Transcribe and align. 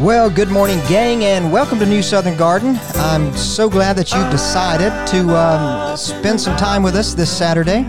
Well, 0.00 0.28
good 0.28 0.50
morning, 0.50 0.78
gang, 0.88 1.24
and 1.24 1.50
welcome 1.50 1.78
to 1.78 1.86
New 1.86 2.02
Southern 2.02 2.36
Garden. 2.36 2.78
I'm 2.96 3.34
so 3.34 3.70
glad 3.70 3.96
that 3.96 4.12
you've 4.12 4.30
decided 4.30 4.92
to 5.06 5.34
um, 5.34 5.96
spend 5.96 6.38
some 6.38 6.54
time 6.58 6.82
with 6.82 6.94
us 6.94 7.14
this 7.14 7.34
Saturday. 7.34 7.86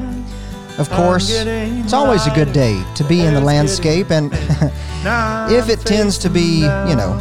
Of 0.77 0.89
course, 0.89 1.29
it's 1.29 1.91
always 1.91 2.25
a 2.25 2.29
good 2.33 2.53
day 2.53 2.81
to 2.95 3.03
be 3.03 3.25
in 3.25 3.33
the 3.33 3.41
landscape, 3.41 4.09
and 4.09 4.31
if 5.51 5.67
it 5.67 5.81
tends 5.81 6.17
to 6.19 6.29
be, 6.29 6.61
you 6.61 6.95
know, 6.95 7.19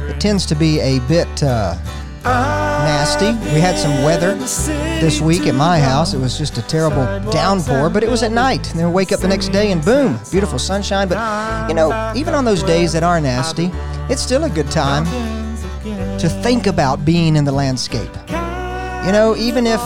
it 0.00 0.20
tends 0.20 0.44
to 0.44 0.54
be 0.54 0.78
a 0.80 0.98
bit 1.08 1.42
uh, 1.42 1.78
nasty. 2.28 3.32
We 3.54 3.60
had 3.60 3.78
some 3.78 4.02
weather 4.02 4.34
this 4.34 5.20
week 5.20 5.46
at 5.46 5.54
my 5.54 5.78
house. 5.78 6.14
It 6.14 6.18
was 6.18 6.36
just 6.36 6.58
a 6.58 6.62
terrible 6.62 7.04
downpour, 7.30 7.90
but 7.90 8.02
it 8.02 8.10
was 8.10 8.22
at 8.22 8.32
night. 8.32 8.70
And 8.70 8.78
then 8.78 8.86
we 8.88 8.92
wake 8.92 9.12
up 9.12 9.20
the 9.20 9.28
next 9.28 9.48
day 9.48 9.72
and 9.72 9.84
boom, 9.84 10.18
beautiful 10.30 10.58
sunshine. 10.58 11.08
But, 11.08 11.68
you 11.68 11.74
know, 11.74 12.12
even 12.14 12.34
on 12.34 12.44
those 12.44 12.62
days 12.62 12.92
that 12.92 13.02
are 13.02 13.20
nasty, 13.20 13.70
it's 14.10 14.22
still 14.22 14.44
a 14.44 14.50
good 14.50 14.70
time 14.70 15.04
to 16.18 16.28
think 16.42 16.66
about 16.66 17.04
being 17.04 17.36
in 17.36 17.44
the 17.44 17.52
landscape. 17.52 18.10
You 19.06 19.12
know, 19.12 19.34
even 19.38 19.66
if 19.66 19.80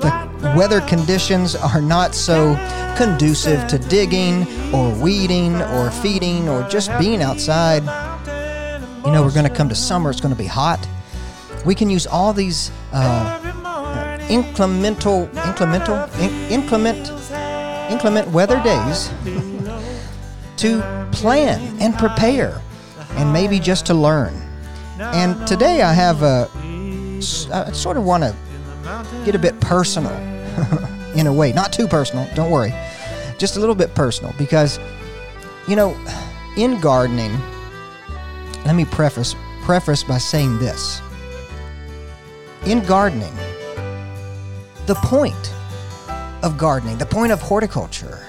the 0.00 0.54
weather 0.56 0.80
conditions 0.82 1.54
are 1.54 1.82
not 1.82 2.14
so 2.14 2.54
conducive 2.96 3.66
to 3.68 3.78
digging 3.78 4.46
or 4.74 4.92
weeding 4.94 5.60
or 5.62 5.90
feeding 5.90 6.48
or 6.48 6.66
just 6.68 6.90
being 6.98 7.22
outside, 7.22 7.82
you 9.04 9.12
know, 9.12 9.22
we're 9.22 9.32
going 9.32 9.48
to 9.48 9.54
come 9.54 9.68
to 9.68 9.74
summer, 9.74 10.10
it's 10.10 10.20
going 10.20 10.34
to 10.34 10.38
be 10.38 10.46
hot. 10.46 10.86
We 11.64 11.74
can 11.74 11.90
use 11.90 12.06
all 12.06 12.32
these 12.32 12.70
uh, 12.92 13.40
inclemental, 14.28 15.28
inclemental, 15.44 16.08
in, 16.20 16.30
inclement, 16.50 17.10
inclement 17.90 18.28
weather 18.28 18.62
days 18.62 19.10
to 20.56 21.08
plan 21.12 21.76
and 21.80 21.96
prepare 21.98 22.60
and 23.12 23.32
maybe 23.32 23.58
just 23.58 23.86
to 23.86 23.94
learn. 23.94 24.34
And 24.98 25.46
today 25.46 25.82
I 25.82 25.92
have 25.92 26.22
a, 26.22 26.48
I 27.52 27.72
sort 27.72 27.96
of 27.96 28.04
want 28.04 28.22
to 28.22 28.34
get 29.24 29.34
a 29.34 29.38
bit 29.38 29.58
personal 29.60 30.12
in 31.16 31.26
a 31.26 31.32
way. 31.32 31.52
Not 31.52 31.72
too 31.72 31.88
personal, 31.88 32.28
don't 32.34 32.50
worry. 32.50 32.72
Just 33.38 33.56
a 33.56 33.60
little 33.60 33.74
bit 33.74 33.94
personal 33.94 34.34
because, 34.38 34.78
you 35.66 35.76
know, 35.76 35.96
in 36.56 36.80
gardening, 36.80 37.32
let 38.64 38.74
me 38.74 38.84
preface 38.84 39.34
preface 39.62 40.02
by 40.02 40.18
saying 40.18 40.58
this. 40.58 41.00
In 42.66 42.84
gardening, 42.84 43.34
the 44.86 44.94
point 44.96 45.54
of 46.42 46.58
gardening, 46.58 46.98
the 46.98 47.06
point 47.06 47.32
of 47.32 47.40
horticulture, 47.40 48.26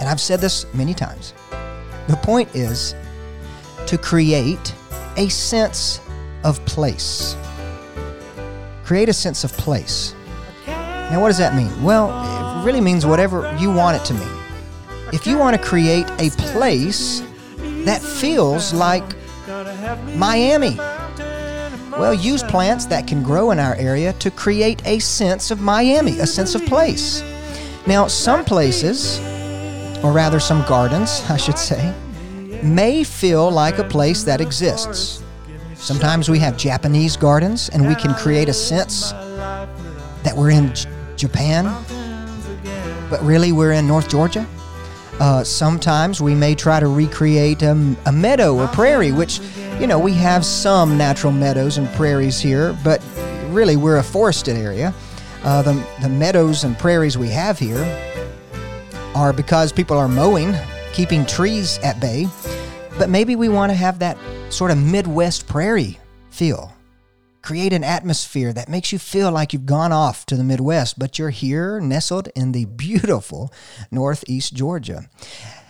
and 0.00 0.08
I've 0.08 0.20
said 0.20 0.40
this 0.40 0.64
many 0.72 0.94
times, 0.94 1.34
the 2.08 2.16
point 2.16 2.48
is 2.54 2.94
to 3.86 3.98
create 3.98 4.74
a 5.18 5.28
sense 5.28 6.00
of 6.42 6.64
place. 6.64 7.36
Create 8.82 9.10
a 9.10 9.12
sense 9.12 9.44
of 9.44 9.52
place. 9.52 10.14
Now, 10.66 11.20
what 11.20 11.28
does 11.28 11.38
that 11.38 11.54
mean? 11.54 11.82
Well, 11.82 12.08
it 12.60 12.64
really 12.64 12.80
means 12.80 13.04
whatever 13.04 13.54
you 13.60 13.70
want 13.70 13.98
it 14.00 14.06
to 14.06 14.14
mean. 14.14 14.38
If 15.12 15.26
you 15.26 15.36
want 15.36 15.54
to 15.54 15.62
create 15.62 16.06
a 16.18 16.30
place 16.30 17.22
that 17.58 18.00
feels 18.00 18.72
like 18.72 19.04
Miami, 20.16 20.78
well, 21.98 22.12
use 22.12 22.42
plants 22.42 22.86
that 22.86 23.06
can 23.06 23.22
grow 23.22 23.50
in 23.50 23.58
our 23.58 23.74
area 23.76 24.12
to 24.14 24.30
create 24.30 24.84
a 24.86 24.98
sense 24.98 25.50
of 25.50 25.60
Miami, 25.60 26.18
a 26.18 26.26
sense 26.26 26.54
of 26.54 26.64
place. 26.66 27.22
Now, 27.86 28.06
some 28.08 28.44
places, 28.44 29.18
or 30.02 30.12
rather 30.12 30.40
some 30.40 30.64
gardens, 30.66 31.22
I 31.28 31.36
should 31.36 31.58
say, 31.58 31.94
may 32.62 33.04
feel 33.04 33.50
like 33.50 33.78
a 33.78 33.84
place 33.84 34.24
that 34.24 34.40
exists. 34.40 35.22
Sometimes 35.74 36.28
we 36.28 36.38
have 36.38 36.56
Japanese 36.56 37.16
gardens 37.16 37.68
and 37.68 37.86
we 37.86 37.94
can 37.94 38.14
create 38.14 38.48
a 38.48 38.54
sense 38.54 39.12
that 39.12 40.32
we're 40.34 40.50
in 40.50 40.74
J- 40.74 40.88
Japan, 41.16 41.64
but 43.10 43.22
really 43.22 43.52
we're 43.52 43.72
in 43.72 43.86
North 43.86 44.08
Georgia. 44.08 44.46
Uh, 45.20 45.44
sometimes 45.44 46.20
we 46.20 46.34
may 46.34 46.54
try 46.54 46.80
to 46.80 46.88
recreate 46.88 47.62
a, 47.62 47.96
a 48.06 48.12
meadow 48.12 48.56
or 48.56 48.66
prairie, 48.68 49.12
which, 49.12 49.40
you 49.80 49.86
know, 49.86 49.98
we 49.98 50.14
have 50.14 50.44
some 50.44 50.96
natural 50.96 51.32
meadows 51.32 51.78
and 51.78 51.88
prairies 51.94 52.40
here, 52.40 52.78
but 52.84 53.02
really 53.48 53.76
we're 53.76 53.98
a 53.98 54.02
forested 54.02 54.56
area. 54.56 54.94
Uh, 55.42 55.62
the, 55.62 55.72
the 56.00 56.08
meadows 56.08 56.64
and 56.64 56.78
prairies 56.78 57.18
we 57.18 57.28
have 57.28 57.58
here 57.58 57.84
are 59.14 59.32
because 59.32 59.72
people 59.72 59.96
are 59.96 60.08
mowing, 60.08 60.54
keeping 60.92 61.26
trees 61.26 61.78
at 61.78 62.00
bay. 62.00 62.26
But 62.98 63.10
maybe 63.10 63.36
we 63.36 63.48
want 63.48 63.70
to 63.70 63.76
have 63.76 63.98
that 63.98 64.16
sort 64.48 64.70
of 64.70 64.78
Midwest 64.78 65.46
prairie 65.48 65.98
feel. 66.30 66.72
Create 67.42 67.72
an 67.72 67.84
atmosphere 67.84 68.52
that 68.52 68.68
makes 68.68 68.92
you 68.92 68.98
feel 68.98 69.30
like 69.30 69.52
you've 69.52 69.66
gone 69.66 69.92
off 69.92 70.24
to 70.26 70.36
the 70.36 70.44
Midwest, 70.44 70.98
but 70.98 71.18
you're 71.18 71.30
here 71.30 71.80
nestled 71.80 72.28
in 72.34 72.52
the 72.52 72.64
beautiful 72.64 73.52
Northeast 73.90 74.54
Georgia. 74.54 75.10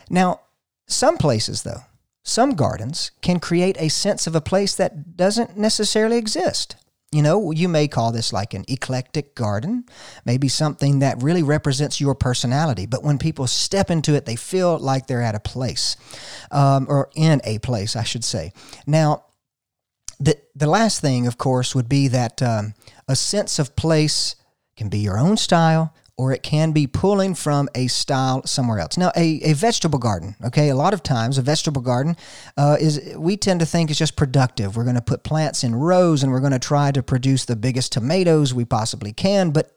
Now, 0.09 0.43
some 0.87 1.17
places, 1.17 1.63
though, 1.63 1.83
some 2.25 2.55
gardens 2.55 3.11
can 3.21 3.39
create 3.39 3.77
a 3.79 3.89
sense 3.89 4.27
of 4.27 4.35
a 4.35 4.41
place 4.41 4.75
that 4.75 5.17
doesn't 5.17 5.57
necessarily 5.57 6.17
exist. 6.17 6.77
You 7.12 7.23
know, 7.23 7.53
you 7.53 7.69
may 7.69 7.87
call 7.87 8.11
this 8.11 8.33
like 8.33 8.55
an 8.55 8.65
eclectic 8.67 9.37
garden, 9.37 9.85
maybe 10.25 10.49
something 10.49 10.99
that 10.99 11.23
really 11.23 11.45
represents 11.45 12.01
your 12.01 12.17
personality. 12.17 12.87
But 12.87 13.05
when 13.05 13.19
people 13.19 13.47
step 13.47 13.89
into 13.89 14.15
it, 14.15 14.25
they 14.25 14.35
feel 14.35 14.79
like 14.79 15.07
they're 15.07 15.23
at 15.23 15.37
a 15.37 15.41
place, 15.41 15.97
um, 16.51 16.87
or 16.89 17.11
in 17.15 17.41
a 17.45 17.61
place, 17.61 17.95
I 17.95 18.03
should 18.03 18.25
say. 18.25 18.53
Now, 18.85 19.27
the 20.19 20.37
the 20.56 20.67
last 20.67 21.01
thing, 21.01 21.29
of 21.29 21.39
course, 21.39 21.73
would 21.73 21.89
be 21.89 22.09
that 22.09 22.43
um, 22.43 22.75
a 23.06 23.15
sense 23.15 23.61
of 23.61 23.77
place 23.77 24.35
can 24.77 24.89
be 24.89 24.99
your 24.99 25.19
own 25.19 25.37
style, 25.37 25.95
or 26.17 26.33
it 26.33 26.43
can 26.43 26.73
be 26.73 26.87
pulling 26.87 27.35
from 27.35 27.69
a 27.75 27.89
style 27.89 28.45
somewhere 28.47 28.79
else. 28.79 28.97
Now, 28.97 29.11
a, 29.17 29.41
a 29.43 29.53
vegetable 29.53 29.99
garden, 29.99 30.37
okay, 30.45 30.69
a 30.69 30.77
lot 30.77 30.95
of 30.95 31.03
times 31.03 31.39
a 31.39 31.43
vegetable 31.43 31.83
garden 31.83 32.17
uh, 32.57 32.77
is, 32.81 33.15
we 33.17 33.37
tend 33.37 33.61
to 33.61 33.67
think 33.67 33.91
is 33.91 33.99
just 33.99 34.17
productive. 34.17 34.77
We're 34.77 34.85
going 34.85 34.95
to 34.95 35.03
put 35.03 35.25
plants 35.25 35.65
in 35.65 35.75
rows 35.75 36.23
and 36.23 36.31
we're 36.31 36.41
going 36.41 36.53
to 36.53 36.59
try 36.59 36.93
to 36.93 37.03
produce 37.03 37.45
the 37.45 37.57
biggest 37.57 37.93
tomatoes 37.93 38.55
we 38.55 38.65
possibly 38.65 39.13
can. 39.13 39.51
But 39.51 39.73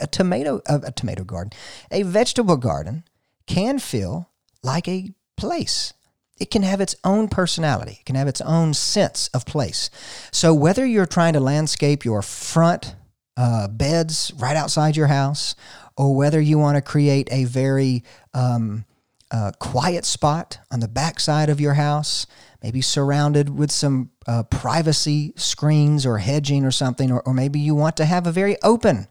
a 0.00 0.06
tomato, 0.06 0.60
a, 0.66 0.80
a 0.84 0.92
tomato 0.92 1.24
garden, 1.24 1.52
a 1.90 2.04
vegetable 2.04 2.56
garden 2.56 3.04
can 3.46 3.80
feel 3.80 4.30
like 4.62 4.86
a 4.86 5.12
place. 5.36 5.92
It 6.38 6.50
can 6.50 6.62
have 6.62 6.80
its 6.80 6.94
own 7.04 7.28
personality. 7.28 7.98
It 8.00 8.06
can 8.06 8.16
have 8.16 8.28
its 8.28 8.40
own 8.40 8.74
sense 8.74 9.28
of 9.34 9.44
place. 9.44 9.90
So 10.32 10.54
whether 10.54 10.86
you're 10.86 11.04
trying 11.04 11.34
to 11.34 11.40
landscape 11.40 12.04
your 12.04 12.22
front 12.22 12.94
uh, 13.36 13.68
beds 13.68 14.32
right 14.38 14.56
outside 14.56 14.96
your 14.96 15.08
house, 15.08 15.54
or 16.00 16.16
whether 16.16 16.40
you 16.40 16.58
want 16.58 16.76
to 16.76 16.80
create 16.80 17.28
a 17.30 17.44
very 17.44 18.02
um, 18.32 18.86
uh, 19.30 19.52
quiet 19.58 20.06
spot 20.06 20.58
on 20.70 20.80
the 20.80 20.88
backside 20.88 21.50
of 21.50 21.60
your 21.60 21.74
house, 21.74 22.26
maybe 22.62 22.80
surrounded 22.80 23.50
with 23.50 23.70
some 23.70 24.10
uh, 24.26 24.42
privacy 24.44 25.34
screens 25.36 26.06
or 26.06 26.16
hedging 26.16 26.64
or 26.64 26.70
something, 26.70 27.12
or, 27.12 27.20
or 27.26 27.34
maybe 27.34 27.60
you 27.60 27.74
want 27.74 27.98
to 27.98 28.06
have 28.06 28.26
a 28.26 28.32
very 28.32 28.56
open, 28.62 29.08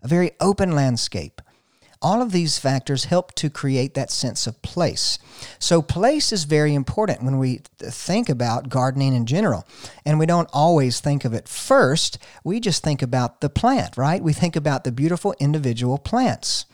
a 0.00 0.06
very 0.06 0.30
open 0.38 0.76
landscape. 0.76 1.42
All 2.00 2.22
of 2.22 2.32
these 2.32 2.58
factors 2.58 3.04
help 3.04 3.34
to 3.34 3.50
create 3.50 3.94
that 3.94 4.10
sense 4.10 4.46
of 4.46 4.60
place. 4.62 5.18
So, 5.58 5.82
place 5.82 6.32
is 6.32 6.44
very 6.44 6.74
important 6.74 7.22
when 7.22 7.38
we 7.38 7.60
think 7.78 8.28
about 8.28 8.68
gardening 8.68 9.14
in 9.14 9.26
general. 9.26 9.66
And 10.04 10.18
we 10.18 10.26
don't 10.26 10.48
always 10.52 11.00
think 11.00 11.24
of 11.24 11.34
it 11.34 11.48
first, 11.48 12.18
we 12.44 12.60
just 12.60 12.84
think 12.84 13.02
about 13.02 13.40
the 13.40 13.50
plant, 13.50 13.96
right? 13.96 14.22
We 14.22 14.32
think 14.32 14.56
about 14.56 14.84
the 14.84 14.92
beautiful 14.92 15.34
individual 15.40 15.98
plants. 15.98 16.66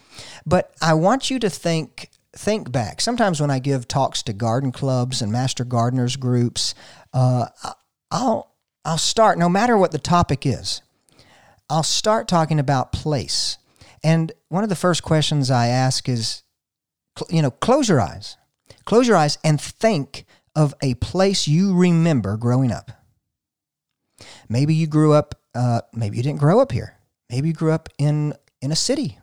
But 0.46 0.72
I 0.80 0.94
want 0.94 1.30
you 1.30 1.38
to 1.40 1.50
think 1.50 2.10
think 2.36 2.72
back. 2.72 3.00
Sometimes 3.00 3.40
when 3.40 3.50
I 3.50 3.60
give 3.60 3.86
talks 3.86 4.22
to 4.24 4.32
garden 4.32 4.72
clubs 4.72 5.22
and 5.22 5.30
master 5.30 5.64
gardeners 5.64 6.16
groups, 6.16 6.74
uh, 7.12 7.46
I'll 8.10 8.52
I'll 8.84 8.98
start 8.98 9.38
no 9.38 9.48
matter 9.48 9.78
what 9.78 9.92
the 9.92 9.98
topic 9.98 10.44
is. 10.44 10.82
I'll 11.70 11.82
start 11.82 12.28
talking 12.28 12.58
about 12.58 12.92
place. 12.92 13.56
And 14.04 14.30
one 14.50 14.62
of 14.62 14.68
the 14.68 14.76
first 14.76 15.02
questions 15.02 15.50
I 15.50 15.68
ask 15.68 16.08
is, 16.08 16.42
you 17.30 17.40
know, 17.40 17.50
close 17.50 17.88
your 17.88 18.00
eyes. 18.00 18.36
Close 18.84 19.08
your 19.08 19.16
eyes 19.16 19.38
and 19.42 19.58
think 19.58 20.26
of 20.54 20.74
a 20.82 20.94
place 20.94 21.48
you 21.48 21.74
remember 21.74 22.36
growing 22.36 22.70
up. 22.70 22.90
Maybe 24.48 24.74
you 24.74 24.86
grew 24.86 25.14
up, 25.14 25.40
uh, 25.54 25.80
maybe 25.94 26.18
you 26.18 26.22
didn't 26.22 26.38
grow 26.38 26.60
up 26.60 26.70
here. 26.70 26.98
Maybe 27.30 27.48
you 27.48 27.54
grew 27.54 27.72
up 27.72 27.88
in, 27.98 28.34
in 28.60 28.70
a 28.70 28.76
city. 28.76 29.18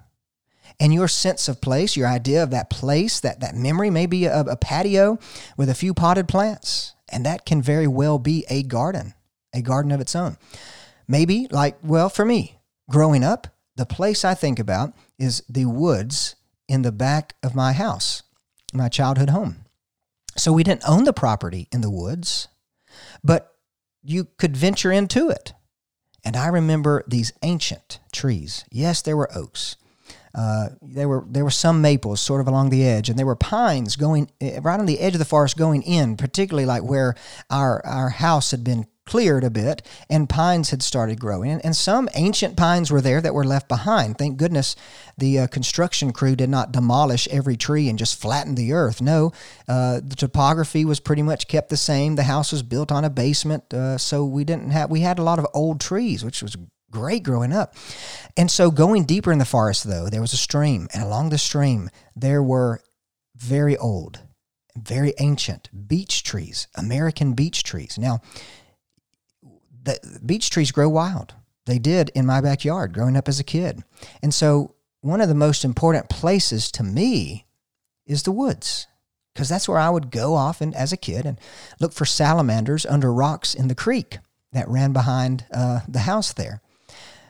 And 0.79 0.91
your 0.91 1.07
sense 1.07 1.47
of 1.47 1.61
place, 1.61 1.95
your 1.95 2.07
idea 2.07 2.41
of 2.41 2.49
that 2.49 2.71
place, 2.71 3.19
that, 3.19 3.39
that 3.41 3.55
memory, 3.55 3.91
maybe 3.91 4.25
a, 4.25 4.39
a 4.41 4.57
patio 4.57 5.19
with 5.57 5.69
a 5.69 5.75
few 5.75 5.93
potted 5.93 6.27
plants. 6.27 6.95
And 7.07 7.23
that 7.25 7.45
can 7.45 7.61
very 7.61 7.87
well 7.87 8.17
be 8.17 8.45
a 8.49 8.63
garden, 8.63 9.13
a 9.53 9.61
garden 9.61 9.91
of 9.91 10.01
its 10.01 10.15
own. 10.15 10.37
Maybe, 11.07 11.47
like, 11.51 11.77
well, 11.83 12.09
for 12.09 12.25
me, 12.25 12.59
growing 12.89 13.23
up, 13.23 13.47
the 13.81 13.85
place 13.87 14.23
I 14.23 14.35
think 14.35 14.59
about 14.59 14.93
is 15.17 15.41
the 15.49 15.65
woods 15.65 16.35
in 16.67 16.83
the 16.83 16.91
back 16.91 17.33
of 17.41 17.55
my 17.55 17.73
house, 17.73 18.21
my 18.73 18.89
childhood 18.89 19.31
home. 19.31 19.65
So 20.37 20.53
we 20.53 20.63
didn't 20.63 20.87
own 20.87 21.03
the 21.05 21.13
property 21.13 21.67
in 21.71 21.81
the 21.81 21.89
woods, 21.89 22.47
but 23.23 23.55
you 24.03 24.27
could 24.37 24.55
venture 24.55 24.91
into 24.91 25.29
it. 25.29 25.53
And 26.23 26.37
I 26.37 26.49
remember 26.49 27.03
these 27.07 27.33
ancient 27.41 27.99
trees. 28.11 28.63
Yes, 28.69 29.01
there 29.01 29.17
were 29.17 29.35
oaks. 29.35 29.77
Uh, 30.35 30.69
there 30.83 31.09
were 31.09 31.25
there 31.27 31.43
were 31.43 31.49
some 31.49 31.81
maples 31.81 32.21
sort 32.21 32.39
of 32.39 32.47
along 32.47 32.69
the 32.69 32.85
edge, 32.85 33.09
and 33.09 33.17
there 33.17 33.25
were 33.25 33.35
pines 33.35 33.95
going 33.95 34.29
eh, 34.39 34.59
right 34.61 34.79
on 34.79 34.85
the 34.85 34.99
edge 34.99 35.13
of 35.13 35.19
the 35.19 35.25
forest 35.25 35.57
going 35.57 35.81
in, 35.81 36.15
particularly 36.17 36.67
like 36.67 36.83
where 36.83 37.15
our 37.49 37.83
our 37.83 38.09
house 38.09 38.51
had 38.51 38.63
been 38.63 38.85
cleared 39.05 39.43
a 39.43 39.49
bit 39.49 39.81
and 40.09 40.29
pines 40.29 40.69
had 40.69 40.81
started 40.81 41.19
growing. 41.19 41.59
And 41.61 41.75
some 41.75 42.07
ancient 42.15 42.55
pines 42.55 42.91
were 42.91 43.01
there 43.01 43.21
that 43.21 43.33
were 43.33 43.43
left 43.43 43.67
behind. 43.67 44.17
Thank 44.17 44.37
goodness 44.37 44.75
the 45.17 45.39
uh, 45.39 45.47
construction 45.47 46.13
crew 46.13 46.35
did 46.35 46.49
not 46.49 46.71
demolish 46.71 47.27
every 47.29 47.57
tree 47.57 47.89
and 47.89 47.99
just 47.99 48.21
flatten 48.21 48.55
the 48.55 48.73
earth. 48.73 49.01
No, 49.01 49.31
uh, 49.67 50.01
the 50.03 50.15
topography 50.15 50.85
was 50.85 50.99
pretty 50.99 51.23
much 51.23 51.47
kept 51.47 51.69
the 51.69 51.77
same. 51.77 52.15
The 52.15 52.23
house 52.23 52.51
was 52.51 52.63
built 52.63 52.91
on 52.91 53.03
a 53.03 53.09
basement, 53.09 53.73
uh, 53.73 53.97
so 53.97 54.23
we 54.25 54.43
didn't 54.43 54.71
have, 54.71 54.89
we 54.89 55.01
had 55.01 55.19
a 55.19 55.23
lot 55.23 55.39
of 55.39 55.47
old 55.53 55.81
trees, 55.81 56.23
which 56.23 56.41
was 56.41 56.55
great 56.91 57.23
growing 57.23 57.53
up. 57.53 57.75
And 58.37 58.51
so 58.51 58.69
going 58.69 59.05
deeper 59.05 59.31
in 59.31 59.39
the 59.39 59.45
forest, 59.45 59.85
though, 59.85 60.09
there 60.09 60.21
was 60.21 60.33
a 60.33 60.37
stream, 60.37 60.87
and 60.93 61.03
along 61.03 61.29
the 61.29 61.37
stream, 61.37 61.89
there 62.15 62.43
were 62.43 62.81
very 63.35 63.77
old, 63.77 64.19
very 64.77 65.13
ancient 65.19 65.69
beech 65.87 66.23
trees, 66.23 66.67
American 66.75 67.33
beech 67.33 67.63
trees. 67.63 67.97
Now, 67.97 68.21
the 69.81 70.19
beech 70.25 70.49
trees 70.49 70.71
grow 70.71 70.89
wild. 70.89 71.33
They 71.65 71.79
did 71.79 72.09
in 72.15 72.25
my 72.25 72.41
backyard 72.41 72.93
growing 72.93 73.15
up 73.15 73.27
as 73.27 73.39
a 73.39 73.43
kid. 73.43 73.83
And 74.21 74.33
so, 74.33 74.75
one 75.01 75.21
of 75.21 75.29
the 75.29 75.35
most 75.35 75.65
important 75.65 76.09
places 76.09 76.71
to 76.73 76.83
me 76.83 77.45
is 78.05 78.23
the 78.23 78.31
woods 78.31 78.87
because 79.33 79.49
that's 79.49 79.67
where 79.67 79.79
I 79.79 79.89
would 79.89 80.11
go 80.11 80.35
often 80.35 80.73
as 80.73 80.91
a 80.91 80.97
kid 80.97 81.25
and 81.25 81.39
look 81.79 81.93
for 81.93 82.05
salamanders 82.05 82.85
under 82.85 83.13
rocks 83.13 83.55
in 83.55 83.67
the 83.67 83.75
creek 83.75 84.19
that 84.51 84.67
ran 84.67 84.93
behind 84.93 85.45
uh, 85.53 85.81
the 85.87 85.99
house 85.99 86.33
there. 86.33 86.61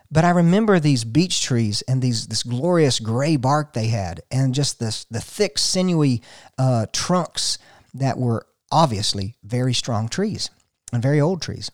But 0.09 0.25
I 0.25 0.31
remember 0.31 0.79
these 0.79 1.05
beech 1.05 1.41
trees 1.41 1.83
and 1.83 2.01
these 2.01 2.27
this 2.27 2.43
glorious 2.43 2.99
gray 2.99 3.37
bark 3.37 3.73
they 3.73 3.87
had, 3.87 4.21
and 4.29 4.53
just 4.53 4.79
this 4.79 5.05
the 5.05 5.21
thick, 5.21 5.57
sinewy 5.57 6.21
uh, 6.57 6.87
trunks 6.91 7.57
that 7.93 8.17
were 8.17 8.45
obviously 8.71 9.35
very 9.43 9.73
strong 9.73 10.09
trees 10.09 10.49
and 10.91 11.01
very 11.01 11.21
old 11.21 11.41
trees. 11.41 11.71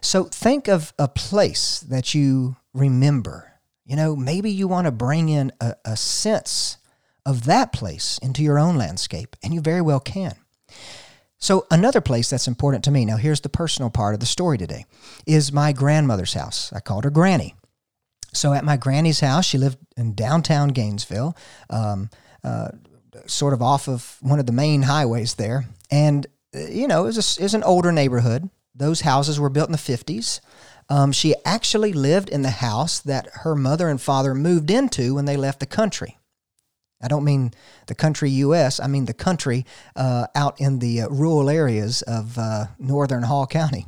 So 0.00 0.24
think 0.24 0.68
of 0.68 0.92
a 0.98 1.08
place 1.08 1.80
that 1.80 2.14
you 2.14 2.56
remember. 2.74 3.52
You 3.84 3.96
know, 3.96 4.16
maybe 4.16 4.50
you 4.50 4.68
want 4.68 4.86
to 4.86 4.92
bring 4.92 5.28
in 5.28 5.52
a, 5.60 5.74
a 5.84 5.96
sense 5.96 6.78
of 7.24 7.44
that 7.44 7.72
place 7.72 8.18
into 8.18 8.42
your 8.42 8.58
own 8.58 8.76
landscape, 8.76 9.36
and 9.42 9.54
you 9.54 9.60
very 9.60 9.80
well 9.80 10.00
can. 10.00 10.34
So, 11.38 11.66
another 11.70 12.00
place 12.00 12.30
that's 12.30 12.46
important 12.46 12.84
to 12.84 12.92
me, 12.92 13.04
now 13.04 13.16
here's 13.16 13.40
the 13.40 13.48
personal 13.48 13.90
part 13.90 14.14
of 14.14 14.20
the 14.20 14.26
story 14.26 14.58
today, 14.58 14.86
is 15.26 15.52
my 15.52 15.72
grandmother's 15.72 16.34
house. 16.34 16.72
I 16.72 16.78
called 16.78 17.02
her 17.02 17.10
Granny. 17.10 17.56
So, 18.32 18.52
at 18.52 18.64
my 18.64 18.76
granny's 18.76 19.20
house, 19.20 19.44
she 19.44 19.58
lived 19.58 19.78
in 19.96 20.14
downtown 20.14 20.68
Gainesville, 20.68 21.36
um, 21.68 22.10
uh, 22.44 22.68
sort 23.26 23.54
of 23.54 23.62
off 23.62 23.88
of 23.88 24.18
one 24.20 24.38
of 24.38 24.46
the 24.46 24.52
main 24.52 24.82
highways 24.82 25.34
there. 25.34 25.66
And, 25.90 26.26
uh, 26.54 26.60
you 26.68 26.86
know, 26.86 27.02
it 27.02 27.06
was, 27.06 27.38
a, 27.38 27.40
it 27.40 27.44
was 27.44 27.54
an 27.54 27.64
older 27.64 27.90
neighborhood. 27.90 28.48
Those 28.82 29.02
houses 29.02 29.38
were 29.38 29.48
built 29.48 29.68
in 29.68 29.72
the 29.72 29.78
50s. 29.78 30.40
Um, 30.88 31.12
she 31.12 31.36
actually 31.44 31.92
lived 31.92 32.28
in 32.28 32.42
the 32.42 32.50
house 32.50 32.98
that 32.98 33.28
her 33.44 33.54
mother 33.54 33.88
and 33.88 34.00
father 34.00 34.34
moved 34.34 34.72
into 34.72 35.14
when 35.14 35.24
they 35.24 35.36
left 35.36 35.60
the 35.60 35.66
country. 35.66 36.18
I 37.00 37.06
don't 37.06 37.22
mean 37.22 37.52
the 37.86 37.94
country 37.94 38.28
U.S., 38.30 38.80
I 38.80 38.88
mean 38.88 39.04
the 39.04 39.14
country 39.14 39.66
uh, 39.94 40.26
out 40.34 40.60
in 40.60 40.80
the 40.80 41.02
uh, 41.02 41.08
rural 41.10 41.48
areas 41.48 42.02
of 42.02 42.36
uh, 42.36 42.66
northern 42.80 43.22
Hall 43.22 43.46
County. 43.46 43.86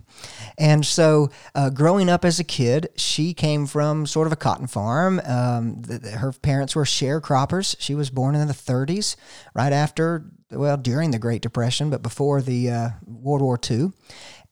And 0.58 0.87
so, 0.87 1.31
uh, 1.56 1.70
growing 1.70 2.08
up 2.08 2.25
as 2.25 2.38
a 2.38 2.44
kid, 2.44 2.88
she 2.96 3.35
came 3.35 3.67
from 3.67 4.06
sort 4.06 4.29
of 4.29 4.32
a 4.32 4.37
cotton 4.37 4.69
farm. 4.69 5.20
Um, 5.25 5.82
the, 5.82 5.99
the, 5.99 6.11
her 6.12 6.32
parents 6.32 6.76
were 6.76 6.85
sharecroppers. 6.85 7.75
She 7.81 7.96
was 7.96 8.11
born 8.11 8.37
in 8.37 8.46
the 8.46 8.55
30s, 8.55 9.17
right 9.55 9.73
after, 9.73 10.25
well, 10.50 10.76
during 10.76 11.11
the 11.11 11.19
Great 11.19 11.43
Depression, 11.43 11.91
but 11.91 12.02
before 12.02 12.41
the 12.43 12.70
uh, 12.70 12.88
World 13.05 13.43
War 13.43 13.58
II. 13.69 13.93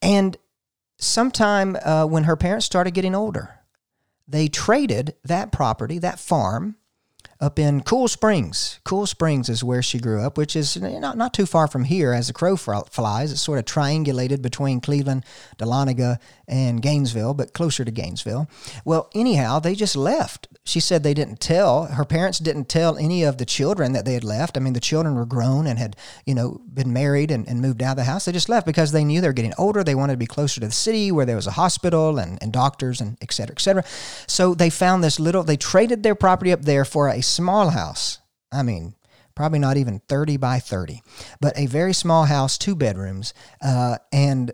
And 0.03 0.37
sometime 0.99 1.77
uh, 1.83 2.05
when 2.05 2.25
her 2.25 2.37
parents 2.37 2.67
started 2.67 2.91
getting 2.91 3.15
older, 3.15 3.61
they 4.27 4.49
traded 4.49 5.15
that 5.25 5.53
property, 5.53 5.99
that 5.99 6.19
farm, 6.19 6.77
up 7.43 7.59
in 7.59 7.83
Cool 7.83 8.07
Springs. 8.07 8.79
Cool 8.85 9.05
Springs 9.05 9.49
is 9.49 9.65
where 9.65 9.83
she 9.83 9.99
grew 9.99 10.23
up, 10.23 10.39
which 10.39 10.55
is 10.55 10.81
not, 10.81 11.17
not 11.17 11.35
too 11.35 11.45
far 11.45 11.67
from 11.67 11.85
here 11.85 12.13
as 12.13 12.29
the 12.29 12.33
crow 12.33 12.57
flies. 12.57 13.33
It's 13.33 13.41
sort 13.41 13.59
of 13.59 13.65
triangulated 13.65 14.41
between 14.41 14.81
Cleveland, 14.81 15.25
Dahlonega, 15.59 16.19
and 16.47 16.81
Gainesville, 16.81 17.35
but 17.35 17.53
closer 17.53 17.85
to 17.85 17.91
Gainesville. 17.91 18.49
Well, 18.85 19.11
anyhow, 19.15 19.59
they 19.59 19.75
just 19.75 19.97
left. 19.97 20.49
She 20.65 20.79
said 20.79 21.03
they 21.03 21.15
didn't 21.15 21.41
tell, 21.41 21.87
her 21.87 22.05
parents 22.05 22.39
didn't 22.39 22.69
tell 22.69 22.97
any 22.97 23.25
of 23.25 23.39
the 23.39 23.45
children 23.45 23.93
that 23.95 24.05
they 24.05 24.15
had 24.15 24.23
left. 24.23 24.57
I 24.57 24.61
mean, 24.61 24.75
the 24.75 24.81
children 24.81 25.17
were 25.17 25.27
grown 25.27 25.67
and 25.67 25.79
had, 25.79 25.97
you 26.25 26.37
know, 26.37 26.61
been 26.73 26.93
married 26.93 27.33
and, 27.33 27.49
and 27.49 27.61
moved 27.61 27.83
out 27.83 27.93
of 27.93 27.97
the 27.97 28.05
house. 28.05 28.27
They 28.27 28.33
just 28.33 28.49
left 28.49 28.67
because 28.67 28.93
they 28.93 29.05
knew 29.05 29.21
they 29.21 29.27
were 29.27 29.33
getting 29.33 29.55
older. 29.59 29.83
They 29.83 29.97
wanted 29.97 30.13
to 30.13 30.19
be 30.19 30.27
closer 30.27 30.61
to 30.61 30.67
the 30.69 30.73
city 30.73 31.11
where 31.11 31.27
there 31.27 31.35
was 31.35 31.49
a 31.49 31.53
hospital 31.53 32.19
and, 32.19 32.41
and 32.41 32.53
doctors 32.53 33.01
and 33.01 33.19
et 33.21 33.33
cetera, 33.33 33.57
et 33.57 33.61
cetera. 33.61 33.85
So 34.29 34.55
they 34.55 34.71
found 34.71 35.03
this 35.03 35.19
little, 35.19 35.43
they 35.43 35.57
traded 35.57 36.05
their 36.05 36.15
property 36.15 36.53
up 36.53 36.63
there 36.63 36.85
for 36.85 37.09
a 37.09 37.23
small 37.33 37.71
house. 37.71 38.19
I 38.53 38.63
mean, 38.63 38.95
probably 39.35 39.59
not 39.59 39.77
even 39.77 40.01
30 40.09 40.37
by 40.37 40.59
30, 40.59 41.03
but 41.41 41.59
a 41.59 41.67
very 41.67 41.93
small 41.93 42.25
house, 42.25 42.59
two 42.59 42.77
bedrooms. 42.77 43.35
Uh, 43.65 43.97
and 44.13 44.53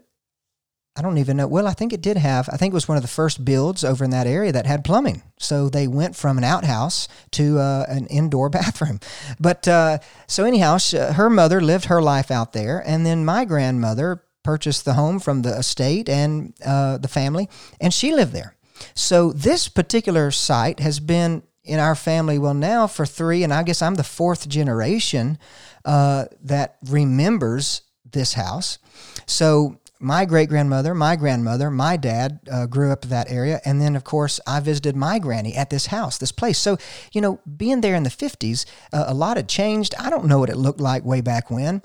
I 0.96 1.02
don't 1.02 1.18
even 1.18 1.36
know. 1.36 1.46
Well, 1.46 1.68
I 1.68 1.74
think 1.74 1.92
it 1.92 2.00
did 2.00 2.16
have, 2.16 2.48
I 2.52 2.56
think 2.56 2.72
it 2.72 2.74
was 2.74 2.88
one 2.88 2.96
of 2.96 3.02
the 3.02 3.08
first 3.08 3.44
builds 3.44 3.84
over 3.84 4.04
in 4.04 4.10
that 4.10 4.26
area 4.26 4.50
that 4.52 4.66
had 4.66 4.84
plumbing. 4.84 5.22
So 5.38 5.68
they 5.68 5.86
went 5.86 6.16
from 6.16 6.38
an 6.38 6.44
outhouse 6.44 7.06
to 7.32 7.58
uh, 7.58 7.86
an 7.88 8.06
indoor 8.06 8.50
bathroom. 8.50 9.00
But 9.38 9.68
uh, 9.68 9.98
so, 10.26 10.44
anyhow, 10.44 10.78
she, 10.78 10.96
her 10.96 11.30
mother 11.30 11.60
lived 11.60 11.86
her 11.86 12.02
life 12.02 12.30
out 12.30 12.52
there. 12.52 12.82
And 12.84 13.06
then 13.06 13.24
my 13.24 13.44
grandmother 13.44 14.24
purchased 14.42 14.84
the 14.84 14.94
home 14.94 15.20
from 15.20 15.42
the 15.42 15.58
estate 15.58 16.08
and 16.08 16.54
uh, 16.64 16.98
the 16.98 17.06
family, 17.06 17.48
and 17.80 17.92
she 17.92 18.14
lived 18.14 18.32
there. 18.32 18.56
So 18.94 19.32
this 19.32 19.68
particular 19.68 20.30
site 20.30 20.80
has 20.80 21.00
been 21.00 21.42
in 21.68 21.78
our 21.78 21.94
family, 21.94 22.38
well, 22.38 22.54
now 22.54 22.86
for 22.86 23.06
three, 23.06 23.44
and 23.44 23.52
I 23.52 23.62
guess 23.62 23.82
I'm 23.82 23.94
the 23.94 24.04
fourth 24.04 24.48
generation 24.48 25.38
uh, 25.84 26.26
that 26.42 26.76
remembers 26.86 27.82
this 28.10 28.34
house. 28.34 28.78
So 29.26 29.78
my 30.00 30.24
great 30.24 30.48
grandmother, 30.48 30.94
my 30.94 31.16
grandmother, 31.16 31.70
my 31.70 31.96
dad 31.96 32.40
uh, 32.50 32.66
grew 32.66 32.92
up 32.92 33.04
in 33.04 33.10
that 33.10 33.30
area. 33.30 33.60
And 33.64 33.80
then, 33.80 33.96
of 33.96 34.04
course, 34.04 34.40
I 34.46 34.60
visited 34.60 34.96
my 34.96 35.18
granny 35.18 35.54
at 35.56 35.70
this 35.70 35.86
house, 35.86 36.18
this 36.18 36.32
place. 36.32 36.58
So, 36.58 36.78
you 37.12 37.20
know, 37.20 37.40
being 37.56 37.80
there 37.80 37.94
in 37.94 38.04
the 38.04 38.10
50s, 38.10 38.64
uh, 38.92 39.04
a 39.08 39.14
lot 39.14 39.36
had 39.36 39.48
changed. 39.48 39.94
I 39.98 40.10
don't 40.10 40.26
know 40.26 40.38
what 40.38 40.50
it 40.50 40.56
looked 40.56 40.80
like 40.80 41.04
way 41.04 41.20
back 41.20 41.50
when 41.50 41.82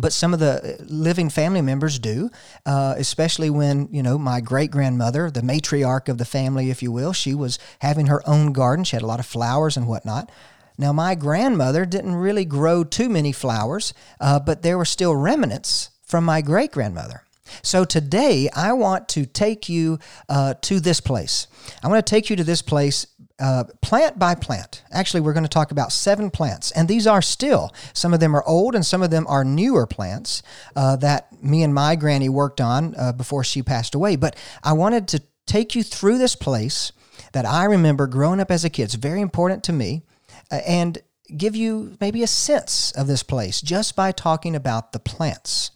but 0.00 0.12
some 0.12 0.34
of 0.34 0.40
the 0.40 0.84
living 0.88 1.30
family 1.30 1.62
members 1.62 1.98
do, 1.98 2.30
uh, 2.66 2.94
especially 2.96 3.50
when 3.50 3.88
you 3.90 4.02
know 4.02 4.18
my 4.18 4.40
great 4.40 4.70
grandmother, 4.70 5.30
the 5.30 5.42
matriarch 5.42 6.08
of 6.08 6.18
the 6.18 6.24
family, 6.24 6.70
if 6.70 6.82
you 6.82 6.92
will, 6.92 7.12
she 7.12 7.34
was 7.34 7.58
having 7.80 8.06
her 8.06 8.22
own 8.28 8.52
garden. 8.52 8.84
She 8.84 8.96
had 8.96 9.02
a 9.02 9.06
lot 9.06 9.20
of 9.20 9.26
flowers 9.26 9.76
and 9.76 9.86
whatnot. 9.86 10.30
Now, 10.78 10.94
my 10.94 11.14
grandmother 11.14 11.84
didn't 11.84 12.14
really 12.14 12.46
grow 12.46 12.84
too 12.84 13.10
many 13.10 13.32
flowers, 13.32 13.92
uh, 14.18 14.40
but 14.40 14.62
there 14.62 14.78
were 14.78 14.86
still 14.86 15.14
remnants 15.14 15.90
from 16.02 16.24
my 16.24 16.40
great 16.40 16.72
grandmother. 16.72 17.24
So 17.62 17.84
today, 17.84 18.48
I 18.54 18.72
want 18.72 19.08
to 19.10 19.26
take 19.26 19.68
you 19.68 19.98
uh, 20.28 20.54
to 20.62 20.80
this 20.80 21.00
place. 21.00 21.48
I 21.82 21.88
want 21.88 22.04
to 22.04 22.10
take 22.10 22.30
you 22.30 22.36
to 22.36 22.44
this 22.44 22.62
place 22.62 23.06
uh, 23.40 23.64
plant 23.80 24.18
by 24.18 24.34
plant. 24.34 24.82
Actually, 24.92 25.20
we're 25.20 25.32
going 25.32 25.44
to 25.44 25.48
talk 25.48 25.70
about 25.70 25.92
seven 25.92 26.30
plants, 26.30 26.70
and 26.72 26.88
these 26.88 27.06
are 27.06 27.22
still, 27.22 27.72
some 27.92 28.12
of 28.14 28.20
them 28.20 28.34
are 28.34 28.46
old 28.46 28.74
and 28.74 28.84
some 28.84 29.02
of 29.02 29.10
them 29.10 29.26
are 29.26 29.44
newer 29.44 29.86
plants 29.86 30.42
uh, 30.76 30.96
that 30.96 31.42
me 31.42 31.62
and 31.62 31.74
my 31.74 31.96
granny 31.96 32.28
worked 32.28 32.60
on 32.60 32.94
uh, 32.96 33.12
before 33.12 33.42
she 33.42 33.62
passed 33.62 33.94
away. 33.94 34.16
But 34.16 34.36
I 34.62 34.72
wanted 34.72 35.08
to 35.08 35.22
take 35.46 35.74
you 35.74 35.82
through 35.82 36.18
this 36.18 36.36
place 36.36 36.92
that 37.32 37.46
I 37.46 37.64
remember 37.64 38.06
growing 38.06 38.40
up 38.40 38.50
as 38.50 38.64
a 38.64 38.70
kid. 38.70 38.84
It's 38.84 38.94
very 38.94 39.20
important 39.20 39.64
to 39.64 39.72
me. 39.72 40.02
Uh, 40.50 40.56
and 40.66 40.98
give 41.36 41.54
you 41.54 41.96
maybe 42.00 42.22
a 42.22 42.26
sense 42.26 42.92
of 42.92 43.06
this 43.06 43.22
place 43.22 43.60
just 43.60 43.96
by 43.96 44.12
talking 44.12 44.56
about 44.56 44.92
the 44.92 44.98
plants. 44.98 45.70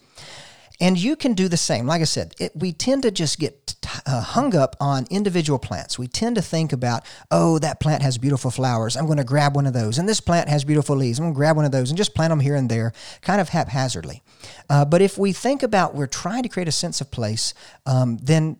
And 0.80 0.98
you 0.98 1.14
can 1.14 1.34
do 1.34 1.48
the 1.48 1.56
same. 1.56 1.86
Like 1.86 2.00
I 2.00 2.04
said, 2.04 2.34
it, 2.38 2.52
we 2.54 2.72
tend 2.72 3.02
to 3.04 3.10
just 3.10 3.38
get 3.38 3.76
uh, 4.06 4.20
hung 4.20 4.56
up 4.56 4.74
on 4.80 5.06
individual 5.08 5.58
plants. 5.58 5.98
We 5.98 6.08
tend 6.08 6.34
to 6.36 6.42
think 6.42 6.72
about, 6.72 7.04
oh, 7.30 7.58
that 7.60 7.78
plant 7.78 8.02
has 8.02 8.18
beautiful 8.18 8.50
flowers. 8.50 8.96
I'm 8.96 9.06
going 9.06 9.18
to 9.18 9.24
grab 9.24 9.54
one 9.54 9.66
of 9.66 9.72
those. 9.72 9.98
And 9.98 10.08
this 10.08 10.20
plant 10.20 10.48
has 10.48 10.64
beautiful 10.64 10.96
leaves. 10.96 11.18
I'm 11.18 11.26
going 11.26 11.34
to 11.34 11.38
grab 11.38 11.56
one 11.56 11.64
of 11.64 11.72
those 11.72 11.90
and 11.90 11.96
just 11.96 12.14
plant 12.14 12.30
them 12.30 12.40
here 12.40 12.56
and 12.56 12.68
there, 12.68 12.92
kind 13.22 13.40
of 13.40 13.50
haphazardly. 13.50 14.22
Uh, 14.68 14.84
but 14.84 15.00
if 15.00 15.16
we 15.16 15.32
think 15.32 15.62
about 15.62 15.94
we're 15.94 16.06
trying 16.06 16.42
to 16.42 16.48
create 16.48 16.68
a 16.68 16.72
sense 16.72 17.00
of 17.00 17.10
place, 17.10 17.54
um, 17.86 18.18
then 18.18 18.56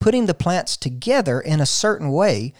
putting 0.00 0.26
the 0.26 0.34
plants 0.34 0.76
together 0.76 1.40
in 1.40 1.60
a 1.60 1.66
certain 1.66 2.10
way 2.12 2.52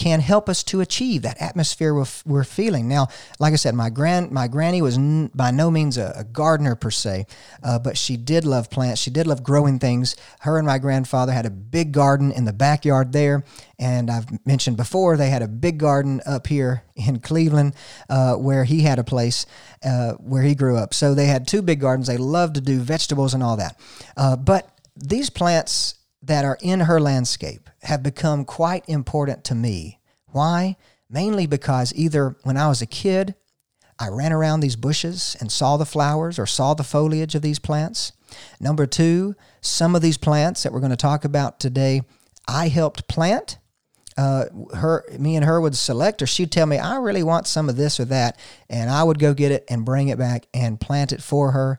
can 0.00 0.20
help 0.20 0.48
us 0.48 0.62
to 0.62 0.80
achieve 0.80 1.20
that 1.20 1.42
atmosphere 1.42 1.92
we're, 1.92 2.06
we're 2.24 2.42
feeling. 2.42 2.88
Now, 2.88 3.08
like 3.38 3.52
I 3.52 3.56
said, 3.56 3.74
my 3.74 3.90
grand 3.90 4.30
my 4.30 4.48
granny 4.48 4.80
was 4.80 4.96
n- 4.96 5.30
by 5.34 5.50
no 5.50 5.70
means 5.70 5.98
a, 5.98 6.14
a 6.16 6.24
gardener 6.24 6.74
per 6.74 6.90
se, 6.90 7.26
uh, 7.62 7.78
but 7.78 7.98
she 7.98 8.16
did 8.16 8.46
love 8.46 8.70
plants. 8.70 8.98
She 9.02 9.10
did 9.10 9.26
love 9.26 9.42
growing 9.42 9.78
things. 9.78 10.16
Her 10.40 10.56
and 10.56 10.66
my 10.66 10.78
grandfather 10.78 11.32
had 11.32 11.44
a 11.44 11.50
big 11.50 11.92
garden 11.92 12.32
in 12.32 12.46
the 12.46 12.52
backyard 12.54 13.12
there, 13.12 13.44
and 13.78 14.10
I've 14.10 14.46
mentioned 14.46 14.78
before 14.78 15.18
they 15.18 15.28
had 15.28 15.42
a 15.42 15.48
big 15.48 15.76
garden 15.76 16.22
up 16.24 16.46
here 16.46 16.82
in 16.96 17.20
Cleveland 17.20 17.74
uh, 18.08 18.36
where 18.36 18.64
he 18.64 18.80
had 18.80 18.98
a 18.98 19.04
place 19.04 19.44
uh, 19.84 20.12
where 20.12 20.42
he 20.42 20.54
grew 20.54 20.78
up. 20.78 20.94
So 20.94 21.14
they 21.14 21.26
had 21.26 21.46
two 21.46 21.60
big 21.60 21.78
gardens. 21.78 22.06
They 22.06 22.16
loved 22.16 22.54
to 22.54 22.62
do 22.62 22.78
vegetables 22.78 23.34
and 23.34 23.42
all 23.42 23.58
that, 23.58 23.78
uh, 24.16 24.36
but 24.36 24.66
these 24.96 25.28
plants 25.28 25.96
that 26.22 26.46
are 26.46 26.56
in 26.62 26.80
her 26.80 27.00
landscape 27.00 27.69
have 27.82 28.02
become 28.02 28.44
quite 28.44 28.84
important 28.88 29.44
to 29.44 29.54
me. 29.54 30.00
Why? 30.26 30.76
Mainly 31.08 31.46
because 31.46 31.92
either 31.94 32.36
when 32.44 32.56
I 32.56 32.68
was 32.68 32.82
a 32.82 32.86
kid, 32.86 33.34
I 33.98 34.08
ran 34.08 34.32
around 34.32 34.60
these 34.60 34.76
bushes 34.76 35.36
and 35.40 35.52
saw 35.52 35.76
the 35.76 35.84
flowers 35.84 36.38
or 36.38 36.46
saw 36.46 36.74
the 36.74 36.84
foliage 36.84 37.34
of 37.34 37.42
these 37.42 37.58
plants. 37.58 38.12
Number 38.58 38.86
two, 38.86 39.34
some 39.60 39.94
of 39.94 40.02
these 40.02 40.16
plants 40.16 40.62
that 40.62 40.72
we're 40.72 40.80
going 40.80 40.90
to 40.90 40.96
talk 40.96 41.24
about 41.24 41.60
today, 41.60 42.02
I 42.48 42.68
helped 42.68 43.08
plant. 43.08 43.58
Uh, 44.16 44.44
her, 44.74 45.04
me 45.18 45.36
and 45.36 45.44
her 45.44 45.60
would 45.60 45.76
select, 45.76 46.20
or 46.20 46.26
she'd 46.26 46.52
tell 46.52 46.66
me, 46.66 46.78
"I 46.78 46.96
really 46.96 47.22
want 47.22 47.46
some 47.46 47.68
of 47.68 47.76
this 47.76 47.98
or 47.98 48.04
that," 48.06 48.38
and 48.68 48.90
I 48.90 49.02
would 49.02 49.18
go 49.18 49.34
get 49.34 49.52
it 49.52 49.64
and 49.68 49.84
bring 49.84 50.08
it 50.08 50.18
back 50.18 50.46
and 50.52 50.80
plant 50.80 51.12
it 51.12 51.22
for 51.22 51.52
her. 51.52 51.78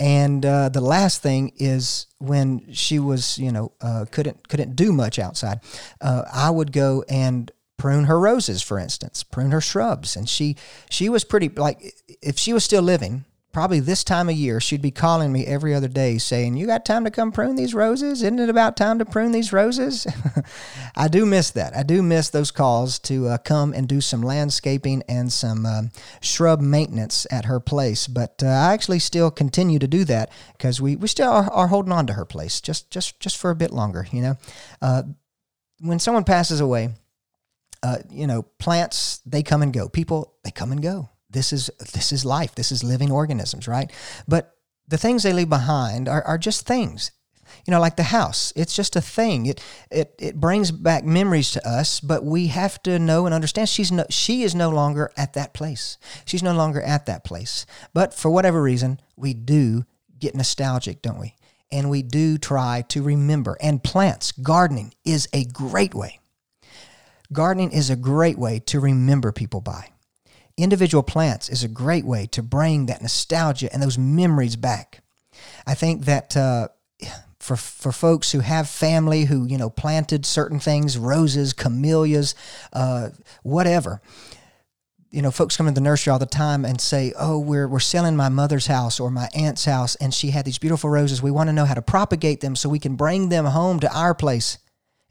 And 0.00 0.44
uh, 0.44 0.68
the 0.68 0.80
last 0.80 1.22
thing 1.22 1.52
is 1.56 2.06
when 2.18 2.72
she 2.72 2.98
was, 2.98 3.38
you 3.38 3.52
know, 3.52 3.72
uh, 3.80 4.06
couldn't 4.10 4.48
couldn't 4.48 4.76
do 4.76 4.92
much 4.92 5.18
outside, 5.18 5.60
uh, 6.00 6.24
I 6.32 6.50
would 6.50 6.72
go 6.72 7.04
and 7.08 7.50
prune 7.76 8.04
her 8.04 8.18
roses, 8.18 8.62
for 8.62 8.78
instance, 8.78 9.22
prune 9.22 9.50
her 9.50 9.60
shrubs, 9.60 10.16
and 10.16 10.28
she 10.28 10.56
she 10.90 11.08
was 11.08 11.24
pretty 11.24 11.48
like 11.48 11.94
if 12.20 12.38
she 12.38 12.52
was 12.52 12.64
still 12.64 12.82
living, 12.82 13.24
probably 13.52 13.80
this 13.80 14.02
time 14.02 14.28
of 14.28 14.34
year, 14.34 14.60
she'd 14.60 14.82
be 14.82 14.90
calling 14.90 15.32
me 15.32 15.46
every 15.46 15.74
other 15.74 15.88
day 15.88 16.18
saying, 16.18 16.56
You 16.56 16.66
got 16.66 16.84
time 16.84 17.04
to 17.04 17.10
come 17.10 17.32
prune 17.32 17.54
these 17.54 17.74
roses? 17.74 18.22
Isn't 18.22 18.38
it 18.38 18.48
about 18.48 18.76
time 18.76 18.98
to 18.98 19.04
prune 19.04 19.32
these 19.32 19.52
roses? 19.52 20.06
I 20.96 21.08
do 21.08 21.26
miss 21.26 21.50
that. 21.50 21.76
I 21.76 21.82
do 21.82 22.02
miss 22.02 22.30
those 22.30 22.50
calls 22.50 22.98
to 23.00 23.28
uh, 23.28 23.38
come 23.38 23.72
and 23.74 23.86
do 23.86 24.00
some 24.00 24.22
landscaping 24.22 25.02
and 25.08 25.32
some 25.32 25.66
um, 25.66 25.90
shrub 26.20 26.60
maintenance 26.60 27.26
at 27.30 27.44
her 27.44 27.60
place. 27.60 28.06
But 28.06 28.42
uh, 28.42 28.48
I 28.48 28.72
actually 28.72 28.98
still 28.98 29.30
continue 29.30 29.78
to 29.78 29.88
do 29.88 30.04
that 30.04 30.30
because 30.52 30.80
we, 30.80 30.96
we 30.96 31.08
still 31.08 31.30
are, 31.30 31.50
are, 31.52 31.68
holding 31.68 31.92
on 31.92 32.06
to 32.06 32.14
her 32.14 32.24
place 32.24 32.60
just, 32.60 32.90
just, 32.90 33.20
just 33.20 33.36
for 33.36 33.50
a 33.50 33.56
bit 33.56 33.72
longer, 33.72 34.06
you 34.10 34.22
know. 34.22 34.36
Uh, 34.80 35.02
when 35.80 35.98
someone 35.98 36.24
passes 36.24 36.60
away, 36.60 36.90
uh, 37.82 37.98
you 38.10 38.26
know, 38.26 38.42
plants, 38.42 39.20
they 39.26 39.42
come 39.42 39.62
and 39.62 39.72
go. 39.72 39.88
People, 39.88 40.34
they 40.44 40.50
come 40.50 40.72
and 40.72 40.82
go 40.82 41.08
this 41.32 41.52
is 41.52 41.70
this 41.92 42.12
is 42.12 42.24
life. 42.24 42.54
This 42.54 42.72
is 42.72 42.84
living 42.84 43.10
organisms, 43.10 43.66
right? 43.66 43.90
But 44.28 44.56
the 44.88 44.98
things 44.98 45.22
they 45.22 45.32
leave 45.32 45.48
behind 45.48 46.08
are, 46.08 46.22
are 46.22 46.38
just 46.38 46.66
things. 46.66 47.10
You 47.66 47.70
know, 47.70 47.80
like 47.80 47.96
the 47.96 48.04
house. 48.04 48.52
It's 48.56 48.74
just 48.74 48.96
a 48.96 49.00
thing. 49.00 49.46
It 49.46 49.62
it 49.90 50.14
it 50.18 50.40
brings 50.40 50.70
back 50.70 51.04
memories 51.04 51.50
to 51.52 51.68
us, 51.68 52.00
but 52.00 52.24
we 52.24 52.46
have 52.48 52.82
to 52.84 52.98
know 52.98 53.26
and 53.26 53.34
understand 53.34 53.68
she's 53.68 53.92
no, 53.92 54.04
she 54.10 54.42
is 54.42 54.54
no 54.54 54.70
longer 54.70 55.10
at 55.16 55.34
that 55.34 55.52
place. 55.52 55.98
She's 56.24 56.42
no 56.42 56.54
longer 56.54 56.80
at 56.80 57.06
that 57.06 57.24
place. 57.24 57.66
But 57.92 58.14
for 58.14 58.30
whatever 58.30 58.62
reason, 58.62 59.00
we 59.16 59.34
do 59.34 59.84
get 60.18 60.34
nostalgic, 60.34 61.02
don't 61.02 61.20
we? 61.20 61.36
And 61.70 61.90
we 61.90 62.02
do 62.02 62.38
try 62.38 62.84
to 62.88 63.02
remember. 63.02 63.56
And 63.60 63.82
plants, 63.82 64.32
gardening 64.32 64.94
is 65.04 65.28
a 65.32 65.44
great 65.44 65.94
way. 65.94 66.20
Gardening 67.32 67.72
is 67.72 67.88
a 67.90 67.96
great 67.96 68.38
way 68.38 68.58
to 68.66 68.80
remember 68.80 69.32
people 69.32 69.60
by 69.62 69.91
individual 70.56 71.02
plants 71.02 71.48
is 71.48 71.64
a 71.64 71.68
great 71.68 72.04
way 72.04 72.26
to 72.26 72.42
bring 72.42 72.86
that 72.86 73.02
nostalgia 73.02 73.72
and 73.72 73.82
those 73.82 73.98
memories 73.98 74.56
back. 74.56 75.02
I 75.66 75.74
think 75.74 76.04
that 76.04 76.36
uh, 76.36 76.68
for 77.42 77.56
for 77.56 77.90
folks 77.90 78.32
who 78.32 78.40
have 78.40 78.68
family 78.68 79.24
who 79.24 79.44
you 79.46 79.58
know 79.58 79.68
planted 79.68 80.24
certain 80.24 80.60
things, 80.60 80.96
roses, 80.96 81.52
camellias, 81.52 82.34
uh, 82.72 83.10
whatever. 83.42 84.00
You 85.10 85.20
know, 85.20 85.30
folks 85.30 85.58
come 85.58 85.66
to 85.66 85.72
the 85.72 85.80
nursery 85.82 86.10
all 86.10 86.18
the 86.18 86.24
time 86.24 86.64
and 86.64 86.80
say, 86.80 87.12
"Oh, 87.18 87.38
we're 87.38 87.68
we're 87.68 87.80
selling 87.80 88.16
my 88.16 88.30
mother's 88.30 88.66
house 88.66 88.98
or 88.98 89.10
my 89.10 89.28
aunt's 89.34 89.66
house, 89.66 89.94
and 89.96 90.14
she 90.14 90.30
had 90.30 90.46
these 90.46 90.58
beautiful 90.58 90.88
roses. 90.88 91.20
We 91.20 91.30
want 91.30 91.48
to 91.48 91.52
know 91.52 91.66
how 91.66 91.74
to 91.74 91.82
propagate 91.82 92.40
them 92.40 92.56
so 92.56 92.70
we 92.70 92.78
can 92.78 92.96
bring 92.96 93.28
them 93.28 93.44
home 93.44 93.80
to 93.80 93.92
our 93.94 94.14
place 94.14 94.58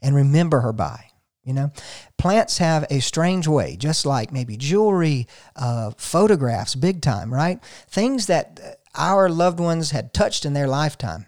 and 0.00 0.16
remember 0.16 0.60
her 0.60 0.72
by." 0.72 1.11
You 1.44 1.54
know, 1.54 1.72
plants 2.18 2.58
have 2.58 2.86
a 2.88 3.00
strange 3.00 3.48
way, 3.48 3.76
just 3.76 4.06
like 4.06 4.32
maybe 4.32 4.56
jewelry, 4.56 5.26
uh, 5.56 5.90
photographs, 5.96 6.76
big 6.76 7.02
time, 7.02 7.34
right? 7.34 7.58
Things 7.88 8.26
that 8.26 8.78
our 8.94 9.28
loved 9.28 9.58
ones 9.58 9.90
had 9.90 10.14
touched 10.14 10.44
in 10.44 10.52
their 10.52 10.68
lifetime, 10.68 11.26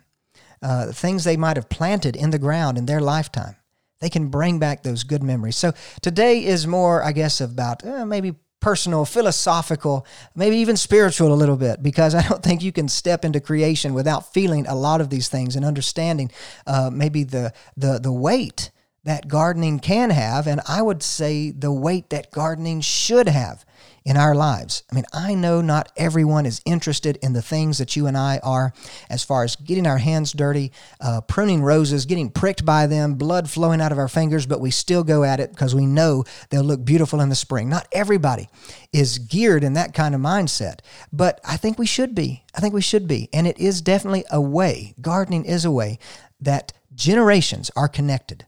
uh, 0.62 0.92
things 0.92 1.24
they 1.24 1.36
might 1.36 1.56
have 1.56 1.68
planted 1.68 2.14
in 2.14 2.30
the 2.30 2.38
ground 2.38 2.78
in 2.78 2.86
their 2.86 3.00
lifetime. 3.00 3.56
They 4.00 4.08
can 4.08 4.28
bring 4.28 4.58
back 4.58 4.82
those 4.82 5.02
good 5.02 5.22
memories. 5.22 5.56
So 5.56 5.72
today 6.00 6.44
is 6.44 6.66
more, 6.66 7.02
I 7.02 7.12
guess, 7.12 7.40
about 7.40 7.84
uh, 7.84 8.04
maybe 8.04 8.34
personal, 8.60 9.04
philosophical, 9.04 10.06
maybe 10.34 10.56
even 10.56 10.76
spiritual 10.76 11.32
a 11.32 11.34
little 11.34 11.56
bit, 11.56 11.82
because 11.82 12.14
I 12.14 12.22
don't 12.28 12.42
think 12.42 12.62
you 12.62 12.70
can 12.70 12.88
step 12.88 13.24
into 13.24 13.40
creation 13.40 13.94
without 13.94 14.32
feeling 14.32 14.66
a 14.66 14.74
lot 14.74 15.00
of 15.00 15.10
these 15.10 15.28
things 15.28 15.56
and 15.56 15.64
understanding 15.64 16.30
uh, 16.66 16.90
maybe 16.92 17.24
the 17.24 17.52
the 17.76 17.98
the 17.98 18.12
weight 18.12 18.70
that 19.04 19.28
gardening 19.28 19.78
can 19.78 20.10
have, 20.10 20.46
and 20.46 20.60
I 20.66 20.82
would 20.82 21.02
say 21.02 21.50
the 21.50 21.72
weight 21.72 22.10
that 22.10 22.30
gardening 22.30 22.80
should 22.80 23.28
have 23.28 23.64
in 24.04 24.16
our 24.18 24.34
lives. 24.34 24.82
I 24.90 24.94
mean, 24.94 25.04
I 25.14 25.34
know 25.34 25.62
not 25.62 25.90
everyone 25.96 26.44
is 26.44 26.60
interested 26.66 27.18
in 27.22 27.32
the 27.32 27.40
things 27.40 27.78
that 27.78 27.96
you 27.96 28.06
and 28.06 28.16
I 28.16 28.38
are, 28.42 28.72
as 29.08 29.24
far 29.24 29.44
as 29.44 29.56
getting 29.56 29.86
our 29.86 29.98
hands 29.98 30.32
dirty, 30.32 30.72
uh, 31.00 31.22
pruning 31.22 31.62
roses, 31.62 32.04
getting 32.04 32.30
pricked 32.30 32.64
by 32.64 32.86
them, 32.86 33.14
blood 33.14 33.48
flowing 33.48 33.80
out 33.80 33.92
of 33.92 33.98
our 33.98 34.08
fingers, 34.08 34.44
but 34.46 34.60
we 34.60 34.70
still 34.70 35.04
go 35.04 35.24
at 35.24 35.40
it 35.40 35.50
because 35.50 35.74
we 35.74 35.86
know 35.86 36.24
they'll 36.50 36.62
look 36.62 36.84
beautiful 36.84 37.20
in 37.20 37.30
the 37.30 37.34
spring. 37.34 37.68
Not 37.68 37.88
everybody 37.92 38.48
is 38.92 39.18
geared 39.18 39.64
in 39.64 39.72
that 39.74 39.94
kind 39.94 40.14
of 40.14 40.20
mindset, 40.20 40.80
but 41.12 41.40
I 41.44 41.56
think 41.56 41.78
we 41.78 41.86
should 41.86 42.14
be. 42.14 42.44
I 42.54 42.60
think 42.60 42.74
we 42.74 42.82
should 42.82 43.08
be. 43.08 43.30
And 43.32 43.46
it 43.46 43.58
is 43.58 43.80
definitely 43.80 44.24
a 44.30 44.40
way, 44.40 44.94
gardening 45.00 45.46
is 45.46 45.64
a 45.64 45.70
way 45.70 45.98
that 46.40 46.74
generations 46.94 47.70
are 47.74 47.88
connected 47.88 48.46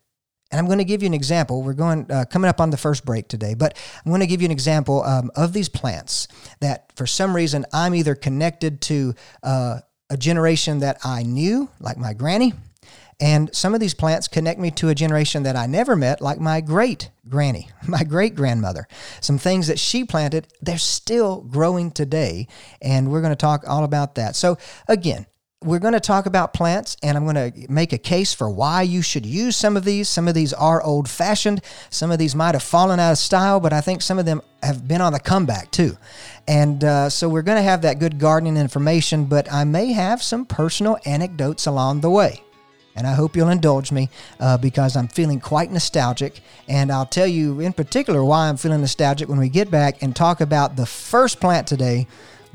and 0.51 0.59
I'm 0.59 0.67
going 0.67 0.79
to 0.79 0.85
give 0.85 1.03
you 1.03 1.07
an 1.07 1.15
example. 1.15 1.63
We're 1.63 1.73
going 1.73 2.11
uh, 2.11 2.25
coming 2.25 2.49
up 2.49 2.61
on 2.61 2.71
the 2.71 2.77
first 2.77 3.05
break 3.05 3.29
today, 3.29 3.55
but 3.55 3.77
I'm 4.05 4.11
going 4.11 4.21
to 4.21 4.27
give 4.27 4.41
you 4.41 4.47
an 4.47 4.53
example 4.53 5.03
um, 5.03 5.31
of 5.35 5.53
these 5.53 5.69
plants 5.69 6.29
that, 6.61 6.93
for 6.95 7.07
some 7.07 7.35
reason, 7.35 7.65
I'm 7.73 7.95
either 7.95 8.15
connected 8.15 8.81
to 8.83 9.15
uh, 9.43 9.81
a 10.09 10.17
generation 10.17 10.81
that 10.81 10.99
I 11.05 11.25
knew, 11.25 11.69
like 11.81 11.97
my 11.97 12.15
granny, 12.15 12.53
and 13.19 13.55
some 13.55 13.73
of 13.73 13.81
these 13.81 13.95
plants 13.95 14.29
connect 14.29 14.61
me 14.61 14.71
to 14.73 14.91
a 14.91 14.95
generation 14.95 15.43
that 15.45 15.57
I 15.57 15.67
never 15.67 15.97
met, 15.97 16.21
like 16.21 16.39
my 16.39 16.61
great 16.61 17.11
granny, 17.29 17.71
my 17.89 18.05
great 18.05 18.35
grandmother. 18.35 18.87
Some 19.21 19.39
things 19.39 19.69
that 19.69 19.79
she 19.79 20.05
planted, 20.05 20.49
they're 20.61 20.79
still 20.79 21.41
growing 21.41 21.91
today, 21.91 22.47
and 22.83 23.11
we're 23.11 23.23
going 23.23 23.33
to 23.33 23.37
talk 23.37 23.65
all 23.67 23.85
about 23.85 24.17
that. 24.17 24.37
So, 24.37 24.59
again, 24.87 25.27
we're 25.65 25.79
going 25.79 25.95
to 25.95 26.01
talk 26.01 26.27
about 26.27 26.53
plants 26.53 26.99
and 27.03 27.17
I'm 27.17 27.25
going 27.25 27.53
to 27.53 27.73
make 27.73 27.95
a 27.95 27.99
case 27.99 28.35
for 28.35 28.51
why 28.51 28.83
you 28.83 29.01
should 29.01 29.25
use 29.25 29.57
some 29.57 29.77
of 29.77 29.85
these. 29.85 30.07
Some 30.09 30.29
of 30.29 30.35
these 30.35 30.53
are 30.53 30.83
old 30.83 31.09
fashioned. 31.09 31.63
Some 31.89 32.11
of 32.11 32.19
these 32.19 32.35
might 32.35 32.55
have 32.55 32.63
fallen 32.63 33.01
out 33.01 33.13
of 33.13 33.19
style, 33.19 33.59
but 33.59 33.73
I 33.73 33.81
think 33.81 34.03
some 34.03 34.19
of 34.19 34.27
them 34.27 34.43
have 34.63 34.87
been 34.87 35.01
on 35.01 35.15
the 35.15 35.21
comeback 35.21 35.71
too. 35.71 35.97
And 36.47 36.85
uh, 36.85 37.09
so 37.09 37.29
we're 37.29 37.43
going 37.43 37.57
to 37.57 37.63
have 37.63 37.83
that 37.83 37.99
good 37.99 38.19
gardening 38.19 38.59
information, 38.59 39.25
but 39.25 39.51
I 39.51 39.65
may 39.65 39.93
have 39.93 40.23
some 40.23 40.45
personal 40.45 40.99
anecdotes 41.07 41.67
along 41.67 42.03
the 42.03 42.11
way. 42.11 42.43
And 42.95 43.07
I 43.07 43.15
hope 43.15 43.35
you'll 43.35 43.49
indulge 43.49 43.93
me 43.93 44.11
uh, 44.41 44.59
because 44.59 44.97
I'm 44.97 45.09
feeling 45.09 45.41
quite 45.41 45.71
nostalgic. 45.71 46.41
And 46.69 46.91
I'll 46.91 47.07
tell 47.07 47.27
you 47.27 47.61
in 47.61 47.73
particular 47.73 48.23
why 48.23 48.49
I'm 48.49 48.57
feeling 48.59 48.81
nostalgic 48.81 49.29
when 49.29 49.39
we 49.39 49.49
get 49.49 49.71
back 49.71 50.03
and 50.03 50.15
talk 50.15 50.41
about 50.41 50.77
the 50.77 50.87
first 50.87 51.41
plant 51.41 51.67
today 51.67 52.07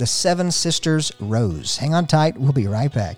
the 0.02 0.08
Seven 0.08 0.50
Sisters 0.50 1.12
Rose. 1.20 1.78
Hang 1.78 1.94
on 1.94 2.08
tight, 2.08 2.36
we'll 2.36 2.54
be 2.54 2.66
right 2.66 2.92
back. 2.92 3.18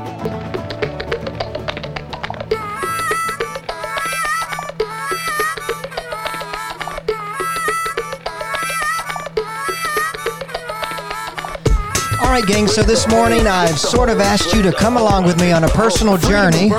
Right, 12.31 12.47
gang. 12.47 12.65
So 12.65 12.81
this 12.81 13.09
morning 13.09 13.45
I've 13.45 13.77
sort 13.77 14.07
of 14.07 14.21
asked 14.21 14.53
you 14.53 14.61
to 14.61 14.71
come 14.71 14.95
along 14.95 15.25
with 15.25 15.37
me 15.41 15.51
on 15.51 15.65
a 15.65 15.67
personal 15.67 16.15
journey 16.17 16.69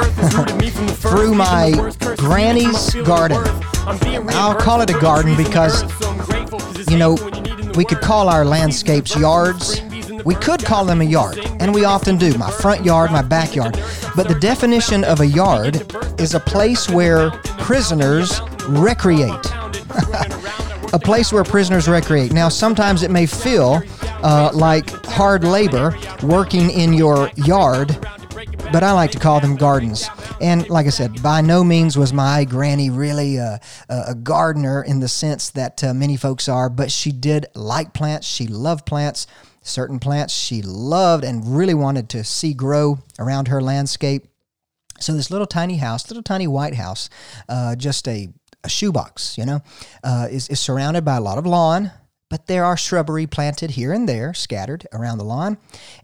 through 0.95 1.35
my 1.35 1.93
granny's 2.17 2.95
garden. 3.05 3.37
I'll 4.31 4.55
call 4.55 4.81
it 4.81 4.89
a 4.89 4.99
garden 4.99 5.37
because, 5.37 5.83
you 6.91 6.97
know, 6.97 7.19
we 7.77 7.85
could 7.85 8.01
call 8.01 8.31
our 8.31 8.47
landscapes 8.47 9.15
yards. 9.15 9.83
We 10.25 10.35
could 10.37 10.65
call 10.65 10.87
them 10.87 11.03
a 11.03 11.05
yard, 11.05 11.39
and 11.61 11.75
we 11.75 11.85
often 11.85 12.17
do. 12.17 12.33
My 12.39 12.51
front 12.51 12.83
yard, 12.83 13.11
my 13.11 13.23
backyard. 13.23 13.79
But 14.17 14.29
the 14.29 14.39
definition 14.41 15.05
of 15.05 15.21
a 15.21 15.27
yard 15.27 15.85
is 16.19 16.35
a 16.35 16.41
place 16.41 16.89
where 16.89 17.31
prisoners 17.59 18.41
recreate. 18.69 19.29
a 20.95 20.99
place 20.99 21.31
where 21.31 21.45
prisoners 21.45 21.89
recreate. 21.89 22.33
Now, 22.33 22.49
sometimes 22.49 23.03
it 23.03 23.11
may 23.11 23.27
feel 23.27 23.83
uh, 24.23 24.51
like 24.55 25.02
hard 25.13 25.45
labor 25.45 25.95
working 26.23 26.71
in 26.71 26.95
your 26.95 27.31
yard, 27.37 27.89
but 28.73 28.83
I 28.83 28.93
like 28.93 29.11
to 29.11 29.19
call 29.19 29.41
them 29.41 29.57
gardens. 29.57 30.09
And 30.41 30.67
like 30.71 30.87
I 30.87 30.89
said, 30.89 31.23
by 31.23 31.43
no 31.43 31.63
means 31.63 31.99
was 31.99 32.15
my 32.15 32.45
granny 32.47 32.89
really 32.89 33.37
a, 33.37 33.61
a 33.91 34.15
gardener 34.15 34.83
in 34.83 35.01
the 35.01 35.09
sense 35.09 35.51
that 35.51 35.85
uh, 35.85 35.93
many 35.93 36.17
folks 36.17 36.49
are, 36.49 36.71
but 36.71 36.91
she 36.91 37.13
did 37.13 37.45
like 37.55 37.93
plants. 37.93 38.27
She 38.27 38.47
loved 38.47 38.87
plants. 38.87 39.27
Certain 39.61 39.99
plants 39.99 40.35
she 40.35 40.63
loved 40.63 41.25
and 41.25 41.57
really 41.57 41.75
wanted 41.75 42.09
to 42.09 42.25
see 42.25 42.55
grow 42.55 42.99
around 43.19 43.49
her 43.49 43.61
landscape. 43.61 44.27
So 44.99 45.13
this 45.13 45.31
little 45.31 45.47
tiny 45.47 45.77
house, 45.77 46.09
little 46.09 46.23
tiny 46.23 46.47
white 46.47 46.75
house, 46.75 47.11
uh, 47.51 47.77
just 47.77 48.09
a, 48.09 48.31
a 48.65 48.69
shoebox, 48.69 49.37
you 49.37 49.45
know, 49.45 49.61
uh, 50.03 50.29
is, 50.31 50.49
is 50.49 50.59
surrounded 50.59 51.05
by 51.05 51.17
a 51.17 51.21
lot 51.21 51.39
of 51.39 51.47
lawn, 51.47 51.93
but 52.33 52.47
there 52.47 52.65
are 52.65 52.79
shrubbery 52.79 53.27
planted 53.27 53.73
here 53.73 53.93
and 53.93 54.09
there, 54.09 54.33
scattered 54.33 54.87
around 54.95 55.19
the 55.19 55.25
lawn, 55.25 55.59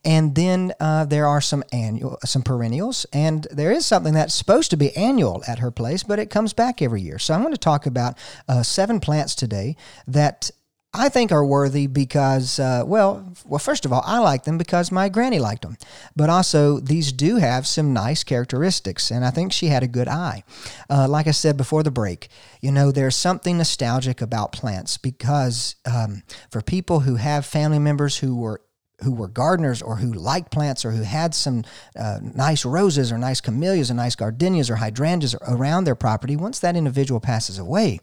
and 0.04 0.34
then 0.34 0.74
uh, 0.78 1.06
there 1.06 1.26
are 1.26 1.40
some 1.40 1.64
annual, 1.72 2.18
some 2.22 2.42
perennials, 2.42 3.06
and 3.14 3.46
there 3.50 3.72
is 3.72 3.86
something 3.86 4.12
that's 4.12 4.34
supposed 4.34 4.70
to 4.70 4.76
be 4.76 4.94
annual 4.94 5.42
at 5.48 5.60
her 5.60 5.70
place, 5.70 6.02
but 6.02 6.18
it 6.18 6.28
comes 6.28 6.52
back 6.52 6.82
every 6.82 7.00
year. 7.00 7.18
So 7.18 7.32
I'm 7.32 7.40
going 7.40 7.54
to 7.54 7.58
talk 7.58 7.86
about 7.86 8.18
uh, 8.46 8.62
seven 8.62 9.00
plants 9.00 9.34
today 9.34 9.74
that 10.06 10.50
I 10.94 11.10
think 11.10 11.32
are 11.32 11.44
worthy 11.44 11.86
because, 11.86 12.58
uh, 12.58 12.82
well, 12.86 13.34
well, 13.44 13.58
first 13.58 13.84
of 13.84 13.92
all, 13.92 14.02
I 14.06 14.18
like 14.20 14.44
them 14.44 14.56
because 14.56 14.90
my 14.90 15.10
granny 15.10 15.38
liked 15.38 15.62
them. 15.62 15.76
But 16.16 16.30
also, 16.30 16.80
these 16.80 17.12
do 17.12 17.36
have 17.36 17.66
some 17.66 17.92
nice 17.92 18.24
characteristics, 18.24 19.10
and 19.10 19.22
I 19.22 19.30
think 19.30 19.52
she 19.52 19.66
had 19.66 19.82
a 19.82 19.88
good 19.88 20.08
eye. 20.08 20.44
Uh, 20.88 21.06
like 21.06 21.26
I 21.26 21.32
said 21.32 21.58
before 21.58 21.82
the 21.82 21.90
break, 21.90 22.28
you 22.62 22.72
know, 22.72 22.90
there's 22.90 23.16
something 23.16 23.58
nostalgic 23.58 24.22
about 24.22 24.52
plants 24.52 24.96
because 24.96 25.76
um, 25.84 26.22
for 26.50 26.62
people 26.62 27.00
who 27.00 27.16
have 27.16 27.44
family 27.44 27.78
members 27.78 28.16
who 28.18 28.36
were 28.36 28.62
who 29.02 29.12
were 29.12 29.28
gardeners 29.28 29.80
or 29.80 29.96
who 29.96 30.12
liked 30.12 30.50
plants 30.50 30.84
or 30.84 30.90
who 30.90 31.02
had 31.02 31.34
some 31.34 31.64
uh, 31.96 32.18
nice 32.22 32.64
roses 32.64 33.12
or 33.12 33.18
nice 33.18 33.40
camellias 33.40 33.90
or 33.90 33.94
nice 33.94 34.16
gardenias 34.16 34.70
or 34.70 34.76
hydrangeas 34.76 35.34
around 35.46 35.84
their 35.84 35.94
property, 35.94 36.36
once 36.36 36.58
that 36.58 36.76
individual 36.76 37.20
passes 37.20 37.58
away, 37.58 38.00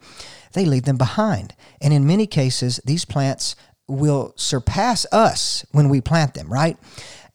they 0.54 0.66
leave 0.66 0.84
them 0.84 0.98
behind. 0.98 1.54
And 1.82 1.94
in 1.94 2.08
many 2.08 2.28
cases, 2.28 2.80
these 2.86 3.06
plants 3.06 3.56
will 3.88 4.34
surpass 4.36 5.06
us 5.12 5.66
when 5.72 5.90
we 5.90 6.02
plant 6.02 6.34
them, 6.34 6.52
right? 6.52 6.78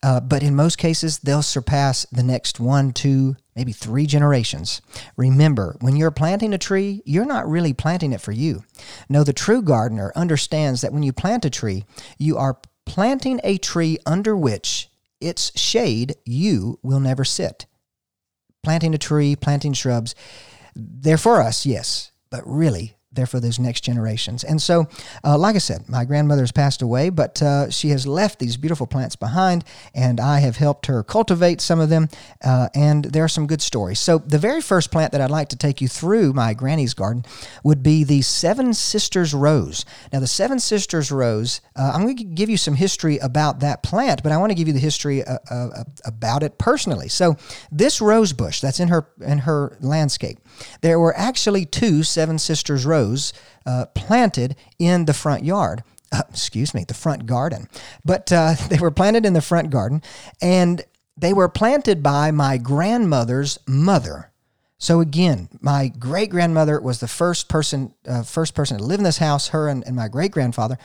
Uh, 0.02 0.18
but 0.18 0.42
in 0.42 0.54
most 0.54 0.78
cases, 0.78 1.18
they'll 1.18 1.42
surpass 1.42 2.06
the 2.10 2.22
next 2.22 2.58
one, 2.58 2.90
two, 2.92 3.36
maybe 3.54 3.72
three 3.72 4.06
generations. 4.06 4.80
Remember, 5.16 5.76
when 5.80 5.94
you're 5.94 6.10
planting 6.10 6.54
a 6.54 6.58
tree, 6.58 7.02
you're 7.04 7.26
not 7.26 7.46
really 7.46 7.74
planting 7.74 8.12
it 8.14 8.22
for 8.22 8.32
you. 8.32 8.64
No, 9.10 9.24
the 9.24 9.34
true 9.34 9.60
gardener 9.60 10.10
understands 10.16 10.80
that 10.80 10.94
when 10.94 11.02
you 11.02 11.12
plant 11.12 11.44
a 11.44 11.50
tree, 11.50 11.84
you 12.16 12.38
are 12.38 12.58
planting 12.90 13.40
a 13.44 13.56
tree 13.56 13.96
under 14.04 14.36
which 14.36 14.90
its 15.20 15.56
shade 15.56 16.16
you 16.24 16.76
will 16.82 16.98
never 16.98 17.24
sit. 17.24 17.66
Planting 18.64 18.96
a 18.96 18.98
tree, 18.98 19.36
planting 19.36 19.74
shrubs, 19.74 20.16
they're 20.74 21.16
for 21.16 21.40
us, 21.40 21.64
yes, 21.64 22.10
but 22.30 22.42
really, 22.44 22.96
there 23.12 23.26
for 23.26 23.40
those 23.40 23.58
next 23.58 23.80
generations. 23.80 24.44
And 24.44 24.62
so, 24.62 24.86
uh, 25.24 25.36
like 25.36 25.56
I 25.56 25.58
said, 25.58 25.88
my 25.88 26.04
grandmother 26.04 26.42
has 26.42 26.52
passed 26.52 26.80
away, 26.80 27.10
but 27.10 27.42
uh, 27.42 27.68
she 27.68 27.88
has 27.88 28.06
left 28.06 28.38
these 28.38 28.56
beautiful 28.56 28.86
plants 28.86 29.16
behind, 29.16 29.64
and 29.94 30.20
I 30.20 30.38
have 30.38 30.56
helped 30.56 30.86
her 30.86 31.02
cultivate 31.02 31.60
some 31.60 31.80
of 31.80 31.88
them, 31.88 32.08
uh, 32.44 32.68
and 32.72 33.04
there 33.06 33.24
are 33.24 33.28
some 33.28 33.48
good 33.48 33.62
stories. 33.62 33.98
So, 33.98 34.18
the 34.18 34.38
very 34.38 34.60
first 34.60 34.92
plant 34.92 35.10
that 35.10 35.20
I'd 35.20 35.30
like 35.30 35.48
to 35.48 35.56
take 35.56 35.80
you 35.80 35.88
through 35.88 36.34
my 36.34 36.54
granny's 36.54 36.94
garden 36.94 37.24
would 37.64 37.82
be 37.82 38.04
the 38.04 38.22
Seven 38.22 38.72
Sisters 38.74 39.34
Rose. 39.34 39.84
Now, 40.12 40.20
the 40.20 40.28
Seven 40.28 40.60
Sisters 40.60 41.10
Rose, 41.10 41.60
uh, 41.74 41.90
I'm 41.92 42.02
going 42.02 42.16
to 42.16 42.24
give 42.24 42.48
you 42.48 42.56
some 42.56 42.74
history 42.74 43.18
about 43.18 43.58
that 43.60 43.82
plant, 43.82 44.22
but 44.22 44.30
I 44.30 44.36
want 44.36 44.50
to 44.50 44.54
give 44.54 44.68
you 44.68 44.74
the 44.74 44.78
history 44.78 45.24
uh, 45.24 45.38
uh, 45.50 45.84
about 46.04 46.44
it 46.44 46.58
personally. 46.58 47.08
So, 47.08 47.36
this 47.72 48.00
rose 48.00 48.32
bush 48.32 48.60
that's 48.60 48.78
in 48.78 48.86
her 48.86 49.08
in 49.20 49.38
her 49.38 49.76
landscape, 49.80 50.38
there 50.80 50.98
were 50.98 51.16
actually 51.16 51.64
two 51.64 52.02
Seven 52.02 52.38
Sisters 52.38 52.86
Rose 52.86 53.32
uh, 53.66 53.86
planted 53.94 54.56
in 54.78 55.04
the 55.04 55.14
front 55.14 55.44
yard. 55.44 55.82
Uh, 56.12 56.22
excuse 56.28 56.74
me, 56.74 56.84
the 56.84 56.94
front 56.94 57.24
garden. 57.26 57.68
But 58.04 58.32
uh, 58.32 58.54
they 58.68 58.78
were 58.78 58.90
planted 58.90 59.24
in 59.24 59.32
the 59.32 59.40
front 59.40 59.70
garden, 59.70 60.02
and 60.42 60.82
they 61.16 61.32
were 61.32 61.48
planted 61.48 62.02
by 62.02 62.30
my 62.30 62.56
grandmother's 62.56 63.58
mother. 63.68 64.30
So 64.78 65.00
again, 65.00 65.48
my 65.60 65.88
great 65.88 66.30
grandmother 66.30 66.80
was 66.80 67.00
the 67.00 67.08
first 67.08 67.48
person, 67.48 67.94
uh, 68.08 68.22
first 68.22 68.54
person 68.54 68.78
to 68.78 68.84
live 68.84 68.98
in 68.98 69.04
this 69.04 69.18
house. 69.18 69.48
Her 69.48 69.68
and, 69.68 69.86
and 69.86 69.94
my 69.94 70.08
great 70.08 70.32
grandfather, 70.32 70.78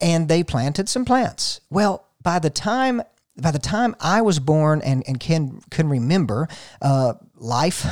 and 0.00 0.28
they 0.28 0.42
planted 0.42 0.88
some 0.88 1.04
plants. 1.04 1.60
Well, 1.70 2.08
by 2.22 2.38
the 2.38 2.50
time 2.50 3.02
by 3.40 3.50
the 3.50 3.58
time 3.58 3.96
I 4.00 4.22
was 4.22 4.38
born 4.38 4.82
and, 4.82 5.02
and 5.06 5.18
can 5.18 5.60
can 5.70 5.88
remember 5.88 6.48
uh, 6.82 7.14
life, 7.40 7.86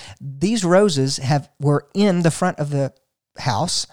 these 0.20 0.64
roses 0.64 1.18
have 1.18 1.50
were 1.60 1.86
in 1.94 2.22
the 2.22 2.30
front 2.30 2.58
of 2.58 2.70
the 2.70 2.92
house. 3.38 3.86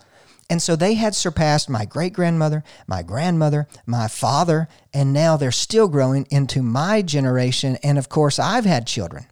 And 0.49 0.61
so 0.61 0.75
they 0.75 0.95
had 0.95 1.15
surpassed 1.15 1.69
my 1.69 1.85
great 1.85 2.11
grandmother, 2.11 2.63
my 2.85 3.03
grandmother, 3.03 3.67
my 3.85 4.09
father, 4.09 4.67
and 4.93 5.13
now 5.13 5.37
they're 5.37 5.51
still 5.51 5.87
growing 5.87 6.27
into 6.29 6.61
my 6.61 7.01
generation. 7.01 7.77
And 7.83 7.97
of 7.97 8.09
course, 8.09 8.37
I've 8.37 8.65
had 8.65 8.85
children. 8.85 9.27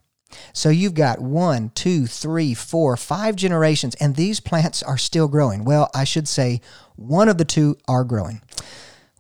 So 0.53 0.69
you've 0.69 0.93
got 0.93 1.19
one, 1.19 1.71
two, 1.75 2.07
three, 2.07 2.53
four, 2.53 2.95
five 2.95 3.35
generations, 3.35 3.95
and 3.95 4.15
these 4.15 4.39
plants 4.39 4.81
are 4.83 4.97
still 4.97 5.27
growing. 5.27 5.65
Well, 5.65 5.89
I 5.93 6.03
should 6.03 6.27
say 6.27 6.61
one 6.95 7.27
of 7.27 7.37
the 7.37 7.45
two 7.45 7.77
are 7.87 8.03
growing. 8.03 8.41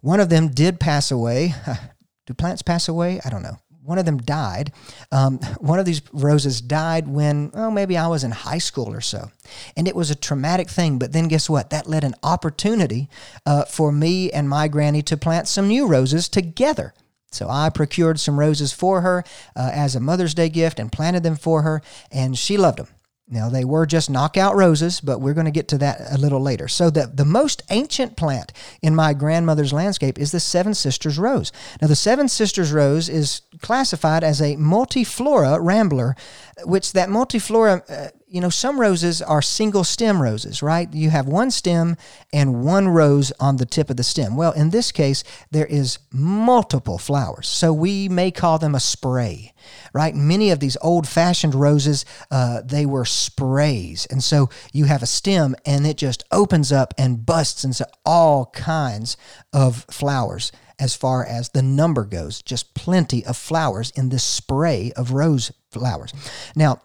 One 0.01 0.19
of 0.19 0.29
them 0.29 0.49
did 0.49 0.79
pass 0.79 1.11
away. 1.11 1.53
Do 2.25 2.33
plants 2.33 2.61
pass 2.61 2.87
away? 2.87 3.19
I 3.25 3.29
don't 3.29 3.43
know. 3.43 3.57
One 3.83 3.97
of 3.97 4.05
them 4.05 4.17
died. 4.17 4.71
Um, 5.11 5.39
one 5.59 5.79
of 5.79 5.85
these 5.85 6.01
roses 6.11 6.61
died 6.61 7.07
when, 7.07 7.51
oh, 7.53 7.71
maybe 7.71 7.97
I 7.97 8.07
was 8.07 8.23
in 8.23 8.31
high 8.31 8.57
school 8.57 8.93
or 8.93 9.01
so. 9.01 9.31
And 9.75 9.87
it 9.87 9.95
was 9.95 10.11
a 10.11 10.15
traumatic 10.15 10.69
thing. 10.69 10.99
But 10.99 11.13
then 11.13 11.27
guess 11.27 11.49
what? 11.49 11.69
That 11.69 11.87
led 11.87 12.03
an 12.03 12.15
opportunity 12.21 13.09
uh, 13.45 13.65
for 13.65 13.91
me 13.91 14.31
and 14.31 14.49
my 14.49 14.67
granny 14.67 15.01
to 15.03 15.17
plant 15.17 15.47
some 15.47 15.67
new 15.67 15.87
roses 15.87 16.29
together. 16.29 16.93
So 17.31 17.47
I 17.49 17.69
procured 17.69 18.19
some 18.19 18.39
roses 18.39 18.73
for 18.73 19.01
her 19.01 19.23
uh, 19.55 19.71
as 19.73 19.95
a 19.95 19.99
Mother's 19.99 20.33
Day 20.33 20.49
gift 20.49 20.79
and 20.79 20.91
planted 20.91 21.23
them 21.23 21.35
for 21.35 21.61
her, 21.61 21.81
and 22.11 22.37
she 22.37 22.57
loved 22.57 22.79
them. 22.79 22.87
Now, 23.31 23.47
they 23.47 23.63
were 23.63 23.85
just 23.85 24.09
knockout 24.09 24.55
roses, 24.55 25.01
but 25.01 25.21
we're 25.21 25.35
going 25.35 25.45
to 25.45 25.51
get 25.51 25.67
to 25.67 25.77
that 25.77 26.01
a 26.11 26.17
little 26.17 26.41
later. 26.41 26.67
So, 26.67 26.89
the, 26.89 27.11
the 27.13 27.25
most 27.25 27.61
ancient 27.69 28.17
plant 28.17 28.51
in 28.81 28.95
my 28.95 29.13
grandmother's 29.13 29.71
landscape 29.71 30.17
is 30.17 30.31
the 30.31 30.39
Seven 30.39 30.73
Sisters 30.73 31.19
Rose. 31.19 31.51
Now, 31.79 31.87
the 31.87 31.95
Seven 31.95 32.27
Sisters 32.27 32.71
Rose 32.71 33.07
is 33.07 33.41
classified 33.61 34.23
as 34.23 34.41
a 34.41 34.55
multiflora 34.55 35.59
rambler, 35.61 36.15
which 36.63 36.93
that 36.93 37.09
multiflora, 37.09 37.83
uh, 37.89 38.09
you 38.29 38.39
know, 38.41 38.49
some 38.49 38.79
roses 38.79 39.21
are 39.23 39.41
single 39.41 39.83
stem 39.83 40.21
roses, 40.21 40.61
right? 40.61 40.93
You 40.93 41.09
have 41.09 41.27
one 41.27 41.49
stem 41.49 41.97
and 42.31 42.63
one 42.63 42.87
rose 42.87 43.31
on 43.39 43.57
the 43.57 43.65
tip 43.65 43.89
of 43.89 43.97
the 43.97 44.03
stem. 44.03 44.35
Well, 44.35 44.51
in 44.51 44.69
this 44.69 44.91
case, 44.91 45.23
there 45.49 45.65
is 45.65 45.97
multiple 46.11 46.99
flowers. 46.99 47.47
So 47.47 47.73
we 47.73 48.07
may 48.07 48.29
call 48.29 48.59
them 48.59 48.75
a 48.75 48.79
spray, 48.79 49.53
right? 49.93 50.13
Many 50.13 50.51
of 50.51 50.59
these 50.59 50.77
old 50.81 51.07
fashioned 51.07 51.55
roses, 51.55 52.05
uh, 52.29 52.61
they 52.63 52.85
were 52.85 53.05
sprays. 53.05 54.05
And 54.11 54.23
so 54.23 54.49
you 54.71 54.85
have 54.85 55.01
a 55.01 55.07
stem 55.07 55.55
and 55.65 55.87
it 55.87 55.97
just 55.97 56.23
opens 56.31 56.71
up 56.71 56.93
and 56.99 57.25
busts 57.25 57.63
into 57.63 57.87
all 58.05 58.47
kinds 58.47 59.17
of 59.51 59.85
flowers 59.89 60.51
as 60.79 60.95
far 60.95 61.25
as 61.25 61.49
the 61.49 61.63
number 61.63 62.05
goes. 62.05 62.43
Just 62.43 62.75
plenty 62.75 63.25
of 63.25 63.35
flowers 63.35 63.91
in 63.95 64.09
this 64.09 64.23
spray 64.23 64.91
of 64.95 65.13
rose 65.13 65.51
flowers. 65.71 66.13
Now, 66.55 66.81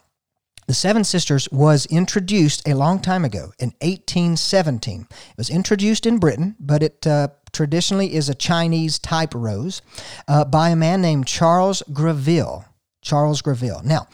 the 0.66 0.74
Seven 0.74 1.04
Sisters 1.04 1.48
was 1.50 1.86
introduced 1.86 2.66
a 2.66 2.74
long 2.74 3.00
time 3.00 3.24
ago 3.24 3.52
in 3.58 3.74
1817. 3.80 5.06
It 5.10 5.16
was 5.36 5.50
introduced 5.50 6.06
in 6.06 6.18
Britain, 6.18 6.56
but 6.58 6.82
it 6.82 7.06
uh, 7.06 7.28
traditionally 7.52 8.14
is 8.14 8.28
a 8.28 8.34
Chinese 8.34 8.98
type 8.98 9.34
rose 9.34 9.82
uh, 10.26 10.44
by 10.44 10.70
a 10.70 10.76
man 10.76 11.02
named 11.02 11.26
Charles 11.26 11.82
Greville. 11.92 12.64
Charles 13.02 13.42
Greville. 13.42 13.82
Now, 13.84 14.08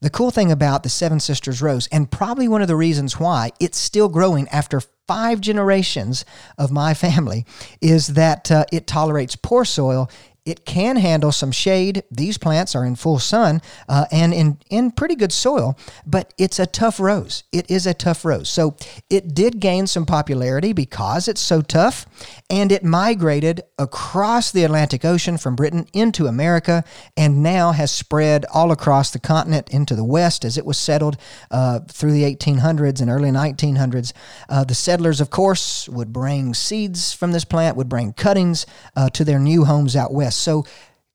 the 0.00 0.10
cool 0.10 0.30
thing 0.30 0.52
about 0.52 0.82
the 0.82 0.88
Seven 0.88 1.18
Sisters 1.18 1.62
Rose, 1.62 1.88
and 1.90 2.10
probably 2.10 2.48
one 2.48 2.62
of 2.62 2.68
the 2.68 2.76
reasons 2.76 3.18
why 3.18 3.50
it's 3.58 3.78
still 3.78 4.08
growing 4.08 4.46
after 4.48 4.80
five 5.08 5.40
generations 5.40 6.24
of 6.58 6.70
my 6.70 6.94
family, 6.94 7.44
is 7.80 8.08
that 8.08 8.50
uh, 8.50 8.64
it 8.72 8.86
tolerates 8.86 9.36
poor 9.36 9.64
soil. 9.64 10.10
It 10.46 10.64
can 10.64 10.96
handle 10.96 11.32
some 11.32 11.50
shade. 11.50 12.04
These 12.08 12.38
plants 12.38 12.76
are 12.76 12.86
in 12.86 12.94
full 12.94 13.18
sun 13.18 13.60
uh, 13.88 14.06
and 14.12 14.32
in, 14.32 14.58
in 14.70 14.92
pretty 14.92 15.16
good 15.16 15.32
soil, 15.32 15.76
but 16.06 16.32
it's 16.38 16.60
a 16.60 16.66
tough 16.66 17.00
rose. 17.00 17.42
It 17.50 17.68
is 17.68 17.84
a 17.84 17.92
tough 17.92 18.24
rose. 18.24 18.48
So 18.48 18.76
it 19.10 19.34
did 19.34 19.58
gain 19.58 19.88
some 19.88 20.06
popularity 20.06 20.72
because 20.72 21.26
it's 21.26 21.40
so 21.40 21.62
tough, 21.62 22.06
and 22.48 22.70
it 22.70 22.84
migrated 22.84 23.62
across 23.76 24.52
the 24.52 24.62
Atlantic 24.62 25.04
Ocean 25.04 25.36
from 25.36 25.56
Britain 25.56 25.88
into 25.92 26.28
America 26.28 26.84
and 27.16 27.42
now 27.42 27.72
has 27.72 27.90
spread 27.90 28.44
all 28.54 28.70
across 28.70 29.10
the 29.10 29.18
continent 29.18 29.68
into 29.70 29.96
the 29.96 30.04
West 30.04 30.44
as 30.44 30.56
it 30.56 30.64
was 30.64 30.78
settled 30.78 31.16
uh, 31.50 31.80
through 31.88 32.12
the 32.12 32.22
1800s 32.22 33.00
and 33.00 33.10
early 33.10 33.30
1900s. 33.30 34.12
Uh, 34.48 34.62
the 34.62 34.74
settlers, 34.74 35.20
of 35.20 35.30
course, 35.30 35.88
would 35.88 36.12
bring 36.12 36.54
seeds 36.54 37.12
from 37.12 37.32
this 37.32 37.44
plant, 37.44 37.76
would 37.76 37.88
bring 37.88 38.12
cuttings 38.12 38.64
uh, 38.94 39.10
to 39.10 39.24
their 39.24 39.40
new 39.40 39.64
homes 39.64 39.96
out 39.96 40.12
west. 40.12 40.35
So 40.36 40.64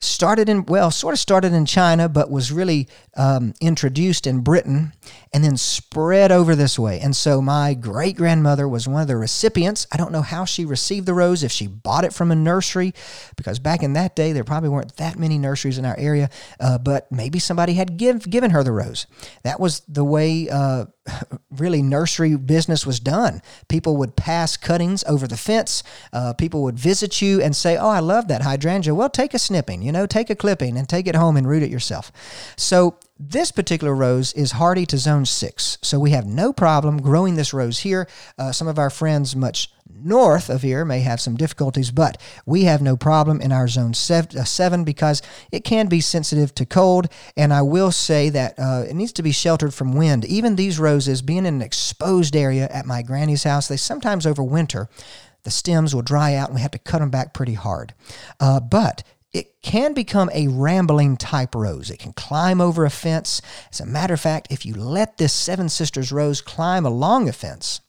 started 0.01 0.49
in 0.49 0.65
well 0.65 0.89
sort 0.89 1.13
of 1.13 1.19
started 1.19 1.53
in 1.53 1.63
china 1.63 2.09
but 2.09 2.31
was 2.31 2.51
really 2.51 2.87
um, 3.15 3.53
introduced 3.61 4.25
in 4.25 4.39
britain 4.39 4.91
and 5.33 5.43
then 5.43 5.57
spread 5.57 6.31
over 6.31 6.55
this 6.55 6.77
way 6.77 6.99
and 6.99 7.15
so 7.15 7.41
my 7.41 7.73
great 7.73 8.15
grandmother 8.15 8.67
was 8.67 8.87
one 8.87 9.01
of 9.01 9.07
the 9.07 9.15
recipients 9.15 9.87
i 9.91 9.97
don't 9.97 10.11
know 10.11 10.21
how 10.21 10.45
she 10.45 10.65
received 10.65 11.05
the 11.05 11.13
rose 11.13 11.43
if 11.43 11.51
she 11.51 11.67
bought 11.67 12.03
it 12.03 12.13
from 12.13 12.31
a 12.31 12.35
nursery 12.35 12.93
because 13.35 13.59
back 13.59 13.83
in 13.83 13.93
that 13.93 14.15
day 14.15 14.31
there 14.31 14.43
probably 14.43 14.69
weren't 14.69 14.95
that 14.97 15.17
many 15.17 15.37
nurseries 15.37 15.77
in 15.77 15.85
our 15.85 15.97
area 15.97 16.29
uh, 16.59 16.77
but 16.77 17.11
maybe 17.11 17.39
somebody 17.39 17.73
had 17.73 17.97
give, 17.97 18.29
given 18.29 18.51
her 18.51 18.63
the 18.63 18.71
rose 18.71 19.07
that 19.43 19.59
was 19.59 19.81
the 19.87 20.03
way 20.03 20.49
uh, 20.49 20.85
really 21.51 21.81
nursery 21.81 22.35
business 22.35 22.85
was 22.85 22.99
done. 22.99 23.41
People 23.67 23.97
would 23.97 24.15
pass 24.15 24.57
cuttings 24.57 25.03
over 25.05 25.27
the 25.27 25.37
fence. 25.37 25.83
Uh, 26.13 26.33
people 26.33 26.63
would 26.63 26.77
visit 26.77 27.21
you 27.21 27.41
and 27.41 27.55
say, 27.55 27.77
"Oh, 27.77 27.89
I 27.89 27.99
love 27.99 28.27
that 28.27 28.41
hydrangea." 28.41 28.93
Well, 28.93 29.09
take 29.09 29.33
a 29.33 29.39
snipping, 29.39 29.81
you 29.81 29.91
know, 29.91 30.05
take 30.05 30.29
a 30.29 30.35
clipping 30.35 30.77
and 30.77 30.87
take 30.87 31.07
it 31.07 31.15
home 31.15 31.37
and 31.37 31.47
root 31.47 31.63
it 31.63 31.69
yourself. 31.69 32.11
So 32.55 32.97
this 33.23 33.51
particular 33.51 33.93
rose 33.93 34.33
is 34.33 34.53
hardy 34.53 34.85
to 34.87 34.97
zone 34.97 35.25
six, 35.25 35.77
so 35.83 35.99
we 35.99 36.09
have 36.09 36.25
no 36.25 36.51
problem 36.51 36.99
growing 36.99 37.35
this 37.35 37.53
rose 37.53 37.79
here. 37.79 38.07
Uh, 38.35 38.51
some 38.51 38.67
of 38.67 38.79
our 38.79 38.89
friends 38.89 39.35
much 39.35 39.71
north 39.93 40.49
of 40.49 40.63
here 40.63 40.83
may 40.83 41.01
have 41.01 41.21
some 41.21 41.35
difficulties, 41.35 41.91
but 41.91 42.19
we 42.47 42.63
have 42.63 42.81
no 42.81 42.97
problem 42.97 43.39
in 43.39 43.51
our 43.51 43.67
zone 43.67 43.91
uh, 43.91 44.23
seven 44.43 44.83
because 44.83 45.21
it 45.51 45.63
can 45.63 45.87
be 45.87 46.01
sensitive 46.01 46.55
to 46.55 46.65
cold. 46.65 47.09
And 47.37 47.53
I 47.53 47.61
will 47.61 47.91
say 47.91 48.29
that 48.29 48.57
uh, 48.57 48.85
it 48.89 48.95
needs 48.95 49.13
to 49.13 49.23
be 49.23 49.31
sheltered 49.31 49.73
from 49.73 49.93
wind. 49.93 50.25
Even 50.25 50.55
these 50.55 50.79
roses, 50.79 51.21
being 51.21 51.45
in 51.45 51.53
an 51.53 51.61
exposed 51.61 52.35
area 52.35 52.67
at 52.69 52.87
my 52.87 53.03
granny's 53.03 53.43
house, 53.43 53.67
they 53.67 53.77
sometimes 53.77 54.25
overwinter. 54.25 54.87
The 55.43 55.51
stems 55.51 55.93
will 55.93 56.01
dry 56.01 56.33
out 56.33 56.49
and 56.49 56.55
we 56.55 56.61
have 56.61 56.71
to 56.71 56.79
cut 56.79 56.99
them 56.99 57.11
back 57.11 57.35
pretty 57.35 57.53
hard. 57.53 57.93
Uh, 58.39 58.59
but 58.59 59.03
it 59.33 59.61
can 59.61 59.93
become 59.93 60.29
a 60.33 60.47
rambling 60.47 61.17
type 61.17 61.55
rose. 61.55 61.89
It 61.89 61.99
can 61.99 62.13
climb 62.13 62.59
over 62.59 62.85
a 62.85 62.89
fence. 62.89 63.41
As 63.71 63.79
a 63.79 63.85
matter 63.85 64.13
of 64.13 64.19
fact, 64.19 64.47
if 64.49 64.65
you 64.65 64.73
let 64.73 65.17
this 65.17 65.33
Seven 65.33 65.69
Sisters 65.69 66.11
rose 66.11 66.41
climb 66.41 66.85
along 66.85 67.29
a 67.29 67.33
fence, 67.33 67.81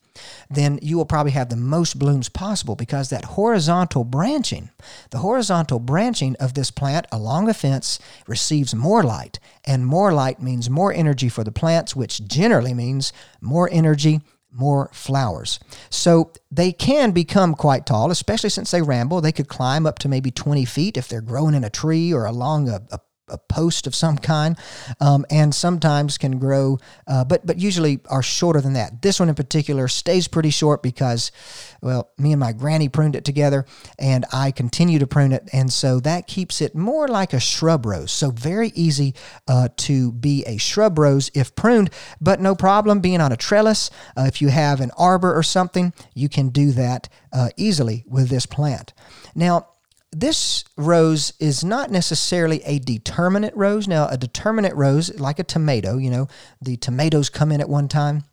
then 0.50 0.78
you 0.82 0.96
will 0.96 1.06
probably 1.06 1.32
have 1.32 1.48
the 1.48 1.56
most 1.56 1.98
blooms 1.98 2.28
possible 2.28 2.76
because 2.76 3.10
that 3.10 3.24
horizontal 3.24 4.04
branching, 4.04 4.70
the 5.10 5.18
horizontal 5.18 5.80
branching 5.80 6.36
of 6.38 6.54
this 6.54 6.70
plant 6.70 7.06
along 7.10 7.48
a 7.48 7.54
fence 7.54 7.98
receives 8.26 8.74
more 8.74 9.02
light, 9.02 9.38
and 9.64 9.86
more 9.86 10.12
light 10.12 10.40
means 10.40 10.70
more 10.70 10.92
energy 10.92 11.28
for 11.28 11.42
the 11.42 11.50
plants, 11.52 11.96
which 11.96 12.26
generally 12.26 12.74
means 12.74 13.12
more 13.40 13.68
energy 13.72 14.20
more 14.52 14.90
flowers. 14.92 15.58
So 15.90 16.32
they 16.50 16.72
can 16.72 17.12
become 17.12 17.54
quite 17.54 17.86
tall, 17.86 18.10
especially 18.10 18.50
since 18.50 18.70
they 18.70 18.82
ramble. 18.82 19.20
They 19.20 19.32
could 19.32 19.48
climb 19.48 19.86
up 19.86 19.98
to 20.00 20.08
maybe 20.08 20.30
20 20.30 20.64
feet 20.64 20.96
if 20.96 21.08
they're 21.08 21.20
growing 21.20 21.54
in 21.54 21.64
a 21.64 21.70
tree 21.70 22.12
or 22.12 22.26
along 22.26 22.68
a, 22.68 22.82
a 22.90 23.00
a 23.32 23.38
post 23.38 23.86
of 23.86 23.94
some 23.94 24.18
kind, 24.18 24.56
um, 25.00 25.24
and 25.30 25.54
sometimes 25.54 26.18
can 26.18 26.38
grow, 26.38 26.78
uh, 27.06 27.24
but 27.24 27.44
but 27.46 27.58
usually 27.58 28.00
are 28.08 28.22
shorter 28.22 28.60
than 28.60 28.74
that. 28.74 29.02
This 29.02 29.18
one 29.18 29.28
in 29.28 29.34
particular 29.34 29.88
stays 29.88 30.28
pretty 30.28 30.50
short 30.50 30.82
because, 30.82 31.32
well, 31.80 32.10
me 32.18 32.32
and 32.32 32.40
my 32.40 32.52
granny 32.52 32.88
pruned 32.88 33.16
it 33.16 33.24
together, 33.24 33.66
and 33.98 34.24
I 34.32 34.50
continue 34.50 34.98
to 34.98 35.06
prune 35.06 35.32
it, 35.32 35.48
and 35.52 35.72
so 35.72 36.00
that 36.00 36.26
keeps 36.26 36.60
it 36.60 36.74
more 36.74 37.08
like 37.08 37.32
a 37.32 37.40
shrub 37.40 37.86
rose. 37.86 38.12
So 38.12 38.30
very 38.30 38.72
easy 38.74 39.14
uh, 39.48 39.68
to 39.78 40.12
be 40.12 40.44
a 40.46 40.58
shrub 40.58 40.98
rose 40.98 41.30
if 41.34 41.54
pruned, 41.54 41.90
but 42.20 42.40
no 42.40 42.54
problem 42.54 43.00
being 43.00 43.20
on 43.20 43.32
a 43.32 43.36
trellis. 43.36 43.90
Uh, 44.16 44.24
if 44.26 44.42
you 44.42 44.48
have 44.48 44.80
an 44.80 44.90
arbor 44.96 45.34
or 45.34 45.42
something, 45.42 45.92
you 46.14 46.28
can 46.28 46.50
do 46.50 46.72
that 46.72 47.08
uh, 47.32 47.48
easily 47.56 48.04
with 48.06 48.28
this 48.28 48.46
plant. 48.46 48.92
Now 49.34 49.68
this 50.12 50.64
rose 50.76 51.32
is 51.40 51.64
not 51.64 51.90
necessarily 51.90 52.62
a 52.64 52.78
determinate 52.78 53.56
rose. 53.56 53.88
Now, 53.88 54.08
a 54.08 54.18
determinate 54.18 54.74
rose, 54.74 55.18
like 55.18 55.38
a 55.38 55.44
tomato, 55.44 55.96
you 55.96 56.10
know, 56.10 56.28
the 56.60 56.76
tomatoes 56.76 57.30
come 57.30 57.50
in 57.50 57.60
at 57.60 57.68
one 57.68 57.88
time, 57.88 58.24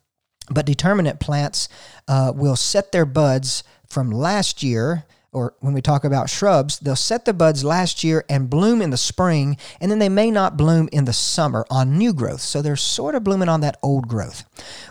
but 0.50 0.66
determinate 0.66 1.20
plants 1.20 1.68
uh, 2.06 2.32
will 2.34 2.56
set 2.56 2.92
their 2.92 3.06
buds 3.06 3.64
from 3.86 4.10
last 4.10 4.62
year. 4.62 5.04
Or 5.32 5.54
when 5.60 5.72
we 5.72 5.80
talk 5.80 6.02
about 6.02 6.28
shrubs, 6.28 6.80
they'll 6.80 6.96
set 6.96 7.24
the 7.24 7.32
buds 7.32 7.62
last 7.62 8.02
year 8.02 8.24
and 8.28 8.50
bloom 8.50 8.82
in 8.82 8.90
the 8.90 8.96
spring, 8.96 9.56
and 9.80 9.88
then 9.88 10.00
they 10.00 10.08
may 10.08 10.28
not 10.28 10.56
bloom 10.56 10.88
in 10.90 11.04
the 11.04 11.12
summer 11.12 11.64
on 11.70 11.96
new 11.96 12.12
growth. 12.12 12.40
So 12.40 12.60
they're 12.60 12.74
sort 12.74 13.14
of 13.14 13.22
blooming 13.22 13.48
on 13.48 13.60
that 13.60 13.78
old 13.80 14.08
growth. 14.08 14.44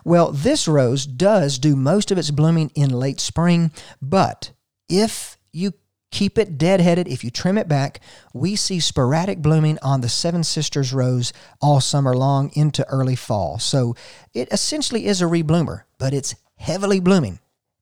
Well, 0.06 0.32
this 0.32 0.66
rose 0.66 1.06
does 1.06 1.60
do 1.60 1.76
most 1.76 2.10
of 2.10 2.18
its 2.18 2.32
blooming 2.32 2.72
in 2.74 2.90
late 2.90 3.20
spring, 3.20 3.72
but 4.02 4.52
if 4.88 5.38
you 5.52 5.74
keep 6.12 6.38
it 6.38 6.58
deadheaded. 6.58 7.08
If 7.08 7.24
you 7.24 7.32
trim 7.32 7.58
it 7.58 7.68
back, 7.68 8.00
we 8.34 8.56
see 8.56 8.80
sporadic 8.80 9.40
blooming 9.40 9.78
on 9.82 10.02
the 10.02 10.10
Seven 10.10 10.44
Sisters 10.44 10.94
rose 10.94 11.34
all 11.62 11.82
summer 11.82 12.16
long 12.16 12.52
into 12.54 12.88
early 12.88 13.16
fall. 13.16 13.60
So 13.60 13.96
it 14.34 14.48
essentially 14.52 15.06
is 15.06 15.22
a 15.22 15.26
rebloomer, 15.26 15.84
but 15.98 16.14
it's 16.14 16.36
heavily 16.58 17.00
blooming 17.00 17.40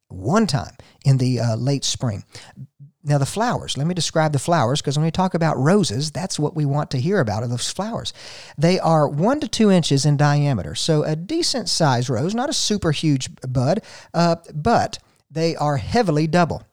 one 0.10 0.48
time 0.48 0.76
in 1.06 1.18
the 1.18 1.40
uh, 1.40 1.56
late 1.56 1.84
spring. 1.84 2.24
Now, 3.04 3.18
the 3.18 3.26
flowers, 3.26 3.78
let 3.78 3.88
me 3.88 3.94
describe 3.94 4.34
the 4.34 4.40
flowers 4.40 4.82
because 4.82 4.98
when 4.98 5.06
we 5.06 5.12
talk 5.12 5.34
about 5.34 5.58
roses, 5.58 6.12
that's 6.12 6.38
what 6.38 6.58
we 6.58 6.66
want 6.66 6.92
to 6.92 7.00
hear 7.00 7.22
about 7.22 7.42
are 7.42 7.48
those 7.48 7.72
flowers. 7.72 8.12
They 8.58 8.80
are 8.80 9.08
one 9.08 9.40
to 9.40 9.48
two 9.48 9.72
inches 9.72 10.06
in 10.06 10.18
diameter, 10.18 10.76
so 10.76 11.04
a 11.04 11.16
decent 11.16 11.70
size 11.70 12.10
rose, 12.10 12.36
not 12.36 12.50
a 12.50 12.54
super 12.54 12.92
huge 12.92 13.30
bud, 13.48 13.82
uh, 14.14 14.36
but 14.54 15.00
they 15.32 15.56
are 15.56 15.78
heavily 15.78 16.28
double. 16.28 16.67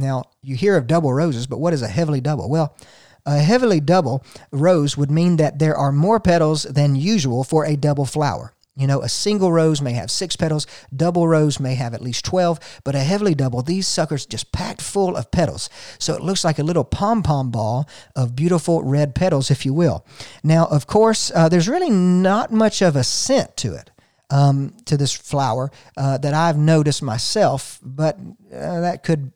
Now, 0.00 0.24
you 0.42 0.56
hear 0.56 0.76
of 0.76 0.86
double 0.86 1.12
roses, 1.12 1.46
but 1.46 1.60
what 1.60 1.72
is 1.72 1.82
a 1.82 1.88
heavily 1.88 2.20
double? 2.20 2.48
Well, 2.48 2.74
a 3.26 3.38
heavily 3.38 3.80
double 3.80 4.24
rose 4.50 4.96
would 4.96 5.10
mean 5.10 5.36
that 5.36 5.58
there 5.58 5.76
are 5.76 5.92
more 5.92 6.18
petals 6.18 6.62
than 6.62 6.96
usual 6.96 7.44
for 7.44 7.64
a 7.66 7.76
double 7.76 8.06
flower. 8.06 8.54
You 8.76 8.86
know, 8.86 9.02
a 9.02 9.10
single 9.10 9.52
rose 9.52 9.82
may 9.82 9.92
have 9.92 10.10
six 10.10 10.36
petals, 10.36 10.66
double 10.94 11.28
rose 11.28 11.60
may 11.60 11.74
have 11.74 11.92
at 11.92 12.00
least 12.00 12.24
12, 12.24 12.58
but 12.82 12.94
a 12.94 13.00
heavily 13.00 13.34
double, 13.34 13.60
these 13.60 13.86
suckers 13.86 14.24
just 14.24 14.52
packed 14.52 14.80
full 14.80 15.16
of 15.16 15.30
petals. 15.30 15.68
So 15.98 16.14
it 16.14 16.22
looks 16.22 16.44
like 16.44 16.58
a 16.58 16.62
little 16.62 16.84
pom 16.84 17.22
pom 17.22 17.50
ball 17.50 17.86
of 18.16 18.34
beautiful 18.34 18.82
red 18.82 19.14
petals, 19.14 19.50
if 19.50 19.66
you 19.66 19.74
will. 19.74 20.06
Now, 20.42 20.64
of 20.66 20.86
course, 20.86 21.30
uh, 21.34 21.50
there's 21.50 21.68
really 21.68 21.90
not 21.90 22.52
much 22.52 22.80
of 22.80 22.96
a 22.96 23.04
scent 23.04 23.56
to 23.58 23.74
it. 23.74 23.90
um, 24.30 24.72
to 24.84 24.96
this 24.96 25.12
flower 25.12 25.70
uh, 25.96 26.16
that 26.18 26.34
I've 26.34 26.56
noticed 26.56 27.02
myself, 27.02 27.80
but 27.82 28.16
uh, 28.54 28.80
that 28.80 29.02
could 29.02 29.32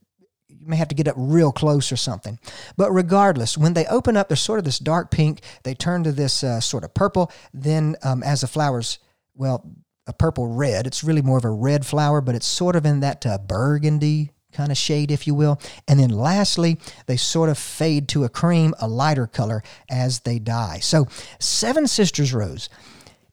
you 0.65 0.71
may 0.71 0.77
have 0.77 0.89
to 0.89 0.95
get 0.95 1.09
up 1.09 1.15
real 1.19 1.53
close 1.53 1.93
or 1.93 1.97
something. 1.97 2.39
But 2.77 2.91
regardless, 2.91 3.59
when 3.59 3.75
they 3.75 3.85
open 3.87 4.17
up, 4.17 4.29
they're 4.29 4.37
sort 4.37 4.59
of 4.59 4.65
this 4.65 4.79
dark 4.79 5.11
pink. 5.11 5.41
They 5.63 5.75
turn 5.75 6.05
to 6.05 6.13
this 6.13 6.43
uh, 6.43 6.61
sort 6.61 6.85
of 6.85 6.95
purple. 6.95 7.31
Then, 7.53 7.97
um, 8.03 8.23
as 8.23 8.41
the 8.41 8.47
flowers, 8.47 8.99
well, 9.35 9.71
a 10.07 10.15
purple 10.15 10.47
red. 10.47 10.87
It's 10.87 11.05
really 11.05 11.21
more 11.21 11.37
of 11.37 11.45
a 11.45 11.51
red 11.51 11.85
flower, 11.85 12.23
but 12.23 12.35
it's 12.35 12.47
sort 12.47 12.77
of 12.77 12.87
in 12.87 13.01
that 13.01 13.27
uh, 13.27 13.39
burgundy 13.39 14.31
kind 14.53 14.71
of 14.71 14.79
shade, 14.79 15.11
if 15.11 15.27
you 15.27 15.35
will. 15.35 15.61
And 15.87 16.01
then 16.01 16.11
lastly, 16.11 16.79
they 17.07 17.17
sort 17.19 17.51
of 17.51 17.59
fade 17.59 18.09
to 18.09 18.25
a 18.25 18.29
cream, 18.31 18.75
a 18.81 18.89
lighter 18.89 19.27
color 19.27 19.63
as 19.91 20.21
they 20.21 20.39
die. 20.39 20.79
So, 20.79 21.09
Seven 21.39 21.87
Sisters 21.87 22.33
Rose, 22.33 22.71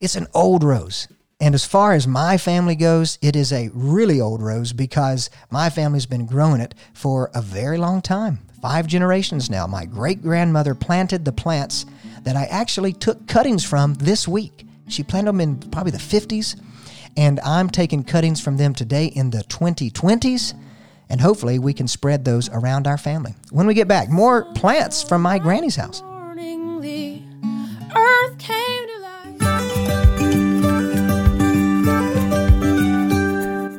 it's 0.01 0.15
an 0.15 0.27
old 0.33 0.63
rose. 0.63 1.07
And 1.41 1.55
as 1.55 1.65
far 1.65 1.93
as 1.93 2.07
my 2.07 2.37
family 2.37 2.75
goes, 2.75 3.17
it 3.21 3.35
is 3.35 3.51
a 3.51 3.71
really 3.73 4.21
old 4.21 4.41
rose 4.43 4.73
because 4.73 5.31
my 5.49 5.71
family's 5.71 6.05
been 6.05 6.27
growing 6.27 6.61
it 6.61 6.75
for 6.93 7.31
a 7.33 7.41
very 7.41 7.77
long 7.77 8.01
time 8.01 8.39
five 8.61 8.85
generations 8.85 9.49
now. 9.49 9.65
My 9.65 9.85
great 9.85 10.21
grandmother 10.21 10.75
planted 10.75 11.25
the 11.25 11.31
plants 11.31 11.85
that 12.21 12.35
I 12.35 12.45
actually 12.45 12.93
took 12.93 13.27
cuttings 13.27 13.65
from 13.65 13.95
this 13.95 14.27
week. 14.27 14.67
She 14.87 15.03
planted 15.03 15.29
them 15.29 15.41
in 15.41 15.57
probably 15.57 15.91
the 15.91 15.97
50s, 15.97 16.61
and 17.17 17.39
I'm 17.39 17.69
taking 17.69 18.03
cuttings 18.03 18.39
from 18.39 18.57
them 18.57 18.75
today 18.75 19.05
in 19.05 19.31
the 19.31 19.43
2020s, 19.45 20.53
and 21.09 21.19
hopefully 21.19 21.57
we 21.57 21.73
can 21.73 21.87
spread 21.87 22.23
those 22.23 22.49
around 22.49 22.85
our 22.85 22.97
family. 22.97 23.33
When 23.49 23.65
we 23.65 23.73
get 23.73 23.87
back, 23.87 24.09
more 24.09 24.45
plants 24.53 25.01
from 25.01 25.23
my 25.23 25.39
granny's 25.39 25.75
house. 25.75 26.03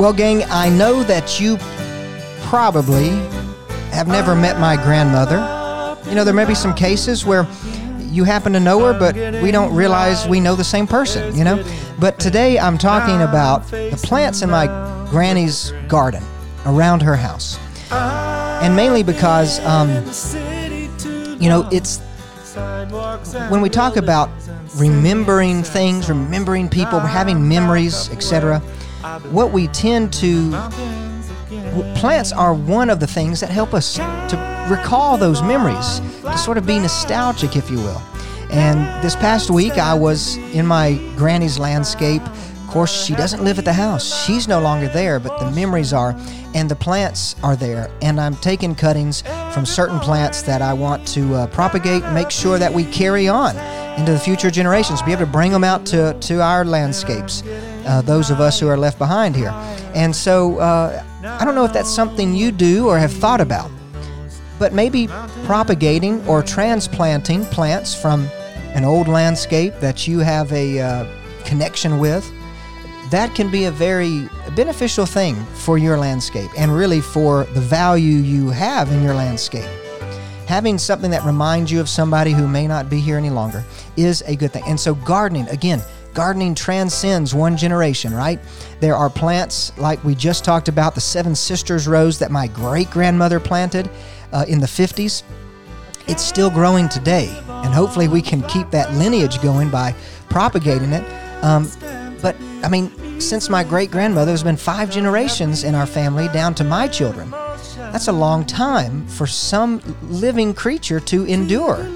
Well, 0.00 0.14
gang, 0.14 0.44
I 0.44 0.70
know 0.70 1.02
that 1.02 1.38
you 1.38 1.58
probably 2.44 3.10
have 3.90 4.08
never 4.08 4.34
met 4.34 4.58
my 4.58 4.76
grandmother. 4.76 5.36
You 6.08 6.14
know, 6.14 6.24
there 6.24 6.32
may 6.32 6.46
be 6.46 6.54
some 6.54 6.72
cases 6.72 7.26
where 7.26 7.46
you 7.98 8.24
happen 8.24 8.54
to 8.54 8.60
know 8.60 8.80
her, 8.86 8.98
but 8.98 9.14
we 9.42 9.50
don't 9.50 9.74
realize 9.74 10.26
we 10.26 10.40
know 10.40 10.56
the 10.56 10.64
same 10.64 10.86
person, 10.86 11.36
you 11.36 11.44
know? 11.44 11.62
But 11.98 12.18
today 12.18 12.58
I'm 12.58 12.78
talking 12.78 13.20
about 13.20 13.70
the 13.70 14.00
plants 14.02 14.40
in 14.40 14.48
my 14.48 14.68
granny's 15.10 15.74
garden 15.86 16.22
around 16.64 17.02
her 17.02 17.14
house. 17.14 17.58
And 17.90 18.74
mainly 18.74 19.02
because, 19.02 19.60
um, 19.66 19.90
you 21.38 21.50
know, 21.50 21.68
it's 21.70 21.98
when 23.50 23.60
we 23.60 23.68
talk 23.68 23.98
about 23.98 24.30
remembering 24.76 25.62
things, 25.62 26.08
remembering 26.08 26.70
people, 26.70 27.00
having 27.00 27.46
memories, 27.46 28.08
etc 28.08 28.62
what 29.30 29.52
we 29.52 29.68
tend 29.68 30.12
to 30.14 30.50
plants 31.96 32.32
are 32.32 32.54
one 32.54 32.90
of 32.90 33.00
the 33.00 33.06
things 33.06 33.40
that 33.40 33.50
help 33.50 33.74
us 33.74 33.94
to 33.94 34.66
recall 34.68 35.16
those 35.16 35.42
memories, 35.42 36.00
to 36.22 36.38
sort 36.38 36.58
of 36.58 36.66
be 36.66 36.78
nostalgic, 36.78 37.56
if 37.56 37.70
you 37.70 37.78
will. 37.78 38.02
And 38.50 39.04
this 39.04 39.14
past 39.16 39.50
week, 39.50 39.74
I 39.74 39.94
was 39.94 40.36
in 40.36 40.66
my 40.66 40.94
granny's 41.16 41.58
landscape. 41.58 42.22
Of 42.22 42.66
course, 42.68 43.04
she 43.04 43.14
doesn't 43.14 43.42
live 43.44 43.58
at 43.58 43.64
the 43.64 43.72
house. 43.72 44.24
She's 44.24 44.48
no 44.48 44.60
longer 44.60 44.88
there, 44.88 45.18
but 45.18 45.38
the 45.38 45.50
memories 45.50 45.92
are, 45.92 46.16
and 46.54 46.70
the 46.70 46.76
plants 46.76 47.36
are 47.42 47.56
there. 47.56 47.90
And 48.02 48.20
I'm 48.20 48.36
taking 48.36 48.74
cuttings 48.74 49.22
from 49.52 49.66
certain 49.66 49.98
plants 50.00 50.42
that 50.42 50.62
I 50.62 50.72
want 50.72 51.06
to 51.08 51.34
uh, 51.34 51.46
propagate, 51.48 52.04
make 52.12 52.30
sure 52.30 52.58
that 52.58 52.72
we 52.72 52.84
carry 52.84 53.28
on 53.28 53.56
into 54.00 54.12
the 54.12 54.18
future 54.18 54.50
generations, 54.50 55.02
be 55.02 55.12
able 55.12 55.26
to 55.26 55.30
bring 55.30 55.52
them 55.52 55.62
out 55.62 55.86
to, 55.86 56.18
to 56.20 56.42
our 56.42 56.64
landscapes 56.64 57.42
uh, 57.86 58.02
those 58.02 58.30
of 58.30 58.40
us 58.40 58.58
who 58.58 58.66
are 58.68 58.76
left 58.76 58.98
behind 58.98 59.36
here. 59.36 59.50
And 59.94 60.14
so 60.14 60.58
uh, 60.58 61.04
I 61.22 61.44
don't 61.44 61.54
know 61.54 61.64
if 61.64 61.72
that's 61.72 61.92
something 61.92 62.34
you 62.34 62.50
do 62.50 62.88
or 62.88 62.98
have 62.98 63.12
thought 63.12 63.40
about, 63.40 63.70
but 64.58 64.72
maybe 64.72 65.06
propagating 65.44 66.26
or 66.26 66.42
transplanting 66.42 67.44
plants 67.46 67.94
from 67.94 68.28
an 68.74 68.84
old 68.84 69.08
landscape 69.08 69.74
that 69.80 70.08
you 70.08 70.20
have 70.20 70.52
a 70.52 70.80
uh, 70.80 71.06
connection 71.44 71.98
with. 71.98 72.30
That 73.10 73.34
can 73.34 73.50
be 73.50 73.64
a 73.64 73.70
very 73.70 74.28
beneficial 74.54 75.04
thing 75.04 75.34
for 75.54 75.78
your 75.78 75.98
landscape 75.98 76.50
and 76.56 76.74
really 76.74 77.00
for 77.00 77.44
the 77.44 77.60
value 77.60 78.18
you 78.18 78.50
have 78.50 78.90
in 78.92 79.02
your 79.02 79.14
landscape 79.14 79.68
having 80.50 80.78
something 80.78 81.12
that 81.12 81.24
reminds 81.24 81.70
you 81.70 81.80
of 81.80 81.88
somebody 81.88 82.32
who 82.32 82.48
may 82.48 82.66
not 82.66 82.90
be 82.90 82.98
here 82.98 83.16
any 83.16 83.30
longer 83.30 83.64
is 83.96 84.20
a 84.22 84.34
good 84.34 84.52
thing. 84.52 84.64
And 84.66 84.78
so, 84.78 84.96
gardening, 84.96 85.48
again, 85.48 85.80
Gardening 86.12 86.56
transcends 86.56 87.34
one 87.34 87.56
generation, 87.56 88.12
right? 88.12 88.40
There 88.80 88.96
are 88.96 89.08
plants 89.08 89.72
like 89.78 90.02
we 90.02 90.14
just 90.16 90.44
talked 90.44 90.68
about, 90.68 90.94
the 90.96 91.00
Seven 91.00 91.36
Sisters 91.36 91.86
rose 91.86 92.18
that 92.18 92.32
my 92.32 92.48
great 92.48 92.90
grandmother 92.90 93.38
planted 93.38 93.88
uh, 94.32 94.44
in 94.48 94.58
the 94.58 94.66
50s. 94.66 95.22
It's 96.08 96.22
still 96.22 96.50
growing 96.50 96.88
today, 96.88 97.28
and 97.46 97.72
hopefully 97.72 98.08
we 98.08 98.22
can 98.22 98.42
keep 98.48 98.70
that 98.70 98.92
lineage 98.94 99.40
going 99.40 99.70
by 99.70 99.94
propagating 100.28 100.92
it. 100.92 101.04
Um, 101.44 101.70
but 102.20 102.34
I 102.64 102.68
mean, 102.68 103.20
since 103.20 103.48
my 103.48 103.62
great 103.62 103.92
grandmother, 103.92 104.26
there's 104.26 104.42
been 104.42 104.56
five 104.56 104.90
generations 104.90 105.62
in 105.62 105.76
our 105.76 105.86
family 105.86 106.26
down 106.28 106.56
to 106.56 106.64
my 106.64 106.88
children. 106.88 107.32
That's 107.92 108.06
a 108.06 108.12
long 108.12 108.44
time 108.46 109.04
for 109.08 109.26
some 109.26 109.82
living 110.02 110.54
creature 110.54 111.00
to 111.00 111.24
endure. 111.24 111.88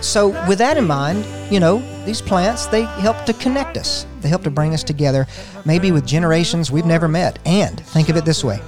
So, 0.00 0.28
with 0.48 0.58
that 0.58 0.76
in 0.76 0.84
mind, 0.84 1.24
you 1.52 1.60
know, 1.60 1.78
these 2.04 2.20
plants, 2.20 2.66
they 2.66 2.82
help 2.82 3.24
to 3.26 3.32
connect 3.34 3.76
us. 3.76 4.04
They 4.20 4.28
help 4.28 4.42
to 4.44 4.50
bring 4.50 4.74
us 4.74 4.82
together, 4.82 5.28
maybe 5.64 5.92
with 5.92 6.06
generations 6.06 6.72
we've 6.72 6.86
never 6.86 7.06
met. 7.06 7.38
And 7.46 7.78
think 7.80 8.08
of 8.08 8.16
it 8.16 8.24
this 8.24 8.42
way 8.42 8.60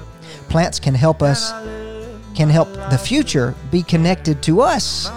plants 0.48 0.78
can 0.78 0.94
help 0.94 1.22
us, 1.22 1.50
can 2.36 2.48
help 2.48 2.72
the 2.90 2.98
future 2.98 3.54
be 3.72 3.82
connected 3.82 4.42
to 4.44 4.60
us, 4.60 5.10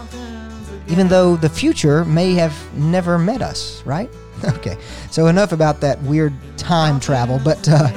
even 0.88 1.08
though 1.08 1.36
the 1.36 1.50
future 1.50 2.04
may 2.04 2.34
have 2.34 2.56
never 2.76 3.20
met 3.20 3.42
us, 3.44 3.84
right? 3.86 4.10
Okay, 4.46 4.76
so 5.10 5.28
enough 5.28 5.54
about 5.54 5.80
that 5.82 6.02
weird 6.02 6.34
time 6.58 7.00
travel, 7.00 7.40
but. 7.44 7.70
Uh, 7.70 7.92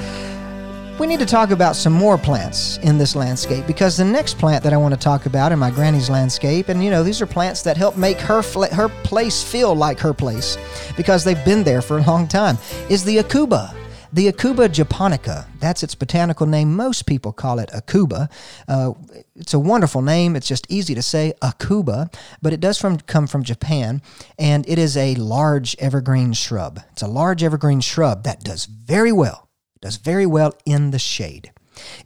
we 0.99 1.07
need 1.07 1.21
to 1.21 1.27
talk 1.27 1.51
about 1.51 1.77
some 1.77 1.93
more 1.93 2.17
plants 2.17 2.79
in 2.79 2.97
this 2.97 3.15
landscape 3.15 3.67
because 3.67 3.99
the 3.99 4.05
next 4.05 4.39
plant 4.39 4.65
that 4.65 4.73
I 4.73 4.79
want 4.79 4.95
to 4.95 5.01
talk 5.01 5.27
about 5.27 5.53
in 5.53 5.59
my 5.59 5.71
granny's 5.71 6.09
landscape, 6.09 6.71
and 6.71 6.83
you 6.83 6.91
know, 6.91 7.03
these 7.03 7.21
are 7.21 7.27
plants 7.27 7.63
that 7.63 7.77
help 7.77 7.97
make 7.97 8.19
her 8.19 8.41
her 8.73 8.89
place 9.05 9.43
feel 9.43 9.75
like 9.75 9.99
her 10.01 10.15
place 10.15 10.57
because 10.97 11.23
they've 11.23 11.45
been 11.45 11.63
there 11.63 11.83
for 11.83 11.99
a 11.99 12.03
long 12.03 12.27
time, 12.27 12.57
is 12.89 13.05
the 13.05 13.19
aucuba. 13.19 13.75
The 14.13 14.33
Aucuba 14.33 14.73
japonica, 14.73 15.47
that's 15.59 15.83
its 15.83 15.95
botanical 15.95 16.47
name. 16.47 16.75
Most 16.75 17.05
people 17.05 17.33
call 17.33 17.59
it 17.59 17.69
Aucuba. 17.71 18.31
Uh, 18.67 18.93
it's 19.35 19.53
a 19.53 19.59
wonderful 19.59 20.01
name. 20.01 20.37
It's 20.37 20.47
just 20.47 20.65
easy 20.71 20.95
to 20.95 21.03
say, 21.03 21.35
Aucuba, 21.43 22.15
but 22.41 22.55
it 22.55 22.61
does 22.61 22.79
from, 22.79 22.99
come 23.01 23.27
from 23.27 23.43
Japan, 23.43 24.01
and 24.39 24.67
it 24.69 24.79
is 24.79 24.97
a 24.97 25.17
large 25.17 25.77
evergreen 25.81 26.33
shrub. 26.33 26.81
It's 26.93 27.03
a 27.03 27.09
large 27.09 27.43
evergreen 27.43 27.81
shrub 27.81 28.23
that 28.23 28.43
does 28.43 28.65
very 28.65 29.13
well 29.13 29.46
does 29.81 29.97
very 29.97 30.27
well 30.27 30.55
in 30.65 30.91
the 30.91 30.99
shade. 30.99 31.53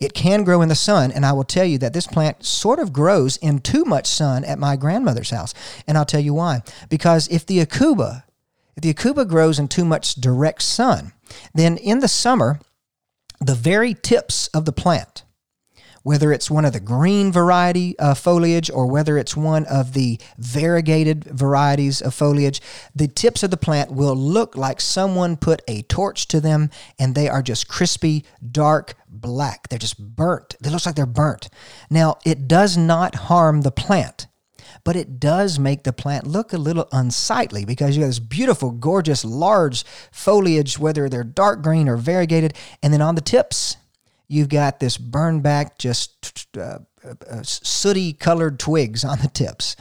It 0.00 0.14
can 0.14 0.44
grow 0.44 0.62
in 0.62 0.68
the 0.68 0.74
sun, 0.74 1.12
and 1.12 1.24
I 1.24 1.33
will 1.33 1.44
tell 1.44 1.64
you 1.64 1.78
that 1.78 1.92
this 1.92 2.06
plant 2.06 2.44
sort 2.44 2.78
of 2.78 2.92
grows 2.92 3.37
in 3.37 3.61
too 3.61 3.85
much 3.85 4.06
sun 4.06 4.44
at 4.44 4.59
my 4.59 4.76
grandmother's 4.76 5.30
house. 5.30 5.54
And 5.87 5.96
I'll 5.96 6.04
tell 6.04 6.20
you 6.20 6.35
why. 6.35 6.62
Because 6.88 7.28
if 7.28 7.46
the 7.46 7.64
aucuba, 7.64 8.24
if 8.76 8.83
the 8.83 8.92
aucuba 8.92 9.28
grows 9.28 9.59
in 9.59 9.68
too 9.68 9.85
much 9.85 10.14
direct 10.16 10.62
sun, 10.62 11.12
then 11.54 11.76
in 11.76 12.00
the 12.00 12.09
summer, 12.09 12.61
the 13.40 13.54
very 13.54 13.94
tips 13.94 14.48
of 14.48 14.64
the 14.64 14.72
plant 14.72 15.22
whether 16.02 16.32
it's 16.32 16.50
one 16.50 16.64
of 16.64 16.72
the 16.72 16.80
green 16.80 17.30
variety 17.30 17.98
of 17.98 18.18
foliage 18.18 18.70
or 18.70 18.86
whether 18.86 19.18
it's 19.18 19.36
one 19.36 19.66
of 19.66 19.92
the 19.92 20.18
variegated 20.38 21.24
varieties 21.24 22.00
of 22.00 22.14
foliage, 22.14 22.60
the 22.94 23.08
tips 23.08 23.42
of 23.42 23.50
the 23.50 23.56
plant 23.56 23.90
will 23.90 24.16
look 24.16 24.56
like 24.56 24.80
someone 24.80 25.36
put 25.36 25.62
a 25.68 25.82
torch 25.82 26.26
to 26.28 26.40
them 26.40 26.70
and 26.98 27.14
they 27.14 27.28
are 27.28 27.42
just 27.42 27.68
crispy, 27.68 28.24
dark 28.50 28.94
black. 29.08 29.68
They're 29.68 29.78
just 29.78 29.98
burnt. 29.98 30.56
It 30.64 30.70
looks 30.70 30.86
like 30.86 30.94
they're 30.94 31.06
burnt. 31.06 31.48
Now, 31.90 32.18
it 32.24 32.48
does 32.48 32.76
not 32.76 33.14
harm 33.14 33.62
the 33.62 33.70
plant, 33.70 34.26
but 34.84 34.96
it 34.96 35.20
does 35.20 35.58
make 35.58 35.82
the 35.82 35.92
plant 35.92 36.26
look 36.26 36.52
a 36.52 36.58
little 36.58 36.88
unsightly 36.92 37.64
because 37.64 37.96
you 37.96 38.02
have 38.02 38.10
this 38.10 38.18
beautiful, 38.18 38.70
gorgeous, 38.70 39.24
large 39.24 39.84
foliage, 40.10 40.78
whether 40.78 41.08
they're 41.08 41.24
dark 41.24 41.62
green 41.62 41.88
or 41.88 41.96
variegated, 41.96 42.54
and 42.82 42.92
then 42.92 43.02
on 43.02 43.14
the 43.14 43.20
tips, 43.20 43.76
you've 44.30 44.48
got 44.48 44.78
this 44.80 44.96
burned 44.96 45.42
back, 45.42 45.76
just 45.76 46.56
uh, 46.56 46.78
uh, 47.04 47.42
sooty 47.42 48.12
colored 48.12 48.58
twigs 48.58 49.04
on 49.04 49.18
the 49.20 49.28
tips. 49.28 49.76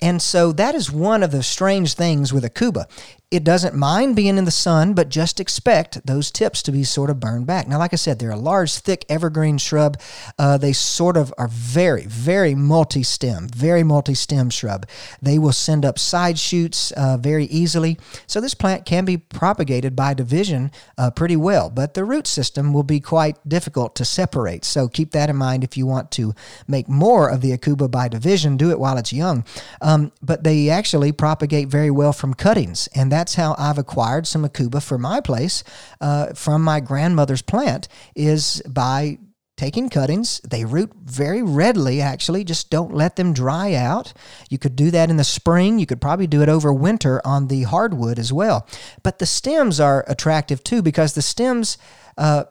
And 0.00 0.20
so 0.20 0.52
that 0.52 0.74
is 0.74 0.90
one 0.90 1.22
of 1.22 1.30
the 1.30 1.42
strange 1.42 1.94
things 1.94 2.32
with 2.32 2.44
aucuba. 2.44 2.86
It 3.34 3.42
doesn't 3.42 3.74
mind 3.74 4.14
being 4.14 4.38
in 4.38 4.44
the 4.44 4.52
sun, 4.52 4.94
but 4.94 5.08
just 5.08 5.40
expect 5.40 6.06
those 6.06 6.30
tips 6.30 6.62
to 6.62 6.70
be 6.70 6.84
sort 6.84 7.10
of 7.10 7.18
burned 7.18 7.48
back. 7.48 7.66
Now, 7.66 7.78
like 7.78 7.92
I 7.92 7.96
said, 7.96 8.20
they're 8.20 8.30
a 8.30 8.36
large, 8.36 8.76
thick 8.76 9.04
evergreen 9.08 9.58
shrub. 9.58 10.00
Uh, 10.38 10.56
they 10.56 10.72
sort 10.72 11.16
of 11.16 11.34
are 11.36 11.48
very, 11.48 12.06
very 12.06 12.54
multi 12.54 13.02
stem, 13.02 13.48
very 13.48 13.82
multi 13.82 14.14
stem 14.14 14.50
shrub. 14.50 14.86
They 15.20 15.40
will 15.40 15.52
send 15.52 15.84
up 15.84 15.98
side 15.98 16.38
shoots 16.38 16.92
uh, 16.92 17.16
very 17.16 17.46
easily. 17.46 17.98
So, 18.28 18.40
this 18.40 18.54
plant 18.54 18.84
can 18.84 19.04
be 19.04 19.16
propagated 19.16 19.96
by 19.96 20.14
division 20.14 20.70
uh, 20.96 21.10
pretty 21.10 21.36
well, 21.36 21.70
but 21.70 21.94
the 21.94 22.04
root 22.04 22.28
system 22.28 22.72
will 22.72 22.84
be 22.84 23.00
quite 23.00 23.36
difficult 23.48 23.96
to 23.96 24.04
separate. 24.04 24.64
So, 24.64 24.86
keep 24.86 25.10
that 25.10 25.28
in 25.28 25.34
mind 25.34 25.64
if 25.64 25.76
you 25.76 25.86
want 25.86 26.12
to 26.12 26.34
make 26.66 26.88
more 26.88 27.28
of 27.28 27.40
the 27.40 27.56
aucuba 27.56 27.90
by 27.90 28.08
division. 28.08 28.56
Do 28.56 28.70
it 28.70 28.78
while 28.78 28.98
it's 28.98 29.12
young. 29.12 29.44
Um, 29.80 30.12
but 30.22 30.44
they 30.44 30.70
actually 30.70 31.12
propagate 31.12 31.68
very 31.68 31.90
well 31.90 32.12
from 32.12 32.34
cuttings, 32.34 32.88
and 32.94 33.10
that's 33.10 33.34
how 33.34 33.54
I've 33.58 33.78
acquired 33.78 34.26
some 34.26 34.44
aucuba 34.44 34.82
for 34.82 34.98
my 34.98 35.20
place 35.20 35.64
uh, 36.00 36.32
from 36.34 36.62
my 36.62 36.80
grandmother's 36.80 37.42
plant 37.42 37.88
is 38.14 38.62
by 38.68 39.18
taking 39.56 39.88
cuttings. 39.88 40.40
They 40.40 40.64
root 40.64 40.92
very 41.04 41.42
readily, 41.42 42.00
actually. 42.00 42.44
Just 42.44 42.70
don't 42.70 42.94
let 42.94 43.16
them 43.16 43.32
dry 43.32 43.74
out. 43.74 44.12
You 44.50 44.58
could 44.58 44.76
do 44.76 44.90
that 44.90 45.10
in 45.10 45.16
the 45.16 45.24
spring. 45.24 45.78
You 45.78 45.86
could 45.86 46.00
probably 46.00 46.26
do 46.26 46.42
it 46.42 46.48
over 46.48 46.72
winter 46.72 47.20
on 47.24 47.48
the 47.48 47.62
hardwood 47.62 48.18
as 48.18 48.32
well. 48.32 48.66
But 49.02 49.18
the 49.18 49.26
stems 49.26 49.78
are 49.78 50.04
attractive 50.08 50.64
too 50.64 50.82
because 50.82 51.14
the 51.14 51.22
stems, 51.22 51.78
uh, 52.18 52.44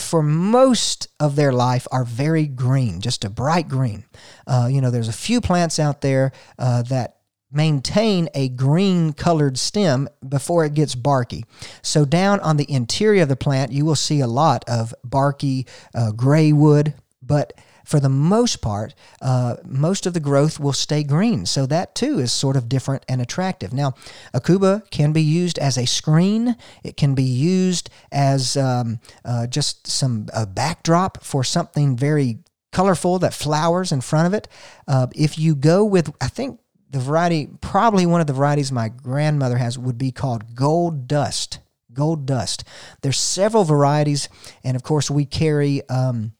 for 0.00 0.22
most 0.22 1.08
of 1.18 1.36
their 1.36 1.52
life, 1.52 1.86
are 1.92 2.04
very 2.04 2.46
green, 2.46 3.00
just 3.00 3.24
a 3.24 3.30
bright 3.30 3.68
green. 3.68 4.04
Uh, 4.46 4.68
you 4.70 4.80
know, 4.80 4.90
there's 4.90 5.08
a 5.08 5.12
few 5.12 5.40
plants 5.40 5.78
out 5.78 6.00
there 6.00 6.32
uh, 6.58 6.82
that 6.82 7.16
maintain 7.52 8.28
a 8.34 8.48
green 8.48 9.12
colored 9.12 9.58
stem 9.58 10.08
before 10.26 10.64
it 10.64 10.74
gets 10.74 10.94
barky. 10.94 11.44
So, 11.82 12.04
down 12.04 12.40
on 12.40 12.56
the 12.56 12.70
interior 12.70 13.22
of 13.22 13.28
the 13.28 13.36
plant, 13.36 13.72
you 13.72 13.84
will 13.84 13.96
see 13.96 14.20
a 14.20 14.26
lot 14.26 14.64
of 14.68 14.94
barky 15.04 15.66
uh, 15.94 16.12
gray 16.12 16.52
wood, 16.52 16.94
but 17.22 17.52
for 17.90 17.98
the 17.98 18.08
most 18.08 18.60
part, 18.62 18.94
uh, 19.20 19.56
most 19.64 20.06
of 20.06 20.14
the 20.14 20.20
growth 20.20 20.60
will 20.60 20.72
stay 20.72 21.02
green. 21.02 21.44
So 21.44 21.66
that 21.66 21.96
too 21.96 22.20
is 22.20 22.30
sort 22.30 22.56
of 22.56 22.68
different 22.68 23.04
and 23.08 23.20
attractive. 23.20 23.72
Now, 23.72 23.94
Aucuba 24.32 24.88
can 24.92 25.12
be 25.12 25.22
used 25.22 25.58
as 25.58 25.76
a 25.76 25.86
screen. 25.86 26.54
It 26.84 26.96
can 26.96 27.16
be 27.16 27.24
used 27.24 27.90
as 28.12 28.56
um, 28.56 29.00
uh, 29.24 29.48
just 29.48 29.88
some 29.88 30.26
a 30.32 30.46
backdrop 30.46 31.24
for 31.24 31.42
something 31.42 31.96
very 31.96 32.38
colorful 32.70 33.18
that 33.18 33.34
flowers 33.34 33.90
in 33.90 34.00
front 34.00 34.28
of 34.28 34.34
it. 34.34 34.46
Uh, 34.86 35.08
if 35.16 35.36
you 35.36 35.56
go 35.56 35.84
with, 35.84 36.14
I 36.20 36.28
think 36.28 36.60
the 36.90 37.00
variety, 37.00 37.48
probably 37.60 38.06
one 38.06 38.20
of 38.20 38.28
the 38.28 38.32
varieties 38.32 38.70
my 38.70 38.88
grandmother 38.88 39.56
has, 39.56 39.76
would 39.76 39.98
be 39.98 40.12
called 40.12 40.54
Gold 40.54 41.08
Dust. 41.08 41.58
Gold 41.92 42.24
Dust. 42.24 42.62
There's 43.02 43.18
several 43.18 43.64
varieties, 43.64 44.28
and 44.62 44.76
of 44.76 44.84
course 44.84 45.10
we 45.10 45.24
carry. 45.24 45.88
Um, 45.88 46.34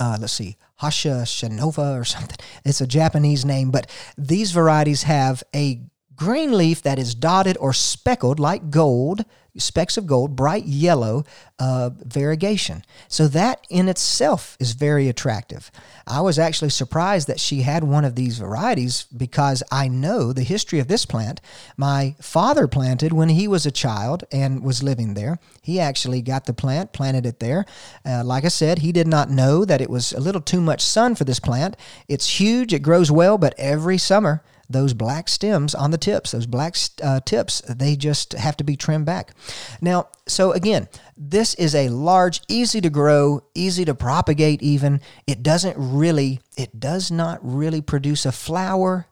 uh, 0.00 0.16
let's 0.18 0.32
see, 0.32 0.56
Hasha 0.76 1.24
Shanova 1.26 2.00
or 2.00 2.04
something. 2.04 2.38
It's 2.64 2.80
a 2.80 2.86
Japanese 2.86 3.44
name, 3.44 3.70
but 3.70 3.88
these 4.16 4.50
varieties 4.50 5.02
have 5.04 5.44
a 5.54 5.82
green 6.16 6.56
leaf 6.56 6.82
that 6.82 6.98
is 6.98 7.14
dotted 7.14 7.56
or 7.60 7.72
speckled 7.72 8.40
like 8.40 8.70
gold, 8.70 9.24
specks 9.56 9.96
of 9.96 10.06
gold, 10.06 10.36
bright 10.36 10.64
yellow 10.64 11.24
uh, 11.58 11.90
variegation. 12.04 12.84
So 13.08 13.28
that 13.28 13.66
in 13.68 13.88
itself 13.88 14.56
is 14.60 14.72
very 14.72 15.08
attractive. 15.08 15.70
I 16.06 16.20
was 16.20 16.38
actually 16.38 16.70
surprised 16.70 17.28
that 17.28 17.40
she 17.40 17.62
had 17.62 17.84
one 17.84 18.04
of 18.04 18.14
these 18.14 18.38
varieties 18.38 19.04
because 19.16 19.62
I 19.70 19.88
know 19.88 20.32
the 20.32 20.42
history 20.42 20.78
of 20.78 20.88
this 20.88 21.04
plant. 21.04 21.40
My 21.76 22.16
father 22.20 22.66
planted 22.66 23.12
when 23.12 23.28
he 23.28 23.46
was 23.46 23.66
a 23.66 23.70
child 23.70 24.24
and 24.32 24.62
was 24.62 24.82
living 24.82 25.14
there. 25.14 25.38
He 25.62 25.78
actually 25.78 26.22
got 26.22 26.46
the 26.46 26.52
plant, 26.52 26.92
planted 26.92 27.26
it 27.26 27.40
there. 27.40 27.66
Uh, 28.04 28.24
like 28.24 28.44
I 28.44 28.48
said, 28.48 28.78
he 28.78 28.92
did 28.92 29.06
not 29.06 29.30
know 29.30 29.64
that 29.64 29.80
it 29.80 29.90
was 29.90 30.12
a 30.12 30.20
little 30.20 30.40
too 30.40 30.60
much 30.60 30.80
sun 30.80 31.14
for 31.14 31.24
this 31.24 31.40
plant. 31.40 31.76
It's 32.08 32.40
huge, 32.40 32.72
it 32.72 32.80
grows 32.82 33.10
well, 33.10 33.38
but 33.38 33.54
every 33.58 33.98
summer 33.98 34.42
those 34.70 34.94
black 34.94 35.28
stems 35.28 35.74
on 35.74 35.90
the 35.90 35.98
tips, 35.98 36.30
those 36.30 36.46
black 36.46 36.76
uh, 37.02 37.20
tips, 37.20 37.60
they 37.62 37.96
just 37.96 38.32
have 38.32 38.56
to 38.56 38.64
be 38.64 38.76
trimmed 38.76 39.04
back. 39.06 39.32
Now, 39.80 40.08
so 40.26 40.52
again, 40.52 40.88
this 41.16 41.54
is 41.54 41.74
a 41.74 41.88
large, 41.88 42.40
easy 42.48 42.80
to 42.80 42.90
grow, 42.90 43.42
easy 43.54 43.84
to 43.84 43.94
propagate 43.94 44.62
even. 44.62 45.00
It 45.26 45.42
doesn't 45.42 45.76
really, 45.76 46.40
it 46.56 46.78
does 46.78 47.10
not 47.10 47.40
really 47.42 47.80
produce 47.80 48.24
a 48.24 48.32
flower. 48.32 49.06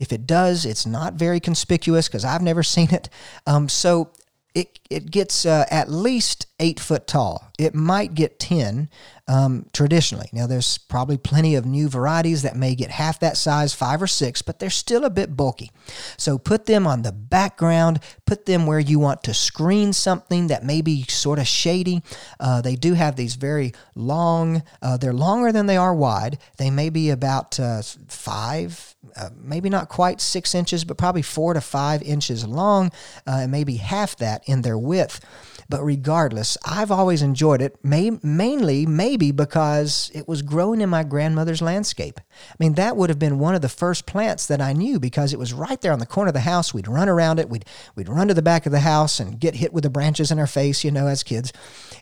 If 0.00 0.12
it 0.12 0.26
does, 0.26 0.64
it's 0.64 0.86
not 0.86 1.14
very 1.14 1.40
conspicuous 1.40 2.08
because 2.08 2.24
I've 2.24 2.42
never 2.42 2.62
seen 2.62 2.92
it. 2.92 3.08
Um, 3.46 3.68
so 3.68 4.10
it, 4.54 4.80
it 4.90 5.10
gets 5.10 5.44
uh, 5.44 5.66
at 5.70 5.90
least 5.90 6.46
eight 6.58 6.80
foot 6.80 7.06
tall. 7.06 7.52
It 7.58 7.74
might 7.74 8.14
get 8.14 8.38
10 8.38 8.88
um, 9.32 9.64
traditionally. 9.72 10.28
Now, 10.32 10.46
there's 10.46 10.76
probably 10.76 11.16
plenty 11.16 11.54
of 11.54 11.64
new 11.64 11.88
varieties 11.88 12.42
that 12.42 12.54
may 12.54 12.74
get 12.74 12.90
half 12.90 13.18
that 13.20 13.38
size, 13.38 13.72
five 13.72 14.02
or 14.02 14.06
six, 14.06 14.42
but 14.42 14.58
they're 14.58 14.68
still 14.68 15.06
a 15.06 15.10
bit 15.10 15.34
bulky. 15.36 15.70
So 16.18 16.36
put 16.36 16.66
them 16.66 16.86
on 16.86 17.00
the 17.00 17.12
background, 17.12 18.00
put 18.26 18.44
them 18.44 18.66
where 18.66 18.78
you 18.78 18.98
want 18.98 19.22
to 19.24 19.32
screen 19.32 19.94
something 19.94 20.48
that 20.48 20.64
may 20.64 20.82
be 20.82 21.04
sort 21.04 21.38
of 21.38 21.46
shady. 21.46 22.02
Uh, 22.38 22.60
they 22.60 22.76
do 22.76 22.92
have 22.92 23.16
these 23.16 23.36
very 23.36 23.72
long, 23.94 24.64
uh, 24.82 24.98
they're 24.98 25.14
longer 25.14 25.50
than 25.50 25.64
they 25.64 25.78
are 25.78 25.94
wide. 25.94 26.36
They 26.58 26.70
may 26.70 26.90
be 26.90 27.08
about 27.08 27.58
uh, 27.58 27.80
five, 28.08 28.94
uh, 29.16 29.30
maybe 29.34 29.70
not 29.70 29.88
quite 29.88 30.20
six 30.20 30.54
inches, 30.54 30.84
but 30.84 30.98
probably 30.98 31.22
four 31.22 31.54
to 31.54 31.62
five 31.62 32.02
inches 32.02 32.46
long, 32.46 32.90
uh, 33.26 33.40
and 33.42 33.50
maybe 33.50 33.76
half 33.76 34.14
that 34.16 34.42
in 34.46 34.60
their 34.60 34.76
width. 34.76 35.24
But 35.72 35.84
regardless, 35.84 36.58
I've 36.66 36.90
always 36.90 37.22
enjoyed 37.22 37.62
it, 37.62 37.82
may, 37.82 38.10
mainly 38.22 38.84
maybe 38.84 39.32
because 39.32 40.10
it 40.14 40.28
was 40.28 40.42
growing 40.42 40.82
in 40.82 40.90
my 40.90 41.02
grandmother's 41.02 41.62
landscape. 41.62 42.20
I 42.20 42.54
mean, 42.58 42.74
that 42.74 42.94
would 42.94 43.08
have 43.08 43.18
been 43.18 43.38
one 43.38 43.54
of 43.54 43.62
the 43.62 43.70
first 43.70 44.04
plants 44.04 44.44
that 44.48 44.60
I 44.60 44.74
knew 44.74 45.00
because 45.00 45.32
it 45.32 45.38
was 45.38 45.54
right 45.54 45.80
there 45.80 45.94
on 45.94 45.98
the 45.98 46.04
corner 46.04 46.28
of 46.28 46.34
the 46.34 46.40
house. 46.40 46.74
We'd 46.74 46.88
run 46.88 47.08
around 47.08 47.38
it, 47.38 47.48
we'd, 47.48 47.64
we'd 47.96 48.10
run 48.10 48.28
to 48.28 48.34
the 48.34 48.42
back 48.42 48.66
of 48.66 48.72
the 48.72 48.80
house 48.80 49.18
and 49.18 49.40
get 49.40 49.54
hit 49.54 49.72
with 49.72 49.84
the 49.84 49.88
branches 49.88 50.30
in 50.30 50.38
our 50.38 50.46
face, 50.46 50.84
you 50.84 50.90
know, 50.90 51.06
as 51.06 51.22
kids. 51.22 51.54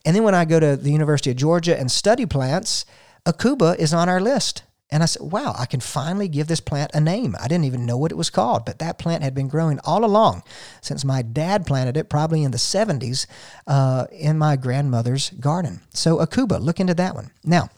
And 0.05 0.17
then 0.17 0.25
when 0.25 0.35
I 0.35 0.47
go 0.47 0.59
to 0.59 0.77
the 0.77 0.91
University 0.91 1.31
of 1.31 1.37
Georgia 1.37 1.79
and 1.79 1.93
study 1.93 2.27
plants, 2.27 2.85
Aucuba 3.25 3.79
is 3.79 3.95
on 3.95 4.09
our 4.09 4.21
list. 4.21 4.65
And 4.93 5.05
I 5.05 5.07
said, 5.07 5.31
wow, 5.31 5.55
I 5.57 5.67
can 5.67 5.79
finally 5.81 6.27
give 6.27 6.49
this 6.49 6.61
plant 6.61 6.91
a 6.95 7.01
name. 7.01 7.37
I 7.41 7.47
didn't 7.47 7.65
even 7.65 7.87
know 7.87 7.97
what 7.97 8.11
it 8.11 8.17
was 8.17 8.29
called, 8.29 8.65
but 8.65 8.81
that 8.81 8.99
plant 8.99 9.23
had 9.23 9.35
been 9.35 9.47
growing 9.47 9.79
all 9.85 10.05
along 10.05 10.43
since 10.81 11.05
my 11.05 11.23
dad 11.23 11.65
planted 11.65 11.97
it, 11.97 12.09
probably 12.09 12.43
in 12.43 12.51
the 12.51 12.59
70s, 12.59 13.27
uh, 13.69 14.07
in 14.11 14.37
my 14.37 14.57
grandmother's 14.57 15.31
garden. 15.31 15.81
So, 15.95 16.19
Aucuba, 16.19 16.61
look 16.61 16.81
into 16.81 16.95
that 16.95 17.15
one. 17.15 17.31
Now, 17.45 17.69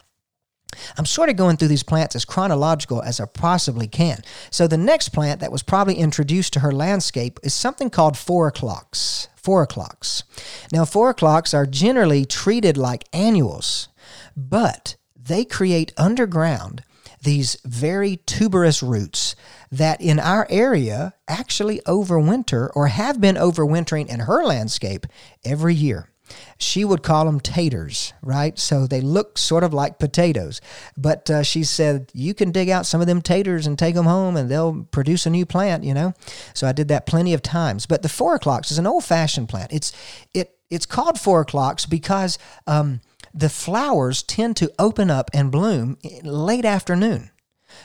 I'm 0.97 1.05
sort 1.05 1.29
of 1.29 1.35
going 1.35 1.57
through 1.57 1.67
these 1.67 1.83
plants 1.83 2.15
as 2.15 2.25
chronological 2.25 3.03
as 3.03 3.19
I 3.19 3.25
possibly 3.25 3.87
can. 3.87 4.21
So, 4.49 4.65
the 4.65 4.77
next 4.77 5.09
plant 5.09 5.39
that 5.41 5.51
was 5.51 5.61
probably 5.61 5.95
introduced 5.95 6.53
to 6.53 6.61
her 6.61 6.71
landscape 6.71 7.39
is 7.43 7.53
something 7.53 7.91
called 7.91 8.17
four 8.17 8.47
o'clocks. 8.47 9.27
Four 9.35 9.63
o'clocks. 9.63 10.23
Now, 10.71 10.83
four 10.83 11.11
o'clocks 11.11 11.53
are 11.53 11.67
generally 11.67 12.25
treated 12.25 12.75
like 12.75 13.03
annuals, 13.13 13.89
but 14.35 14.95
they 15.15 15.45
create 15.45 15.93
underground 15.95 16.83
these 17.23 17.57
very 17.65 18.17
tuberous 18.25 18.83
roots 18.83 19.35
that 19.71 20.01
in 20.01 20.19
our 20.19 20.45
area 20.49 21.13
actually 21.27 21.79
overwinter 21.81 22.69
or 22.75 22.87
have 22.87 23.19
been 23.19 23.35
overwintering 23.35 24.07
in 24.07 24.21
her 24.21 24.43
landscape 24.43 25.07
every 25.43 25.73
year. 25.73 26.09
She 26.57 26.85
would 26.85 27.03
call 27.03 27.25
them 27.25 27.39
taters, 27.39 28.13
right? 28.21 28.57
So 28.57 28.87
they 28.87 29.01
look 29.01 29.37
sort 29.37 29.63
of 29.63 29.73
like 29.73 29.99
potatoes. 29.99 30.61
But 30.97 31.29
uh, 31.29 31.43
she 31.43 31.63
said, 31.63 32.11
you 32.13 32.33
can 32.33 32.51
dig 32.51 32.69
out 32.69 32.85
some 32.85 33.01
of 33.01 33.07
them 33.07 33.21
taters 33.21 33.67
and 33.67 33.77
take 33.77 33.95
them 33.95 34.05
home 34.05 34.37
and 34.37 34.49
they'll 34.49 34.83
produce 34.91 35.25
a 35.25 35.29
new 35.29 35.45
plant, 35.45 35.83
you 35.83 35.93
know? 35.93 36.13
So 36.53 36.65
I 36.65 36.71
did 36.71 36.87
that 36.87 37.05
plenty 37.05 37.33
of 37.33 37.41
times. 37.41 37.85
But 37.85 38.03
the 38.03 38.09
four 38.09 38.35
o'clocks 38.35 38.71
is 38.71 38.77
an 38.77 38.87
old 38.87 39.03
fashioned 39.03 39.49
plant. 39.49 39.73
It's, 39.73 39.91
it, 40.33 40.57
it's 40.69 40.85
called 40.85 41.19
four 41.19 41.41
o'clocks 41.41 41.85
because 41.85 42.39
um, 42.67 43.01
the 43.33 43.49
flowers 43.49 44.23
tend 44.23 44.55
to 44.57 44.71
open 44.77 45.09
up 45.09 45.29
and 45.33 45.51
bloom 45.51 45.97
late 46.23 46.65
afternoon. 46.65 47.31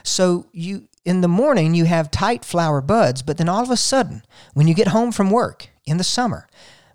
So 0.02 0.48
you 0.52 0.88
in 1.04 1.22
the 1.22 1.28
morning 1.28 1.74
you 1.74 1.86
have 1.86 2.10
tight 2.10 2.44
flower 2.44 2.82
buds, 2.82 3.22
but 3.22 3.38
then 3.38 3.48
all 3.48 3.62
of 3.62 3.70
a 3.70 3.76
sudden, 3.76 4.22
when 4.52 4.68
you 4.68 4.74
get 4.74 4.88
home 4.88 5.10
from 5.10 5.30
work 5.30 5.70
in 5.86 5.96
the 5.96 6.04
summer, 6.04 6.48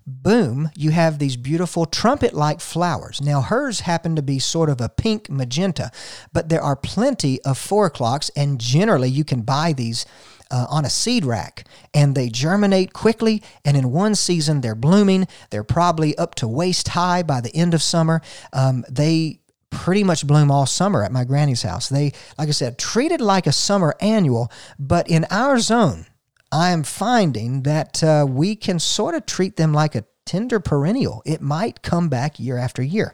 boom, 0.06 0.70
you 0.76 0.90
have 0.90 1.18
these 1.18 1.36
beautiful 1.36 1.86
trumpet 1.86 2.34
like 2.34 2.60
flowers. 2.60 3.20
Now, 3.20 3.40
hers 3.40 3.80
happen 3.80 4.14
to 4.16 4.22
be 4.22 4.38
sort 4.38 4.70
of 4.70 4.80
a 4.80 4.88
pink 4.88 5.28
magenta, 5.28 5.90
but 6.32 6.48
there 6.48 6.60
are 6.60 6.76
plenty 6.76 7.42
of 7.42 7.58
four 7.58 7.86
o'clocks, 7.86 8.30
and 8.36 8.60
generally 8.60 9.08
you 9.08 9.24
can 9.24 9.42
buy 9.42 9.72
these 9.72 10.06
uh, 10.50 10.66
on 10.68 10.84
a 10.84 10.90
seed 10.90 11.24
rack 11.24 11.64
and 11.92 12.14
they 12.14 12.28
germinate 12.28 12.92
quickly. 12.92 13.42
And 13.64 13.76
in 13.76 13.90
one 13.90 14.14
season, 14.14 14.60
they're 14.60 14.74
blooming. 14.74 15.26
They're 15.50 15.64
probably 15.64 16.16
up 16.16 16.34
to 16.36 16.48
waist 16.48 16.88
high 16.88 17.22
by 17.22 17.40
the 17.40 17.54
end 17.54 17.74
of 17.74 17.82
summer. 17.82 18.20
Um, 18.52 18.84
they 18.90 19.40
pretty 19.70 20.04
much 20.04 20.26
bloom 20.26 20.50
all 20.50 20.66
summer 20.66 21.02
at 21.02 21.12
my 21.12 21.24
granny's 21.24 21.62
house. 21.62 21.88
They, 21.88 22.12
like 22.38 22.48
I 22.48 22.52
said, 22.52 22.78
treated 22.78 23.20
like 23.20 23.46
a 23.46 23.52
summer 23.52 23.94
annual, 24.00 24.50
but 24.78 25.08
in 25.08 25.26
our 25.30 25.58
zone, 25.58 26.06
I 26.52 26.70
am 26.70 26.84
finding 26.84 27.62
that 27.62 28.02
uh, 28.02 28.26
we 28.28 28.54
can 28.54 28.78
sort 28.78 29.16
of 29.16 29.26
treat 29.26 29.56
them 29.56 29.72
like 29.72 29.96
a 29.96 30.04
tender 30.24 30.60
perennial. 30.60 31.22
It 31.26 31.40
might 31.40 31.82
come 31.82 32.08
back 32.08 32.38
year 32.38 32.56
after 32.56 32.82
year. 32.82 33.12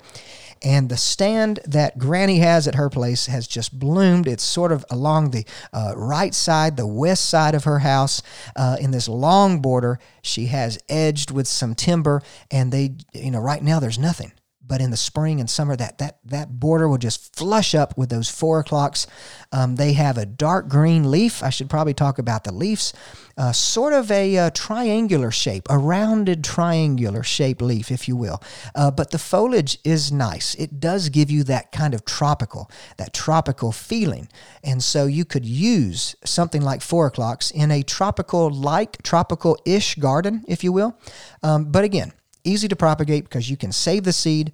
And 0.63 0.89
the 0.89 0.97
stand 0.97 1.61
that 1.65 1.99
Granny 1.99 2.39
has 2.39 2.69
at 2.69 2.75
her 2.75 2.91
place 2.91 3.27
has 3.27 3.47
just 3.47 3.79
bloomed. 3.79 4.29
It's 4.29 4.45
sort 4.45 4.73
of 4.73 4.85
along 4.91 5.31
the 5.31 5.47
uh, 5.73 5.95
right 5.97 6.35
side, 6.35 6.77
the 6.77 6.87
west 6.87 7.27
side 7.27 7.55
of 7.55 7.65
her 7.65 7.79
house, 7.79 8.23
uh, 8.57 8.77
in 8.79 8.91
this 8.91 9.09
long 9.09 9.61
border. 9.61 9.99
She 10.23 10.47
has 10.47 10.79
edged 10.89 11.31
with 11.31 11.49
some 11.49 11.75
timber, 11.75 12.23
and 12.51 12.73
they, 12.73 12.95
you 13.15 13.31
know, 13.31 13.41
right 13.41 13.63
now 13.63 13.81
there's 13.81 13.99
nothing 13.99 14.33
but 14.71 14.81
in 14.81 14.93
the 14.93 14.97
spring 14.97 15.41
and 15.41 15.51
summer, 15.51 15.75
that 15.75 15.99
that 15.99 16.21
that 16.25 16.61
border 16.61 16.89
will 16.89 16.97
just 16.97 17.35
flush 17.35 17.75
up 17.75 17.99
with 17.99 18.09
those 18.09 18.31
four 18.31 18.61
o'clocks. 18.61 19.09
Um, 19.51 19.75
they 19.75 19.95
have 19.95 20.17
a 20.17 20.25
dark 20.25 20.69
green 20.69 21.11
leaf. 21.11 21.43
I 21.43 21.51
should 21.51 21.69
probably 21.69 21.93
talk 21.93 22.21
about 22.21 22.45
the 22.45 22.55
leaves. 22.55 22.95
Uh, 23.37 23.51
sort 23.51 23.93
of 23.93 24.13
a 24.13 24.39
uh, 24.39 24.51
triangular 24.51 25.33
shape, 25.33 25.67
a 25.69 25.77
rounded 25.77 26.45
triangular 26.45 27.25
shape 27.25 27.61
leaf, 27.61 27.91
if 27.91 28.07
you 28.07 28.15
will. 28.15 28.41
Uh, 28.77 28.93
but 28.93 29.11
the 29.11 29.19
foliage 29.19 29.77
is 29.83 30.13
nice. 30.13 30.55
It 30.55 30.79
does 30.79 31.09
give 31.09 31.33
you 31.33 31.43
that 31.45 31.73
kind 31.73 31.93
of 31.93 32.05
tropical, 32.05 32.71
that 32.97 33.13
tropical 33.13 33.73
feeling. 33.73 34.29
And 34.63 34.85
so 34.85 35.07
you 35.07 35.25
could 35.25 35.45
use 35.45 36.15
something 36.25 36.63
like 36.63 36.81
four 36.81 37.07
o'clocks 37.07 37.51
in 37.51 37.73
a 37.73 37.83
tropical 37.83 38.51
like, 38.51 39.03
tropical 39.03 39.59
ish 39.65 39.97
garden, 39.97 40.45
if 40.47 40.63
you 40.63 40.71
will. 40.71 40.97
Um, 41.43 41.73
but 41.73 41.83
again, 41.83 42.13
easy 42.45 42.69
to 42.69 42.77
propagate 42.77 43.25
because 43.25 43.51
you 43.51 43.57
can 43.57 43.73
save 43.73 44.05
the 44.05 44.13
seed, 44.13 44.53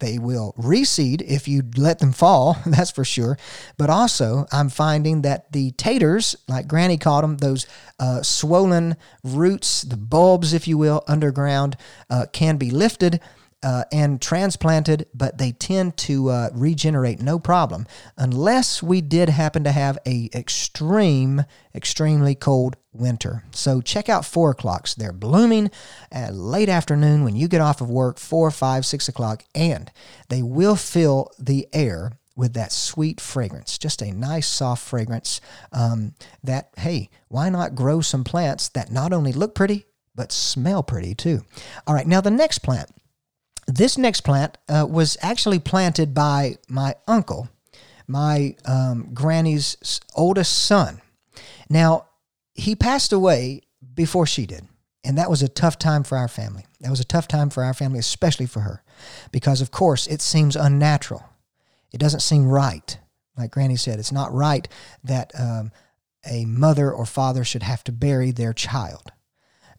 they 0.00 0.18
will 0.18 0.54
reseed 0.58 1.22
if 1.22 1.46
you 1.46 1.62
let 1.76 1.98
them 1.98 2.12
fall, 2.12 2.58
that's 2.66 2.90
for 2.90 3.04
sure. 3.04 3.38
But 3.76 3.90
also, 3.90 4.46
I'm 4.52 4.68
finding 4.68 5.22
that 5.22 5.52
the 5.52 5.70
taters, 5.72 6.36
like 6.48 6.68
Granny 6.68 6.98
called 6.98 7.24
them, 7.24 7.36
those 7.36 7.66
uh, 7.98 8.22
swollen 8.22 8.96
roots, 9.22 9.82
the 9.82 9.96
bulbs, 9.96 10.52
if 10.52 10.66
you 10.66 10.76
will, 10.76 11.04
underground, 11.06 11.76
uh, 12.08 12.26
can 12.32 12.56
be 12.56 12.70
lifted 12.70 13.20
uh, 13.62 13.84
and 13.92 14.20
transplanted, 14.20 15.06
but 15.14 15.38
they 15.38 15.52
tend 15.52 15.96
to 15.98 16.30
uh, 16.30 16.50
regenerate 16.52 17.20
no 17.20 17.38
problem 17.38 17.86
unless 18.16 18.82
we 18.82 19.00
did 19.00 19.28
happen 19.28 19.64
to 19.64 19.72
have 19.72 19.98
a 20.06 20.30
extreme, 20.34 21.44
extremely 21.74 22.34
cold 22.34 22.76
winter. 22.92 23.44
So 23.52 23.80
check 23.80 24.08
out 24.08 24.24
four 24.24 24.50
o'clocks. 24.50 24.94
They're 24.94 25.12
blooming 25.12 25.70
at 26.10 26.34
late 26.34 26.68
afternoon 26.68 27.24
when 27.24 27.36
you 27.36 27.48
get 27.48 27.60
off 27.60 27.80
of 27.80 27.90
work, 27.90 28.18
four, 28.18 28.50
five, 28.50 28.84
six 28.84 29.08
o'clock, 29.08 29.44
and 29.54 29.90
they 30.28 30.42
will 30.42 30.76
fill 30.76 31.30
the 31.38 31.68
air 31.72 32.12
with 32.36 32.54
that 32.54 32.72
sweet 32.72 33.20
fragrance, 33.20 33.76
just 33.76 34.00
a 34.00 34.12
nice 34.12 34.46
soft 34.46 34.82
fragrance. 34.86 35.40
Um, 35.72 36.14
that 36.42 36.70
hey, 36.78 37.10
why 37.28 37.50
not 37.50 37.74
grow 37.74 38.00
some 38.00 38.24
plants 38.24 38.68
that 38.70 38.90
not 38.90 39.12
only 39.12 39.32
look 39.32 39.54
pretty 39.54 39.86
but 40.14 40.32
smell 40.32 40.82
pretty 40.82 41.14
too? 41.14 41.42
All 41.86 41.94
right, 41.94 42.06
now 42.06 42.20
the 42.20 42.30
next 42.30 42.60
plant 42.60 42.90
this 43.66 43.96
next 43.96 44.22
plant 44.22 44.58
uh, 44.68 44.86
was 44.88 45.16
actually 45.22 45.58
planted 45.58 46.14
by 46.14 46.56
my 46.68 46.94
uncle, 47.06 47.48
my 48.06 48.56
um, 48.64 49.10
granny's 49.12 50.00
oldest 50.14 50.66
son. 50.66 51.00
Now, 51.68 52.06
he 52.60 52.76
passed 52.76 53.12
away 53.12 53.62
before 53.94 54.26
she 54.26 54.46
did. 54.46 54.66
And 55.02 55.16
that 55.16 55.30
was 55.30 55.42
a 55.42 55.48
tough 55.48 55.78
time 55.78 56.02
for 56.02 56.18
our 56.18 56.28
family. 56.28 56.66
That 56.80 56.90
was 56.90 57.00
a 57.00 57.04
tough 57.04 57.26
time 57.26 57.48
for 57.48 57.64
our 57.64 57.72
family, 57.72 57.98
especially 57.98 58.44
for 58.44 58.60
her, 58.60 58.82
because 59.32 59.62
of 59.62 59.70
course 59.70 60.06
it 60.06 60.20
seems 60.20 60.56
unnatural. 60.56 61.24
It 61.90 61.98
doesn't 61.98 62.20
seem 62.20 62.46
right. 62.46 62.98
Like 63.36 63.50
Granny 63.50 63.76
said, 63.76 63.98
it's 63.98 64.12
not 64.12 64.32
right 64.34 64.68
that 65.02 65.32
um, 65.38 65.72
a 66.30 66.44
mother 66.44 66.92
or 66.92 67.06
father 67.06 67.44
should 67.44 67.62
have 67.62 67.82
to 67.84 67.92
bury 67.92 68.30
their 68.30 68.52
child. 68.52 69.10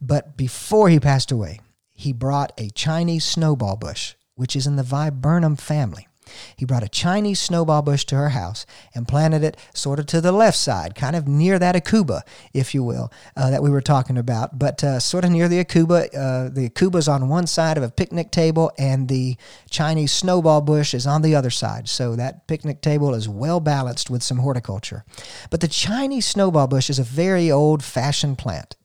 But 0.02 0.36
before 0.36 0.90
he 0.90 1.00
passed 1.00 1.32
away, 1.32 1.60
he 1.94 2.14
brought 2.14 2.52
a 2.58 2.72
Chinese 2.72 3.24
snowball 3.24 3.76
bush, 3.76 4.16
which 4.34 4.56
is 4.56 4.66
in 4.66 4.76
the 4.76 4.84
viburnum 4.84 5.56
family. 5.56 6.08
He 6.56 6.66
brought 6.66 6.84
a 6.84 6.90
Chinese 6.90 7.40
snowball 7.40 7.82
bush 7.82 8.06
to 8.06 8.16
her 8.16 8.30
house 8.30 8.66
and 8.94 9.08
planted 9.08 9.44
it 9.44 9.58
sort 9.74 10.00
of 10.00 10.06
to 10.08 10.22
the 10.22 10.32
left 10.32 10.58
side, 10.58 10.96
kind 10.96 11.16
of 11.16 11.28
near 11.28 11.60
that 11.60 11.76
aucuba, 11.76 12.22
if 12.54 12.74
you 12.74 12.84
will, 12.84 13.12
uh, 13.36 13.50
that 13.50 13.64
we 13.64 13.70
were 13.70 13.82
talking 13.82 14.18
about, 14.18 14.58
but 14.60 14.84
uh, 14.84 15.00
sort 15.00 15.26
of 15.26 15.32
near 15.32 15.48
the 15.48 15.64
aucuba. 15.64 16.08
Uh, 16.16 16.50
the 16.50 16.70
aucuba's 16.70 17.08
on 17.08 17.30
one 17.30 17.48
side 17.48 17.78
of 17.78 17.84
a 17.84 17.90
picnic 17.90 18.32
table, 18.32 18.72
and 18.78 19.08
the 19.08 19.38
Chinese 19.70 20.12
snowball 20.12 20.62
bush 20.62 20.94
is 20.94 21.08
on 21.08 21.22
the 21.22 21.36
other 21.36 21.50
side. 21.50 21.88
So 21.90 22.16
that 22.16 22.48
picnic 22.48 22.82
table 22.82 23.14
is 23.14 23.28
well 23.28 23.60
balanced 23.60 24.10
with 24.10 24.24
some 24.24 24.38
horticulture. 24.40 25.06
But 25.50 25.62
the 25.62 25.68
Chinese 25.68 26.26
snowball 26.26 26.68
bush 26.68 26.90
is 26.90 27.00
a 27.00 27.04
very 27.04 27.52
old 27.52 27.84
fashioned 27.84 28.38
plant. 28.38 28.76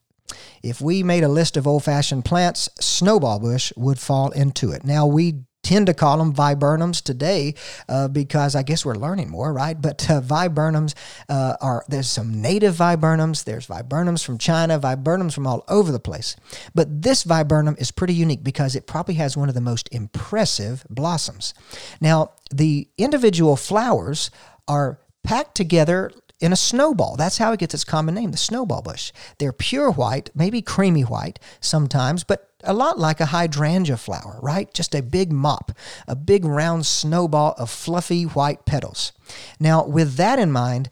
If 0.63 0.81
we 0.81 1.03
made 1.03 1.23
a 1.23 1.29
list 1.29 1.55
of 1.55 1.67
old 1.67 1.83
fashioned 1.83 2.25
plants, 2.25 2.69
snowball 2.79 3.39
bush 3.39 3.71
would 3.77 3.99
fall 3.99 4.31
into 4.31 4.71
it. 4.71 4.83
Now, 4.83 5.05
we 5.05 5.43
tend 5.67 5.87
to 5.87 5.93
call 5.93 6.17
them 6.17 6.33
viburnums 6.33 7.03
today 7.03 7.53
uh, 7.89 8.07
because 8.07 8.55
I 8.55 8.63
guess 8.63 8.85
we're 8.85 8.95
learning 8.95 9.29
more, 9.29 9.51
right? 9.51 9.79
But 9.79 10.09
uh, 10.09 10.21
viburnums 10.21 10.93
uh, 11.27 11.57
are 11.59 11.83
there's 11.89 12.09
some 12.09 12.41
native 12.41 12.75
viburnums, 12.75 13.43
there's 13.43 13.67
viburnums 13.67 14.23
from 14.23 14.37
China, 14.37 14.79
viburnums 14.79 15.33
from 15.33 15.45
all 15.45 15.65
over 15.67 15.91
the 15.91 15.99
place. 15.99 16.37
But 16.73 17.01
this 17.01 17.23
viburnum 17.23 17.75
is 17.79 17.91
pretty 17.91 18.13
unique 18.13 18.45
because 18.45 18.77
it 18.77 18.87
probably 18.87 19.15
has 19.15 19.35
one 19.35 19.49
of 19.49 19.55
the 19.55 19.61
most 19.61 19.89
impressive 19.91 20.85
blossoms. 20.89 21.53
Now, 21.99 22.31
the 22.49 22.87
individual 22.97 23.57
flowers 23.57 24.31
are 24.69 25.01
packed 25.25 25.55
together 25.55 26.13
in 26.39 26.53
a 26.53 26.57
snowball. 26.57 27.15
That's 27.15 27.37
how 27.37 27.51
it 27.51 27.59
gets 27.59 27.73
its 27.73 27.83
common 27.83 28.15
name, 28.15 28.31
the 28.31 28.37
snowball 28.37 28.81
bush. 28.81 29.11
They're 29.39 29.53
pure 29.53 29.91
white, 29.91 30.29
maybe 30.35 30.61
creamy 30.61 31.01
white 31.01 31.39
sometimes, 31.59 32.23
but 32.23 32.51
a 32.63 32.73
lot 32.73 32.99
like 32.99 33.19
a 33.19 33.27
hydrangea 33.27 33.97
flower, 33.97 34.39
right? 34.41 34.71
Just 34.73 34.95
a 34.95 35.01
big 35.01 35.31
mop, 35.31 35.71
a 36.07 36.15
big 36.15 36.45
round 36.45 36.85
snowball 36.85 37.55
of 37.57 37.69
fluffy 37.69 38.23
white 38.23 38.65
petals. 38.65 39.13
Now, 39.59 39.85
with 39.85 40.15
that 40.15 40.39
in 40.39 40.51
mind, 40.51 40.89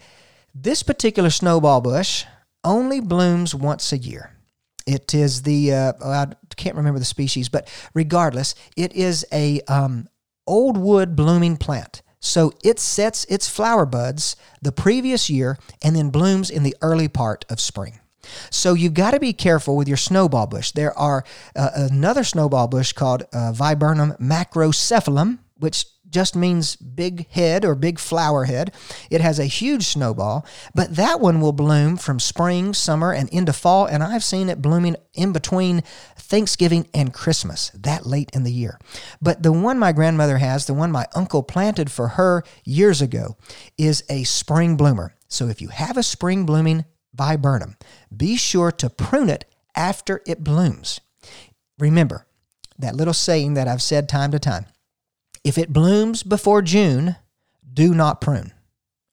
this 0.54 0.84
particular 0.84 1.30
snowball 1.30 1.82
bush 1.82 2.26
only 2.64 3.00
blooms 3.00 3.54
once 3.54 3.92
a 3.92 3.98
year. 3.98 4.32
It 4.88 5.14
is 5.14 5.42
the, 5.42 5.74
uh, 5.74 5.94
I 6.04 6.28
can't 6.56 6.76
remember 6.76 7.00
the 7.00 7.06
species, 7.06 7.50
but 7.50 7.68
regardless, 7.94 8.56
it 8.78 8.94
is 8.94 9.26
a 9.32 9.62
um, 9.62 10.08
old 10.46 10.78
wood 10.78 11.16
blooming 11.16 11.58
plant. 11.58 12.02
So 12.26 12.54
it 12.64 12.80
sets 12.80 13.26
its 13.26 13.48
flower 13.48 13.86
buds 13.86 14.36
the 14.62 14.72
previous 14.72 15.30
year 15.30 15.60
and 15.84 15.96
then 15.96 16.10
blooms 16.10 16.50
in 16.50 16.64
the 16.64 16.76
early 16.82 17.08
part 17.08 17.46
of 17.50 17.60
spring. 17.60 18.00
So 18.50 18.74
you've 18.74 18.96
got 18.96 19.12
to 19.12 19.20
be 19.20 19.34
careful 19.34 19.78
with 19.78 19.88
your 19.88 19.98
snowball 19.98 20.48
bush. 20.48 20.72
There 20.72 20.98
are 20.98 21.24
uh, 21.56 21.70
another 21.76 22.24
snowball 22.24 22.68
bush 22.68 22.94
called 22.94 23.24
uh, 23.32 23.52
Viburnum 23.52 24.14
macrocephalum, 24.20 25.38
which 25.60 25.86
just 26.16 26.34
means 26.34 26.78
big 26.78 27.30
head 27.32 27.66
or 27.66 27.76
big 27.76 28.00
flower 28.00 28.46
head. 28.46 28.74
It 29.12 29.20
has 29.20 29.38
a 29.38 29.44
huge 29.44 29.84
snowball, 29.84 30.46
but 30.74 30.96
that 30.96 31.20
one 31.20 31.42
will 31.42 31.52
bloom 31.52 31.98
from 31.98 32.22
spring, 32.22 32.74
summer, 32.74 33.12
and 33.12 33.28
into 33.34 33.52
fall. 33.52 33.86
And 33.86 34.02
I've 34.02 34.24
seen 34.24 34.48
it 34.48 34.62
blooming 34.62 34.96
in 35.14 35.34
between 35.34 35.84
Thanksgiving 36.18 36.88
and 36.94 37.14
Christmas, 37.14 37.70
that 37.72 38.06
late 38.06 38.32
in 38.34 38.46
the 38.46 38.52
year. 38.54 38.80
But 39.22 39.44
the 39.44 39.52
one 39.52 39.78
my 39.78 39.92
grandmother 39.92 40.38
has, 40.38 40.68
the 40.68 40.74
one 40.74 40.90
my 40.90 41.06
uncle 41.14 41.44
planted 41.44 41.92
for 41.92 42.08
her 42.08 42.44
years 42.64 43.02
ago, 43.02 43.36
is 43.78 44.02
a 44.10 44.24
spring 44.24 44.78
bloomer. 44.78 45.16
So 45.28 45.50
if 45.50 45.62
you 45.62 45.68
have 45.68 45.98
a 45.98 46.04
spring 46.04 46.46
blooming 46.46 46.86
viburnum, 47.14 47.76
be 48.16 48.38
sure 48.38 48.72
to 48.72 48.90
prune 48.90 49.30
it 49.30 49.44
after 49.76 50.22
it 50.26 50.46
blooms. 50.46 51.02
Remember 51.78 52.26
that 52.80 52.96
little 52.96 53.14
saying 53.14 53.56
that 53.56 53.68
I've 53.68 53.82
said 53.82 54.08
time 54.08 54.32
to 54.32 54.40
time 54.40 54.68
if 55.46 55.58
it 55.60 55.72
blooms 55.72 56.24
before 56.24 56.62
June, 56.64 57.16
do 57.72 57.94
not 57.94 58.20
prune. 58.20 58.52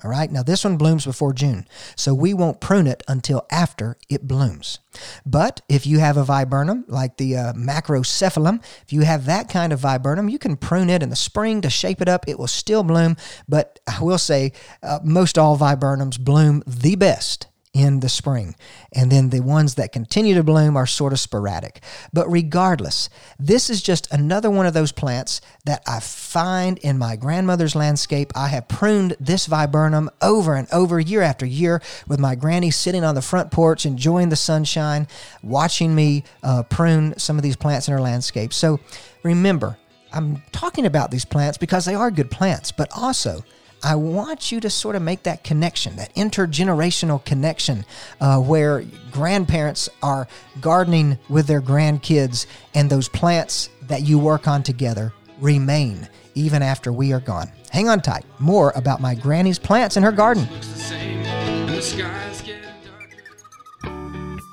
All 0.02 0.10
right, 0.10 0.32
now 0.32 0.42
this 0.42 0.64
one 0.64 0.78
blooms 0.78 1.04
before 1.04 1.32
June, 1.32 1.64
so 1.94 2.12
we 2.12 2.34
won't 2.34 2.60
prune 2.60 2.88
it 2.88 3.04
until 3.06 3.46
after 3.52 3.96
it 4.08 4.26
blooms. 4.26 4.80
But 5.24 5.60
if 5.68 5.86
you 5.86 6.00
have 6.00 6.16
a 6.16 6.24
viburnum 6.24 6.84
like 6.88 7.18
the 7.18 7.36
uh, 7.36 7.52
macrocephalum, 7.52 8.64
if 8.82 8.92
you 8.92 9.02
have 9.02 9.26
that 9.26 9.48
kind 9.48 9.72
of 9.72 9.78
viburnum, 9.78 10.28
you 10.28 10.40
can 10.40 10.56
prune 10.56 10.90
it 10.90 11.04
in 11.04 11.10
the 11.10 11.16
spring 11.16 11.60
to 11.60 11.70
shape 11.70 12.00
it 12.00 12.08
up. 12.08 12.26
It 12.26 12.36
will 12.36 12.48
still 12.48 12.82
bloom, 12.82 13.16
but 13.48 13.78
I 13.86 14.02
will 14.02 14.18
say 14.18 14.52
uh, 14.82 14.98
most 15.04 15.38
all 15.38 15.56
viburnums 15.56 16.18
bloom 16.18 16.64
the 16.66 16.96
best 16.96 17.46
in 17.72 18.00
the 18.00 18.08
spring. 18.08 18.54
And 18.92 19.10
then 19.10 19.30
the 19.30 19.40
ones 19.40 19.76
that 19.76 19.92
continue 19.92 20.34
to 20.34 20.42
bloom 20.42 20.76
are 20.76 20.86
sort 20.86 21.12
of 21.12 21.20
sporadic. 21.20 21.82
But 22.12 22.30
regardless, 22.30 23.08
this 23.38 23.70
is 23.70 23.82
just 23.82 24.12
another 24.12 24.50
one 24.50 24.66
of 24.66 24.74
those 24.74 24.92
plants 24.92 25.40
that 25.64 25.82
I 25.86 26.00
find 26.00 26.78
in 26.78 26.98
my 26.98 27.16
grandmother's 27.16 27.74
landscape. 27.74 28.32
I 28.34 28.48
have 28.48 28.68
pruned 28.68 29.16
this 29.18 29.46
viburnum 29.46 30.10
over 30.20 30.54
and 30.54 30.68
over, 30.70 31.00
year 31.00 31.22
after 31.22 31.46
year, 31.46 31.80
with 32.06 32.20
my 32.20 32.34
granny 32.34 32.70
sitting 32.70 33.04
on 33.04 33.14
the 33.14 33.22
front 33.22 33.50
porch, 33.50 33.86
enjoying 33.86 34.28
the 34.28 34.36
sunshine, 34.36 35.08
watching 35.42 35.94
me 35.94 36.24
uh, 36.42 36.64
prune 36.64 37.18
some 37.18 37.36
of 37.36 37.42
these 37.42 37.56
plants 37.56 37.88
in 37.88 37.94
her 37.94 38.00
landscape. 38.00 38.52
So 38.52 38.80
remember, 39.22 39.78
I'm 40.12 40.42
talking 40.52 40.84
about 40.84 41.10
these 41.10 41.24
plants 41.24 41.56
because 41.56 41.86
they 41.86 41.94
are 41.94 42.10
good 42.10 42.30
plants, 42.30 42.70
but 42.70 42.90
also 42.94 43.42
I 43.82 43.96
want 43.96 44.52
you 44.52 44.60
to 44.60 44.70
sort 44.70 44.94
of 44.94 45.02
make 45.02 45.24
that 45.24 45.42
connection, 45.42 45.96
that 45.96 46.14
intergenerational 46.14 47.24
connection, 47.24 47.84
uh, 48.20 48.38
where 48.38 48.84
grandparents 49.10 49.88
are 50.02 50.28
gardening 50.60 51.18
with 51.28 51.46
their 51.46 51.60
grandkids, 51.60 52.46
and 52.74 52.88
those 52.88 53.08
plants 53.08 53.70
that 53.88 54.02
you 54.02 54.18
work 54.18 54.46
on 54.46 54.62
together 54.62 55.12
remain 55.40 56.08
even 56.34 56.62
after 56.62 56.92
we 56.92 57.12
are 57.12 57.20
gone. 57.20 57.50
Hang 57.70 57.88
on 57.88 58.00
tight. 58.00 58.24
More 58.38 58.72
about 58.76 59.00
my 59.00 59.14
granny's 59.14 59.58
plants 59.58 59.96
in 59.96 60.02
her 60.02 60.12
garden. 60.12 60.46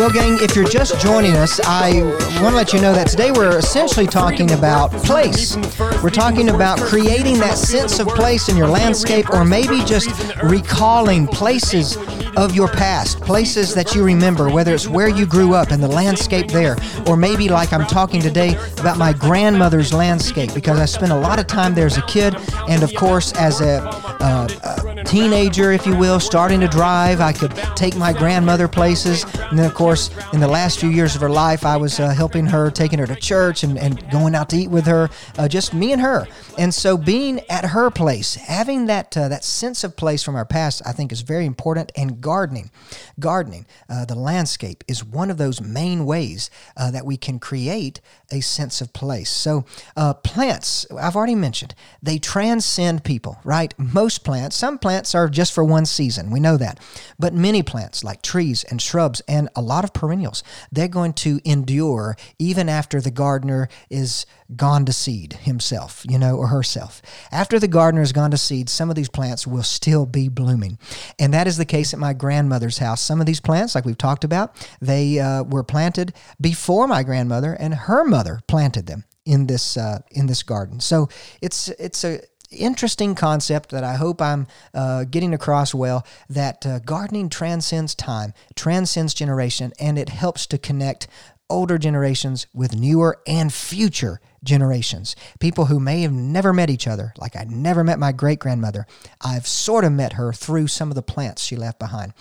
Well, 0.00 0.08
gang, 0.08 0.38
if 0.40 0.56
you're 0.56 0.64
just 0.64 0.98
joining 0.98 1.36
us, 1.36 1.60
I 1.62 2.00
want 2.40 2.52
to 2.52 2.56
let 2.56 2.72
you 2.72 2.80
know 2.80 2.94
that 2.94 3.06
today 3.06 3.32
we're 3.32 3.58
essentially 3.58 4.06
talking 4.06 4.50
about 4.52 4.90
place. 4.92 5.58
We're 6.02 6.08
talking 6.08 6.48
about 6.48 6.78
creating 6.78 7.38
that 7.40 7.58
sense 7.58 7.98
of 7.98 8.08
place 8.08 8.48
in 8.48 8.56
your 8.56 8.66
landscape, 8.66 9.28
or 9.28 9.44
maybe 9.44 9.84
just 9.84 10.08
recalling 10.42 11.26
places 11.26 11.98
of 12.38 12.54
your 12.54 12.68
past, 12.68 13.20
places 13.20 13.74
that 13.74 13.94
you 13.94 14.02
remember, 14.02 14.48
whether 14.48 14.72
it's 14.72 14.88
where 14.88 15.08
you 15.08 15.26
grew 15.26 15.52
up 15.52 15.70
and 15.70 15.82
the 15.82 15.88
landscape 15.88 16.48
there, 16.48 16.78
or 17.06 17.14
maybe 17.14 17.50
like 17.50 17.74
I'm 17.74 17.84
talking 17.84 18.22
today 18.22 18.56
about 18.78 18.96
my 18.96 19.12
grandmother's 19.12 19.92
landscape 19.92 20.54
because 20.54 20.80
I 20.80 20.86
spent 20.86 21.12
a 21.12 21.18
lot 21.18 21.38
of 21.38 21.46
time 21.46 21.74
there 21.74 21.84
as 21.84 21.98
a 21.98 22.02
kid, 22.06 22.34
and 22.70 22.82
of 22.82 22.94
course, 22.94 23.34
as 23.34 23.60
a, 23.60 23.82
uh, 24.20 24.48
a 24.64 24.99
teenager, 25.04 25.72
if 25.72 25.86
you 25.86 25.96
will, 25.96 26.20
starting 26.20 26.60
to 26.60 26.68
drive, 26.68 27.20
I 27.20 27.32
could 27.32 27.54
take 27.76 27.96
my 27.96 28.12
grandmother 28.12 28.68
places, 28.68 29.24
and 29.50 29.58
then 29.58 29.66
of 29.66 29.74
course, 29.74 30.10
in 30.32 30.40
the 30.40 30.48
last 30.48 30.78
few 30.78 30.90
years 30.90 31.14
of 31.14 31.20
her 31.20 31.30
life, 31.30 31.64
I 31.64 31.76
was 31.76 31.98
uh, 31.98 32.10
helping 32.10 32.46
her, 32.46 32.70
taking 32.70 32.98
her 32.98 33.06
to 33.06 33.16
church, 33.16 33.62
and, 33.62 33.78
and 33.78 34.08
going 34.10 34.34
out 34.34 34.50
to 34.50 34.56
eat 34.56 34.68
with 34.68 34.86
her, 34.86 35.08
uh, 35.38 35.48
just 35.48 35.72
me 35.72 35.92
and 35.92 36.00
her. 36.02 36.26
And 36.58 36.74
so, 36.74 36.96
being 36.96 37.40
at 37.48 37.66
her 37.66 37.90
place, 37.90 38.34
having 38.34 38.86
that 38.86 39.16
uh, 39.16 39.28
that 39.28 39.44
sense 39.44 39.84
of 39.84 39.96
place 39.96 40.22
from 40.22 40.36
our 40.36 40.44
past, 40.44 40.82
I 40.84 40.92
think 40.92 41.12
is 41.12 41.22
very 41.22 41.46
important. 41.46 41.92
And 41.96 42.20
gardening, 42.20 42.70
gardening, 43.18 43.66
uh, 43.88 44.04
the 44.04 44.14
landscape 44.14 44.84
is 44.86 45.04
one 45.04 45.30
of 45.30 45.38
those 45.38 45.60
main 45.60 46.04
ways 46.04 46.50
uh, 46.76 46.90
that 46.90 47.06
we 47.06 47.16
can 47.16 47.38
create 47.38 48.00
a 48.30 48.40
sense 48.40 48.80
of 48.80 48.92
place. 48.92 49.30
So, 49.30 49.64
uh, 49.96 50.14
plants, 50.14 50.86
I've 50.96 51.16
already 51.16 51.34
mentioned, 51.34 51.74
they 52.02 52.18
transcend 52.18 53.04
people, 53.04 53.38
right? 53.44 53.72
Most 53.78 54.24
plants, 54.24 54.56
some 54.56 54.78
plants 54.78 54.89
are 55.14 55.28
just 55.28 55.52
for 55.52 55.64
one 55.64 55.86
season. 55.86 56.30
We 56.30 56.38
know 56.38 56.56
that, 56.56 56.78
but 57.18 57.34
many 57.34 57.62
plants, 57.62 58.04
like 58.04 58.22
trees 58.22 58.62
and 58.64 58.80
shrubs, 58.80 59.20
and 59.26 59.48
a 59.56 59.60
lot 59.60 59.80
lot 59.80 59.84
of 59.84 59.94
perennials. 59.94 60.42
They're 60.70 60.88
going 60.88 61.14
to 61.14 61.40
endure 61.44 62.16
even 62.38 62.68
after 62.68 63.00
the 63.00 63.10
gardener 63.10 63.68
is 63.88 64.26
gone 64.54 64.84
to 64.84 64.92
seed 64.92 65.32
himself, 65.32 66.04
you 66.08 66.18
know, 66.18 66.36
or 66.36 66.48
herself. 66.48 67.00
After 67.32 67.58
the 67.58 67.68
gardener 67.68 68.02
has 68.02 68.12
gone 68.12 68.30
to 68.32 68.36
seed, 68.36 68.68
some 68.68 68.90
of 68.90 68.96
these 68.96 69.08
plants 69.08 69.46
will 69.46 69.62
still 69.62 70.04
be 70.04 70.28
blooming. 70.28 70.78
And 71.18 71.32
that 71.32 71.46
is 71.46 71.56
the 71.56 71.64
case 71.64 71.94
at 71.94 72.00
my 72.00 72.12
grandmother's 72.12 72.78
house. 72.78 73.00
Some 73.00 73.20
of 73.20 73.26
these 73.26 73.40
plants, 73.40 73.74
like 73.74 73.86
we've 73.86 73.96
talked 73.96 74.24
about, 74.24 74.54
they 74.80 75.18
uh, 75.18 75.44
were 75.44 75.64
planted 75.64 76.12
before 76.40 76.86
my 76.86 77.02
grandmother, 77.02 77.54
and 77.54 77.74
her 77.74 78.04
mother 78.04 78.40
planted 78.46 78.86
them 78.86 79.04
in 79.24 79.46
this 79.46 79.76
uh, 79.76 80.00
in 80.10 80.26
this 80.26 80.42
garden. 80.42 80.80
So 80.80 81.08
it's 81.40 81.68
it's 81.68 82.04
a 82.04 82.20
interesting 82.50 83.14
concept 83.14 83.70
that 83.70 83.84
I 83.84 83.94
hope 83.94 84.20
I'm 84.20 84.46
uh, 84.74 85.04
getting 85.04 85.34
across 85.34 85.74
well 85.74 86.06
that 86.28 86.66
uh, 86.66 86.78
gardening 86.80 87.28
transcends 87.28 87.94
time, 87.94 88.32
transcends 88.54 89.14
generation, 89.14 89.72
and 89.78 89.98
it 89.98 90.08
helps 90.08 90.46
to 90.48 90.58
connect 90.58 91.08
older 91.48 91.78
generations 91.78 92.46
with 92.54 92.76
newer 92.76 93.18
and 93.26 93.52
future 93.52 94.20
generations. 94.42 95.16
People 95.40 95.66
who 95.66 95.80
may 95.80 96.02
have 96.02 96.12
never 96.12 96.52
met 96.52 96.70
each 96.70 96.86
other, 96.86 97.12
like 97.18 97.36
I 97.36 97.44
never 97.44 97.84
met 97.84 97.98
my 97.98 98.12
great 98.12 98.38
grandmother. 98.38 98.86
I've 99.20 99.46
sort 99.46 99.84
of 99.84 99.92
met 99.92 100.14
her 100.14 100.32
through 100.32 100.68
some 100.68 100.90
of 100.90 100.94
the 100.94 101.02
plants 101.02 101.42
she 101.42 101.56
left 101.56 101.78
behind. 101.78 102.14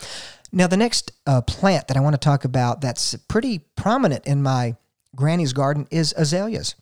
Now, 0.51 0.67
the 0.67 0.77
next 0.77 1.11
uh, 1.27 1.41
plant 1.41 1.87
that 1.87 1.97
I 1.97 1.99
want 1.99 2.15
to 2.15 2.19
talk 2.19 2.43
about 2.43 2.81
that's 2.81 3.15
pretty 3.15 3.59
prominent 3.75 4.25
in 4.25 4.41
my 4.41 4.75
granny's 5.15 5.53
garden 5.53 5.87
is 5.91 6.13
azaleas. 6.17 6.75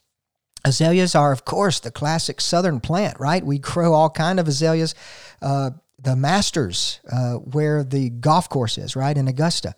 Azaleas 0.67 1.15
are, 1.15 1.31
of 1.31 1.45
course, 1.45 1.79
the 1.79 1.91
classic 1.91 2.41
southern 2.41 2.81
plant, 2.81 3.19
right? 3.19 3.45
We 3.45 3.57
grow 3.57 3.93
all 3.93 4.09
kind 4.09 4.37
of 4.39 4.47
azaleas. 4.47 4.93
Uh, 5.41 5.71
the 5.99 6.15
Masters, 6.15 6.99
uh, 7.11 7.35
where 7.35 7.83
the 7.83 8.09
golf 8.09 8.49
course 8.49 8.77
is, 8.77 8.95
right, 8.95 9.17
in 9.17 9.27
Augusta, 9.27 9.73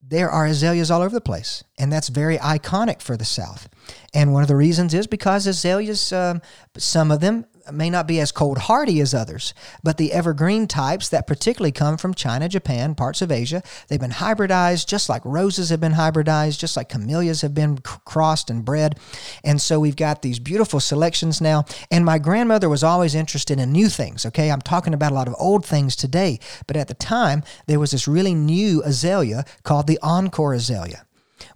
there 0.00 0.30
are 0.30 0.46
azaleas 0.46 0.90
all 0.90 1.02
over 1.02 1.14
the 1.14 1.20
place. 1.20 1.64
And 1.78 1.92
that's 1.92 2.08
very 2.08 2.38
iconic 2.38 3.02
for 3.02 3.16
the 3.16 3.24
South. 3.24 3.68
And 4.14 4.32
one 4.32 4.42
of 4.42 4.48
the 4.48 4.56
reasons 4.56 4.94
is 4.94 5.08
because 5.08 5.46
azaleas, 5.46 6.12
um, 6.12 6.40
some 6.76 7.10
of 7.10 7.20
them 7.20 7.44
may 7.72 7.90
not 7.90 8.06
be 8.06 8.20
as 8.20 8.32
cold 8.32 8.58
hardy 8.58 9.00
as 9.00 9.14
others, 9.14 9.54
but 9.82 9.96
the 9.96 10.12
evergreen 10.12 10.66
types 10.66 11.08
that 11.08 11.26
particularly 11.26 11.72
come 11.72 11.96
from 11.96 12.14
China, 12.14 12.48
Japan, 12.48 12.94
parts 12.94 13.22
of 13.22 13.32
Asia, 13.32 13.62
they've 13.88 14.00
been 14.00 14.10
hybridized 14.12 14.86
just 14.86 15.08
like 15.08 15.24
roses 15.24 15.70
have 15.70 15.80
been 15.80 15.92
hybridized, 15.92 16.58
just 16.58 16.76
like 16.76 16.88
camellias 16.88 17.42
have 17.42 17.54
been 17.54 17.78
crossed 17.78 18.50
and 18.50 18.64
bred. 18.64 18.98
And 19.44 19.60
so 19.60 19.80
we've 19.80 19.96
got 19.96 20.22
these 20.22 20.38
beautiful 20.38 20.80
selections 20.80 21.40
now. 21.40 21.64
And 21.90 22.04
my 22.04 22.18
grandmother 22.18 22.68
was 22.68 22.84
always 22.84 23.14
interested 23.14 23.58
in 23.58 23.72
new 23.72 23.88
things, 23.88 24.26
okay? 24.26 24.50
I'm 24.50 24.60
talking 24.60 24.94
about 24.94 25.12
a 25.12 25.14
lot 25.14 25.28
of 25.28 25.34
old 25.38 25.64
things 25.64 25.96
today, 25.96 26.38
but 26.66 26.76
at 26.76 26.88
the 26.88 26.94
time, 26.94 27.42
there 27.66 27.80
was 27.80 27.90
this 27.90 28.08
really 28.08 28.34
new 28.34 28.82
azalea 28.82 29.44
called 29.62 29.86
the 29.86 29.98
Encore 30.02 30.54
azalea 30.54 31.06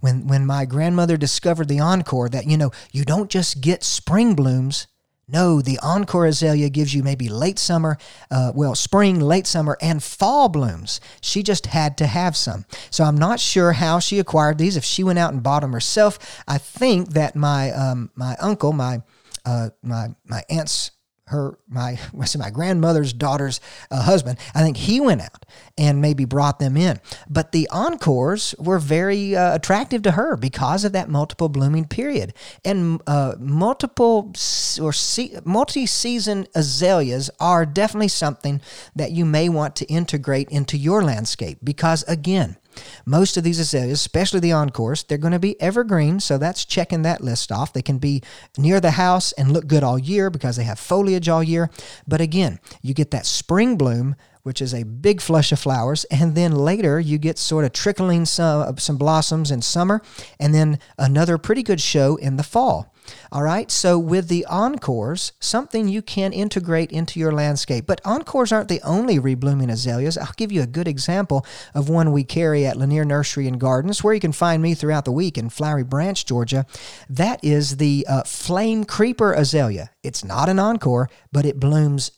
when 0.00 0.26
when 0.26 0.46
my 0.46 0.64
grandmother 0.64 1.16
discovered 1.16 1.68
the 1.68 1.80
encore 1.80 2.28
that 2.28 2.46
you 2.46 2.56
know 2.56 2.70
you 2.92 3.04
don't 3.04 3.30
just 3.30 3.61
get 3.61 3.82
spring 3.82 4.34
blooms 4.34 4.86
no, 5.32 5.60
the 5.60 5.78
Encore 5.82 6.26
Azalea 6.26 6.68
gives 6.68 6.94
you 6.94 7.02
maybe 7.02 7.28
late 7.28 7.58
summer, 7.58 7.98
uh, 8.30 8.52
well, 8.54 8.74
spring, 8.74 9.20
late 9.20 9.46
summer, 9.46 9.76
and 9.80 10.02
fall 10.02 10.48
blooms. 10.48 11.00
She 11.20 11.42
just 11.42 11.66
had 11.66 11.96
to 11.98 12.06
have 12.06 12.36
some. 12.36 12.64
So 12.90 13.04
I'm 13.04 13.16
not 13.16 13.40
sure 13.40 13.72
how 13.72 13.98
she 13.98 14.18
acquired 14.18 14.58
these. 14.58 14.76
If 14.76 14.84
she 14.84 15.04
went 15.04 15.18
out 15.18 15.32
and 15.32 15.42
bought 15.42 15.60
them 15.60 15.72
herself, 15.72 16.42
I 16.46 16.58
think 16.58 17.10
that 17.10 17.36
my 17.36 17.70
um, 17.72 18.10
my 18.14 18.36
uncle, 18.40 18.72
my 18.72 19.02
uh, 19.44 19.70
my 19.82 20.08
my 20.24 20.42
aunt's 20.48 20.90
her 21.30 21.58
my 21.68 21.98
my 22.38 22.50
grandmother's 22.50 23.12
daughter's 23.12 23.60
uh, 23.90 24.02
husband 24.02 24.38
i 24.54 24.62
think 24.62 24.76
he 24.76 25.00
went 25.00 25.20
out 25.20 25.46
and 25.80 26.00
maybe 26.00 26.24
brought 26.24 26.58
them 26.58 26.76
in. 26.76 27.00
But 27.28 27.52
the 27.52 27.68
encores 27.70 28.54
were 28.58 28.78
very 28.78 29.34
uh, 29.34 29.54
attractive 29.54 30.02
to 30.02 30.12
her 30.12 30.36
because 30.36 30.84
of 30.84 30.92
that 30.92 31.08
multiple 31.08 31.48
blooming 31.48 31.86
period. 31.86 32.34
And 32.64 33.00
uh, 33.06 33.34
multiple 33.38 34.32
or 34.80 34.92
se- 34.92 35.40
multi-season 35.44 36.46
azaleas 36.54 37.30
are 37.40 37.64
definitely 37.64 38.08
something 38.08 38.60
that 38.94 39.12
you 39.12 39.24
may 39.24 39.48
want 39.48 39.74
to 39.76 39.86
integrate 39.86 40.50
into 40.50 40.76
your 40.76 41.02
landscape 41.02 41.58
because 41.64 42.02
again 42.04 42.56
most 43.04 43.36
of 43.36 43.44
these 43.44 43.58
azaleas, 43.58 44.00
especially 44.00 44.40
the 44.40 44.52
encores, 44.52 45.02
they're 45.02 45.18
going 45.18 45.32
to 45.32 45.38
be 45.38 45.60
evergreen, 45.60 46.20
so 46.20 46.38
that's 46.38 46.64
checking 46.64 47.02
that 47.02 47.20
list 47.20 47.50
off. 47.50 47.72
They 47.72 47.82
can 47.82 47.98
be 47.98 48.22
near 48.58 48.80
the 48.80 48.92
house 48.92 49.32
and 49.32 49.52
look 49.52 49.66
good 49.66 49.84
all 49.84 49.98
year 49.98 50.30
because 50.30 50.56
they 50.56 50.64
have 50.64 50.78
foliage 50.78 51.28
all 51.28 51.42
year. 51.42 51.70
But 52.06 52.20
again, 52.20 52.60
you 52.82 52.94
get 52.94 53.10
that 53.10 53.26
spring 53.26 53.76
bloom 53.76 54.16
which 54.42 54.62
is 54.62 54.72
a 54.72 54.84
big 54.84 55.20
flush 55.20 55.52
of 55.52 55.58
flowers, 55.58 56.04
and 56.04 56.34
then 56.34 56.52
later 56.52 56.98
you 56.98 57.18
get 57.18 57.38
sort 57.38 57.64
of 57.64 57.72
trickling 57.72 58.24
some 58.24 58.76
some 58.78 58.96
blossoms 58.96 59.50
in 59.50 59.60
summer, 59.62 60.00
and 60.38 60.54
then 60.54 60.78
another 60.98 61.38
pretty 61.38 61.62
good 61.62 61.80
show 61.80 62.16
in 62.16 62.36
the 62.36 62.42
fall. 62.42 62.89
All 63.32 63.42
right, 63.42 63.70
so 63.70 63.98
with 63.98 64.28
the 64.28 64.44
encores, 64.46 65.32
something 65.40 65.88
you 65.88 66.03
can 66.03 66.32
integrate 66.32 66.90
into 66.90 67.20
your 67.20 67.32
landscape. 67.32 67.86
But 67.86 68.01
encores 68.05 68.53
aren't 68.53 68.68
the 68.68 68.80
only 68.82 69.18
reblooming 69.18 69.70
azaleas. 69.70 70.18
I'll 70.18 70.32
give 70.36 70.53
you 70.53 70.62
a 70.62 70.66
good 70.66 70.88
example 70.88 71.46
of 71.74 71.88
one 71.88 72.12
we 72.12 72.24
carry 72.24 72.66
at 72.66 72.76
Lanier 72.76 73.05
Nursery 73.05 73.46
and 73.46 73.61
Gardens, 73.61 74.03
where 74.03 74.14
you 74.14 74.20
can 74.20 74.32
find 74.32 74.62
me 74.62 74.74
throughout 74.74 75.05
the 75.05 75.12
week 75.12 75.38
in 75.38 75.51
Flowery 75.51 75.84
Branch, 75.84 76.24
Georgia. 76.24 76.66
That 77.09 77.42
is 77.44 77.76
the 77.76 78.07
uh, 78.09 78.22
Flame 78.24 78.84
Creeper 78.84 79.32
azalea. 79.32 79.90
It's 80.03 80.24
not 80.24 80.48
an 80.48 80.59
encore, 80.59 81.09
but 81.32 81.44
it 81.44 81.61
blooms. 81.61 82.11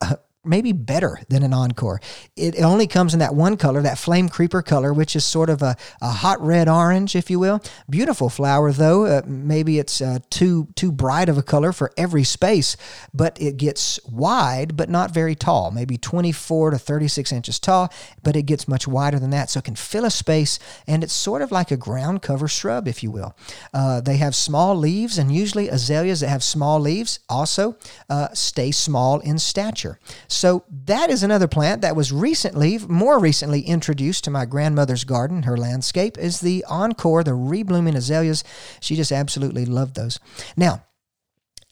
Uh, 0.00 0.16
maybe 0.44 0.72
better 0.72 1.20
than 1.28 1.42
an 1.42 1.52
encore. 1.52 2.00
It 2.36 2.60
only 2.60 2.86
comes 2.86 3.14
in 3.14 3.20
that 3.20 3.34
one 3.34 3.56
color, 3.56 3.82
that 3.82 3.98
flame 3.98 4.28
creeper 4.28 4.62
color, 4.62 4.92
which 4.92 5.16
is 5.16 5.24
sort 5.24 5.50
of 5.50 5.62
a, 5.62 5.76
a 6.00 6.10
hot 6.10 6.40
red 6.40 6.68
orange, 6.68 7.16
if 7.16 7.30
you 7.30 7.38
will. 7.38 7.62
Beautiful 7.88 8.28
flower, 8.28 8.72
though. 8.72 9.06
Uh, 9.06 9.22
maybe 9.26 9.78
it's 9.78 10.00
uh, 10.00 10.18
too 10.30 10.68
too 10.74 10.92
bright 10.92 11.28
of 11.28 11.38
a 11.38 11.42
color 11.42 11.72
for 11.72 11.92
every 11.96 12.24
space, 12.24 12.76
but 13.12 13.40
it 13.40 13.56
gets 13.56 14.00
wide, 14.06 14.76
but 14.76 14.88
not 14.88 15.10
very 15.12 15.34
tall. 15.34 15.70
Maybe 15.70 15.96
24 15.96 16.70
to 16.70 16.78
36 16.78 17.32
inches 17.32 17.58
tall, 17.58 17.92
but 18.22 18.36
it 18.36 18.42
gets 18.42 18.68
much 18.68 18.86
wider 18.86 19.18
than 19.18 19.30
that, 19.30 19.50
so 19.50 19.58
it 19.58 19.64
can 19.64 19.76
fill 19.76 20.04
a 20.04 20.10
space, 20.10 20.58
and 20.86 21.02
it's 21.02 21.12
sort 21.12 21.42
of 21.42 21.52
like 21.52 21.70
a 21.70 21.76
ground 21.76 22.22
cover 22.22 22.48
shrub, 22.48 22.86
if 22.88 23.02
you 23.02 23.10
will. 23.10 23.36
Uh, 23.72 24.00
they 24.00 24.16
have 24.16 24.34
small 24.34 24.74
leaves, 24.74 25.18
and 25.18 25.32
usually 25.32 25.68
azaleas 25.68 26.20
that 26.20 26.28
have 26.28 26.42
small 26.42 26.80
leaves 26.80 27.20
also 27.28 27.76
uh, 28.08 28.28
stay 28.32 28.70
small 28.70 29.20
in 29.20 29.38
stature. 29.38 29.98
So 30.34 30.64
that 30.86 31.10
is 31.10 31.22
another 31.22 31.46
plant 31.46 31.82
that 31.82 31.94
was 31.94 32.12
recently, 32.12 32.78
more 32.78 33.20
recently 33.20 33.60
introduced 33.60 34.24
to 34.24 34.30
my 34.30 34.44
grandmother's 34.44 35.04
garden, 35.04 35.44
her 35.44 35.56
landscape, 35.56 36.18
is 36.18 36.40
the 36.40 36.64
Encore, 36.68 37.22
the 37.22 37.30
reblooming 37.30 37.94
azaleas. 37.94 38.42
She 38.80 38.96
just 38.96 39.12
absolutely 39.12 39.64
loved 39.64 39.94
those. 39.94 40.18
Now, 40.56 40.84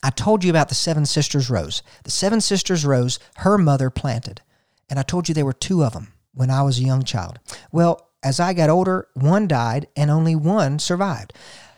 I 0.02 0.10
told 0.10 0.44
you 0.44 0.50
about 0.50 0.68
the 0.68 0.76
Seven 0.76 1.06
Sisters 1.06 1.50
Rose. 1.50 1.82
The 2.04 2.10
Seven 2.10 2.40
Sisters 2.40 2.86
Rose, 2.86 3.18
her 3.38 3.58
mother 3.58 3.90
planted. 3.90 4.42
And 4.88 4.98
I 4.98 5.02
told 5.02 5.28
you 5.28 5.34
there 5.34 5.44
were 5.44 5.52
two 5.52 5.82
of 5.82 5.92
them 5.92 6.12
when 6.32 6.50
I 6.50 6.62
was 6.62 6.78
a 6.78 6.84
young 6.84 7.02
child. 7.02 7.40
Well, 7.72 8.10
as 8.22 8.38
I 8.38 8.52
got 8.52 8.70
older, 8.70 9.08
one 9.14 9.48
died 9.48 9.88
and 9.96 10.10
only 10.10 10.36
one 10.36 10.78
survived. 10.78 11.32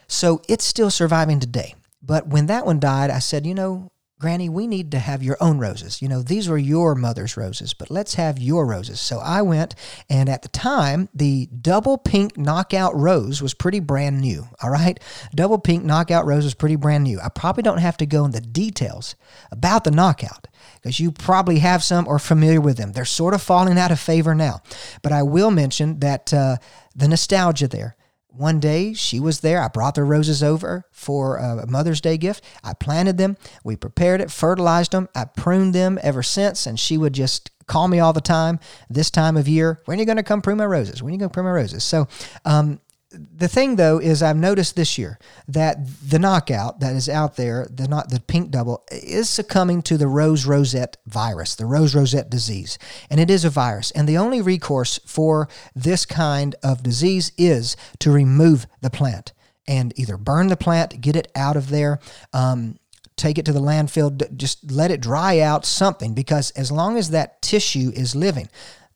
So 0.06 0.42
it's 0.48 0.64
still 0.64 0.90
surviving 0.90 1.40
today. 1.40 1.74
But 2.02 2.28
when 2.28 2.46
that 2.46 2.66
one 2.66 2.78
died, 2.78 3.10
I 3.10 3.20
said, 3.20 3.46
you 3.46 3.54
know, 3.54 3.90
Granny, 4.24 4.48
we 4.48 4.66
need 4.66 4.90
to 4.92 4.98
have 4.98 5.22
your 5.22 5.36
own 5.38 5.58
roses. 5.58 6.00
You 6.00 6.08
know, 6.08 6.22
these 6.22 6.48
were 6.48 6.56
your 6.56 6.94
mother's 6.94 7.36
roses, 7.36 7.74
but 7.74 7.90
let's 7.90 8.14
have 8.14 8.38
your 8.38 8.64
roses. 8.64 8.98
So 8.98 9.18
I 9.18 9.42
went, 9.42 9.74
and 10.08 10.30
at 10.30 10.40
the 10.40 10.48
time, 10.48 11.10
the 11.14 11.44
double 11.48 11.98
pink 11.98 12.38
knockout 12.38 12.96
rose 12.96 13.42
was 13.42 13.52
pretty 13.52 13.80
brand 13.80 14.22
new. 14.22 14.48
All 14.62 14.70
right. 14.70 14.98
Double 15.34 15.58
pink 15.58 15.84
knockout 15.84 16.24
rose 16.24 16.44
was 16.44 16.54
pretty 16.54 16.76
brand 16.76 17.04
new. 17.04 17.20
I 17.20 17.28
probably 17.28 17.62
don't 17.62 17.82
have 17.82 17.98
to 17.98 18.06
go 18.06 18.24
into 18.24 18.40
details 18.40 19.14
about 19.50 19.84
the 19.84 19.90
knockout 19.90 20.48
because 20.76 20.98
you 20.98 21.12
probably 21.12 21.58
have 21.58 21.84
some 21.84 22.08
or 22.08 22.18
familiar 22.18 22.62
with 22.62 22.78
them. 22.78 22.92
They're 22.92 23.04
sort 23.04 23.34
of 23.34 23.42
falling 23.42 23.76
out 23.76 23.92
of 23.92 24.00
favor 24.00 24.34
now. 24.34 24.62
But 25.02 25.12
I 25.12 25.22
will 25.22 25.50
mention 25.50 26.00
that 26.00 26.32
uh, 26.32 26.56
the 26.96 27.08
nostalgia 27.08 27.68
there 27.68 27.94
one 28.36 28.60
day 28.60 28.92
she 28.92 29.20
was 29.20 29.40
there. 29.40 29.62
I 29.62 29.68
brought 29.68 29.94
the 29.94 30.04
roses 30.04 30.42
over 30.42 30.86
for 30.90 31.36
a 31.36 31.66
Mother's 31.66 32.00
Day 32.00 32.18
gift. 32.18 32.44
I 32.62 32.74
planted 32.74 33.16
them. 33.16 33.36
We 33.62 33.76
prepared 33.76 34.20
it, 34.20 34.30
fertilized 34.30 34.92
them. 34.92 35.08
I 35.14 35.24
pruned 35.24 35.74
them 35.74 35.98
ever 36.02 36.22
since, 36.22 36.66
and 36.66 36.78
she 36.78 36.98
would 36.98 37.12
just 37.12 37.50
call 37.66 37.88
me 37.88 37.98
all 37.98 38.12
the 38.12 38.20
time 38.20 38.60
this 38.90 39.10
time 39.10 39.36
of 39.36 39.48
year. 39.48 39.80
When 39.86 39.98
are 39.98 40.00
you 40.00 40.06
going 40.06 40.16
to 40.16 40.22
come 40.22 40.42
prune 40.42 40.58
my 40.58 40.66
roses? 40.66 41.02
When 41.02 41.10
are 41.10 41.14
you 41.14 41.18
going 41.18 41.30
to 41.30 41.32
prune 41.32 41.46
my 41.46 41.52
roses? 41.52 41.84
So 41.84 42.08
um, 42.44 42.80
the 43.14 43.48
thing 43.48 43.76
though 43.76 43.98
is 43.98 44.22
I've 44.22 44.36
noticed 44.36 44.76
this 44.76 44.98
year 44.98 45.18
that 45.48 45.78
the 46.08 46.18
knockout 46.18 46.80
that 46.80 46.94
is 46.94 47.08
out 47.08 47.36
there, 47.36 47.66
the 47.70 47.88
not 47.88 48.10
the 48.10 48.20
pink 48.20 48.50
double, 48.50 48.84
is 48.90 49.28
succumbing 49.28 49.82
to 49.82 49.96
the 49.96 50.08
rose 50.08 50.46
rosette 50.46 50.96
virus, 51.06 51.54
the 51.54 51.66
rose 51.66 51.94
rosette 51.94 52.30
disease, 52.30 52.78
and 53.10 53.20
it 53.20 53.30
is 53.30 53.44
a 53.44 53.50
virus. 53.50 53.90
And 53.92 54.08
the 54.08 54.18
only 54.18 54.40
recourse 54.40 54.98
for 55.06 55.48
this 55.74 56.06
kind 56.06 56.54
of 56.62 56.82
disease 56.82 57.32
is 57.38 57.76
to 58.00 58.10
remove 58.10 58.66
the 58.80 58.90
plant 58.90 59.32
and 59.66 59.98
either 59.98 60.16
burn 60.16 60.48
the 60.48 60.56
plant, 60.56 61.00
get 61.00 61.16
it 61.16 61.30
out 61.34 61.56
of 61.56 61.70
there. 61.70 61.98
Um, 62.32 62.78
take 63.16 63.38
it 63.38 63.44
to 63.44 63.52
the 63.52 63.60
landfill, 63.60 64.36
just 64.36 64.72
let 64.72 64.90
it 64.90 65.00
dry 65.00 65.38
out 65.38 65.64
something 65.64 66.14
because 66.14 66.50
as 66.52 66.72
long 66.72 66.96
as 66.96 67.10
that 67.10 67.40
tissue 67.42 67.92
is 67.94 68.16
living, 68.16 68.48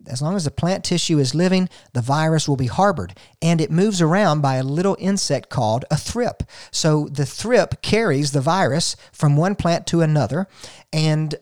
as 0.09 0.23
long 0.23 0.37
as 0.37 0.45
the 0.45 0.51
plant 0.51 0.85
tissue 0.85 1.19
is 1.19 1.35
living, 1.35 1.69
the 1.93 2.01
virus 2.01 2.49
will 2.49 2.57
be 2.57 2.67
harbored. 2.67 3.15
And 3.41 3.61
it 3.61 3.71
moves 3.71 4.01
around 4.01 4.41
by 4.41 4.57
a 4.57 4.63
little 4.63 4.97
insect 4.99 5.49
called 5.49 5.85
a 5.91 5.97
thrip. 5.97 6.43
So 6.71 7.09
the 7.09 7.27
thrip 7.27 7.83
carries 7.83 8.33
the 8.33 8.41
virus 8.41 8.97
from 9.13 9.37
one 9.37 9.55
plant 9.55 9.87
to 9.89 10.01
another. 10.01 10.49
And 10.93 11.35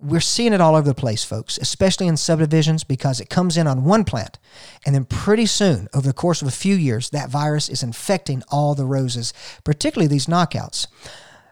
we're 0.00 0.20
seeing 0.20 0.52
it 0.52 0.60
all 0.60 0.76
over 0.76 0.88
the 0.88 0.94
place, 0.94 1.24
folks, 1.24 1.58
especially 1.58 2.06
in 2.06 2.16
subdivisions 2.16 2.84
because 2.84 3.20
it 3.20 3.30
comes 3.30 3.56
in 3.56 3.66
on 3.66 3.84
one 3.84 4.04
plant. 4.04 4.38
And 4.86 4.94
then 4.94 5.04
pretty 5.04 5.46
soon, 5.46 5.88
over 5.92 6.06
the 6.06 6.12
course 6.12 6.40
of 6.40 6.46
a 6.46 6.52
few 6.52 6.76
years, 6.76 7.10
that 7.10 7.30
virus 7.30 7.68
is 7.68 7.82
infecting 7.82 8.42
all 8.48 8.74
the 8.74 8.86
roses, 8.86 9.34
particularly 9.64 10.06
these 10.06 10.26
knockouts. 10.26 10.86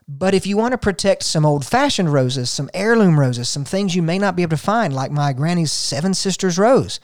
But 0.08 0.34
if 0.34 0.46
you 0.46 0.56
want 0.56 0.72
to 0.72 0.78
protect 0.78 1.24
some 1.24 1.44
old 1.44 1.66
fashioned 1.66 2.12
roses, 2.12 2.48
some 2.48 2.70
heirloom 2.72 3.18
roses, 3.18 3.48
some 3.48 3.64
things 3.64 3.96
you 3.96 4.02
may 4.02 4.18
not 4.18 4.36
be 4.36 4.42
able 4.42 4.56
to 4.56 4.62
find, 4.62 4.94
like 4.94 5.10
my 5.10 5.32
granny's 5.32 5.72
Seven 5.72 6.14
Sisters 6.14 6.58
rose, 6.58 7.00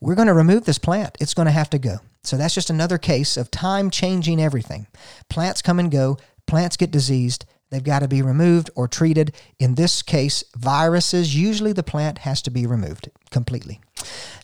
we're 0.00 0.14
going 0.14 0.28
to 0.28 0.34
remove 0.34 0.64
this 0.64 0.78
plant. 0.78 1.16
It's 1.20 1.34
going 1.34 1.46
to 1.46 1.52
have 1.52 1.70
to 1.70 1.78
go. 1.78 1.98
So 2.22 2.36
that's 2.36 2.54
just 2.54 2.70
another 2.70 2.98
case 2.98 3.36
of 3.36 3.50
time 3.50 3.90
changing 3.90 4.40
everything. 4.40 4.86
Plants 5.28 5.60
come 5.60 5.78
and 5.78 5.90
go, 5.90 6.16
plants 6.46 6.76
get 6.76 6.90
diseased. 6.90 7.44
They've 7.70 7.84
got 7.84 8.00
to 8.00 8.08
be 8.08 8.22
removed 8.22 8.70
or 8.74 8.88
treated. 8.88 9.34
In 9.58 9.74
this 9.74 10.00
case, 10.02 10.42
viruses, 10.56 11.36
usually 11.36 11.72
the 11.72 11.82
plant 11.82 12.18
has 12.18 12.40
to 12.42 12.50
be 12.50 12.66
removed 12.66 13.10
completely. 13.30 13.80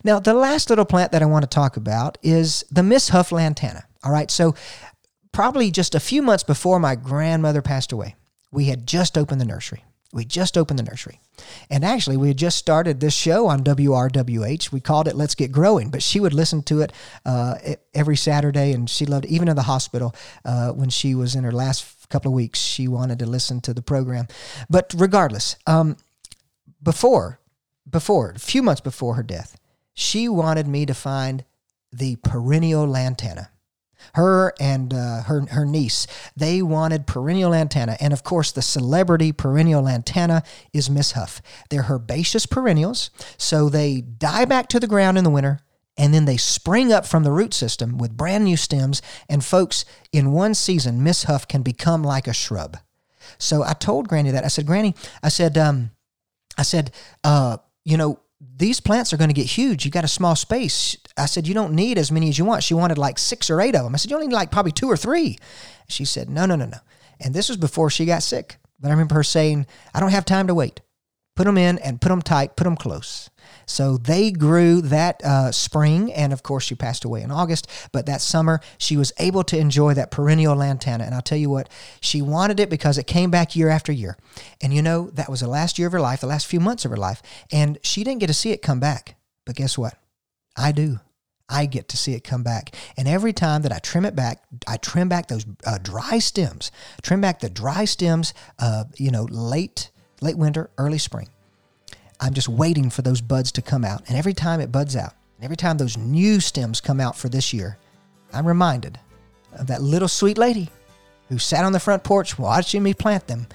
Now, 0.03 0.19
the 0.19 0.33
last 0.33 0.69
little 0.69 0.85
plant 0.85 1.11
that 1.13 1.23
I 1.23 1.25
want 1.25 1.43
to 1.43 1.49
talk 1.49 1.77
about 1.77 2.17
is 2.21 2.63
the 2.69 2.83
Miss 2.83 3.09
Huff 3.09 3.31
lantana. 3.31 3.85
All 4.03 4.11
right, 4.11 4.29
so 4.29 4.53
probably 5.33 5.71
just 5.71 5.95
a 5.95 5.99
few 5.99 6.21
months 6.21 6.43
before 6.43 6.79
my 6.79 6.95
grandmother 6.95 7.61
passed 7.61 7.91
away, 7.91 8.15
we 8.51 8.65
had 8.65 8.87
just 8.87 9.17
opened 9.17 9.41
the 9.41 9.45
nursery. 9.45 9.83
We 10.13 10.25
just 10.25 10.59
opened 10.59 10.77
the 10.77 10.83
nursery. 10.83 11.19
And 11.71 11.83
actually, 11.83 12.17
we 12.17 12.27
had 12.27 12.37
just 12.37 12.59
started 12.59 12.99
this 12.99 13.15
show 13.15 13.47
on 13.47 13.63
WRWH. 13.63 14.71
We 14.71 14.79
called 14.79 15.07
it 15.07 15.15
Let's 15.15 15.33
Get 15.33 15.51
Growing, 15.51 15.89
but 15.89 16.03
she 16.03 16.19
would 16.19 16.33
listen 16.33 16.61
to 16.63 16.81
it 16.81 16.93
uh, 17.25 17.55
every 17.95 18.15
Saturday, 18.15 18.73
and 18.73 18.87
she 18.87 19.07
loved. 19.07 19.25
Even 19.25 19.47
in 19.47 19.55
the 19.55 19.63
hospital, 19.63 20.13
uh, 20.45 20.71
when 20.71 20.89
she 20.89 21.15
was 21.15 21.33
in 21.33 21.43
her 21.43 21.51
last 21.51 22.07
couple 22.09 22.29
of 22.29 22.35
weeks, 22.35 22.59
she 22.59 22.87
wanted 22.87 23.17
to 23.19 23.25
listen 23.25 23.59
to 23.61 23.73
the 23.73 23.81
program. 23.81 24.27
But 24.69 24.93
regardless, 24.95 25.55
um, 25.65 25.97
before, 26.81 27.39
before, 27.89 28.33
a 28.35 28.39
few 28.39 28.61
months 28.61 28.81
before 28.81 29.15
her 29.15 29.23
death, 29.23 29.57
she 29.95 30.29
wanted 30.29 30.67
me 30.67 30.85
to 30.85 30.93
find 30.93 31.43
the 31.91 32.17
perennial 32.17 32.85
lantana 32.85 33.49
her 34.13 34.53
and 34.59 34.93
uh, 34.93 35.23
her 35.23 35.45
her 35.51 35.65
niece. 35.65 36.07
They 36.35 36.61
wanted 36.61 37.07
perennial 37.07 37.51
lantana 37.51 37.97
and 37.99 38.13
of 38.13 38.23
course 38.23 38.51
the 38.51 38.61
celebrity 38.61 39.31
perennial 39.31 39.83
lantana 39.83 40.43
is 40.71 40.89
miss 40.89 41.13
huff. 41.13 41.41
They're 41.69 41.87
herbaceous 41.89 42.45
perennials. 42.45 43.09
So 43.37 43.69
they 43.69 44.01
die 44.01 44.45
back 44.45 44.69
to 44.69 44.79
the 44.79 44.87
ground 44.87 45.17
in 45.17 45.23
the 45.23 45.29
winter 45.29 45.59
and 45.97 46.13
then 46.13 46.25
they 46.25 46.37
spring 46.37 46.91
up 46.91 47.05
from 47.05 47.23
the 47.23 47.31
root 47.31 47.53
system 47.53 47.97
with 47.97 48.17
brand 48.17 48.43
new 48.45 48.57
stems. 48.57 49.01
And 49.29 49.43
folks 49.43 49.85
in 50.11 50.31
one 50.31 50.53
season 50.53 51.03
miss 51.03 51.23
huff 51.23 51.47
can 51.47 51.61
become 51.61 52.03
like 52.03 52.27
a 52.27 52.33
shrub. 52.33 52.77
So 53.37 53.63
i 53.63 53.73
told 53.73 54.07
granny 54.07 54.31
that. 54.31 54.45
I 54.45 54.49
said 54.49 54.65
granny 54.65 54.95
i 55.23 55.29
said 55.29 55.57
um, 55.57 55.91
i 56.57 56.61
said 56.61 56.91
uh, 57.23 57.57
you 57.83 57.97
know 57.97 58.19
these 58.55 58.79
plants 58.79 59.13
are 59.13 59.17
going 59.17 59.29
to 59.29 59.33
get 59.33 59.45
huge. 59.45 59.85
You 59.85 59.91
got 59.91 60.03
a 60.03 60.09
small 60.09 60.35
space. 60.35 60.97
I 61.17 61.27
said, 61.27 61.47
you 61.47 61.53
don't 61.53 61.73
need 61.73 61.97
as 61.97 62.11
many 62.11 62.29
as 62.29 62.37
you 62.37 62.45
want. 62.45 62.63
She 62.63 62.73
wanted 62.73 62.97
like 62.97 63.19
six 63.19 63.49
or 63.49 63.61
eight 63.61 63.75
of 63.75 63.83
them. 63.83 63.93
I 63.93 63.97
said, 63.97 64.09
you 64.09 64.17
only 64.17 64.27
need 64.27 64.33
like 64.33 64.51
probably 64.51 64.71
two 64.71 64.87
or 64.87 64.97
three. 64.97 65.37
She 65.87 66.05
said, 66.05 66.29
no, 66.29 66.45
no, 66.45 66.55
no, 66.55 66.65
no. 66.65 66.79
And 67.19 67.33
this 67.33 67.49
was 67.49 67.57
before 67.57 67.89
she 67.89 68.05
got 68.05 68.23
sick, 68.23 68.57
But 68.79 68.87
I 68.87 68.91
remember 68.91 69.15
her 69.15 69.23
saying, 69.23 69.67
I 69.93 69.99
don't 69.99 70.11
have 70.11 70.25
time 70.25 70.47
to 70.47 70.55
wait. 70.55 70.81
Put 71.35 71.45
them 71.45 71.57
in 71.57 71.79
and 71.79 71.99
put 71.99 72.09
them 72.09 72.21
tight, 72.21 72.55
put 72.55 72.65
them 72.65 72.75
close. 72.75 73.29
So 73.65 73.97
they 73.97 74.31
grew 74.31 74.81
that 74.81 75.23
uh, 75.23 75.51
spring, 75.51 76.13
and 76.13 76.31
of 76.31 76.43
course, 76.43 76.63
she 76.63 76.75
passed 76.75 77.05
away 77.05 77.23
in 77.23 77.31
August. 77.31 77.67
But 77.91 78.05
that 78.05 78.21
summer, 78.21 78.59
she 78.77 78.97
was 78.97 79.11
able 79.17 79.43
to 79.45 79.57
enjoy 79.57 79.95
that 79.95 80.11
perennial 80.11 80.55
lantana. 80.55 81.05
And 81.05 81.15
I'll 81.15 81.21
tell 81.21 81.37
you 81.37 81.49
what, 81.49 81.69
she 82.01 82.21
wanted 82.21 82.59
it 82.59 82.69
because 82.69 82.97
it 82.97 83.07
came 83.07 83.31
back 83.31 83.55
year 83.55 83.69
after 83.69 83.91
year. 83.91 84.17
And 84.61 84.73
you 84.73 84.81
know, 84.81 85.09
that 85.11 85.29
was 85.29 85.39
the 85.39 85.47
last 85.47 85.79
year 85.79 85.87
of 85.87 85.93
her 85.93 86.01
life, 86.01 86.21
the 86.21 86.27
last 86.27 86.45
few 86.45 86.59
months 86.59 86.85
of 86.85 86.91
her 86.91 86.97
life. 86.97 87.21
And 87.51 87.79
she 87.81 88.03
didn't 88.03 88.19
get 88.19 88.27
to 88.27 88.33
see 88.33 88.51
it 88.51 88.61
come 88.61 88.79
back. 88.79 89.15
But 89.45 89.55
guess 89.55 89.77
what? 89.77 89.95
I 90.55 90.71
do. 90.71 90.99
I 91.49 91.65
get 91.65 91.89
to 91.89 91.97
see 91.97 92.13
it 92.13 92.23
come 92.23 92.41
back. 92.41 92.75
And 92.97 93.07
every 93.07 93.33
time 93.33 93.61
that 93.63 93.71
I 93.71 93.79
trim 93.79 94.05
it 94.05 94.15
back, 94.15 94.43
I 94.67 94.77
trim 94.77 95.09
back 95.09 95.27
those 95.27 95.45
uh, 95.65 95.77
dry 95.77 96.19
stems, 96.19 96.71
trim 97.01 97.21
back 97.21 97.39
the 97.39 97.49
dry 97.49 97.85
stems, 97.85 98.33
you 98.95 99.11
know, 99.11 99.25
late, 99.29 99.91
late 100.21 100.37
winter, 100.37 100.69
early 100.77 100.97
spring. 100.97 101.29
I'm 102.19 102.33
just 102.33 102.47
waiting 102.47 102.89
for 102.89 103.01
those 103.01 103.21
buds 103.21 103.51
to 103.53 103.61
come 103.61 103.83
out. 103.83 104.03
And 104.07 104.17
every 104.17 104.33
time 104.33 104.61
it 104.61 104.71
buds 104.71 104.95
out, 104.95 105.13
and 105.37 105.43
every 105.43 105.57
time 105.57 105.77
those 105.77 105.97
new 105.97 106.39
stems 106.39 106.79
come 106.79 107.01
out 107.01 107.17
for 107.17 107.27
this 107.27 107.53
year, 107.53 107.77
I'm 108.31 108.47
reminded 108.47 108.99
of 109.51 109.67
that 109.67 109.81
little 109.81 110.07
sweet 110.07 110.37
lady 110.37 110.69
who 111.29 111.37
sat 111.37 111.65
on 111.65 111.73
the 111.73 111.79
front 111.79 112.03
porch 112.03 112.39
watching 112.39 112.81
me 112.81 112.93
plant 112.93 113.27
them. 113.27 113.47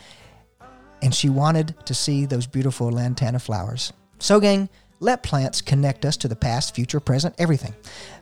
And 1.01 1.15
she 1.15 1.29
wanted 1.29 1.75
to 1.87 1.95
see 1.95 2.27
those 2.27 2.47
beautiful 2.47 2.91
lantana 2.91 3.39
flowers. 3.39 3.93
So, 4.19 4.41
gang, 4.41 4.69
let 5.01 5.23
plants 5.23 5.61
connect 5.61 6.05
us 6.05 6.17
to 6.19 6.29
the 6.29 6.37
past, 6.37 6.75
future, 6.75 7.01
present, 7.01 7.35
everything. 7.39 7.75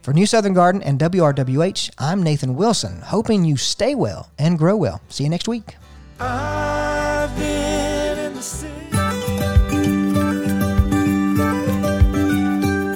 For 0.03 0.13
New 0.13 0.27
Southern 0.27 0.55
Garden 0.55 0.83
and 0.83 0.99
WRWH, 0.99 1.91
I'm 1.99 2.23
Nathan 2.23 2.57
Wilson, 2.57 3.01
hoping 3.03 3.45
you 3.45 3.57
stay 3.57 3.95
well 3.95 4.31
and 4.39 4.59
grow 4.59 4.77
well. 4.77 5.01
See 5.09 5.25
you 5.25 5.31
next 5.31 5.49
week. 5.49 5.77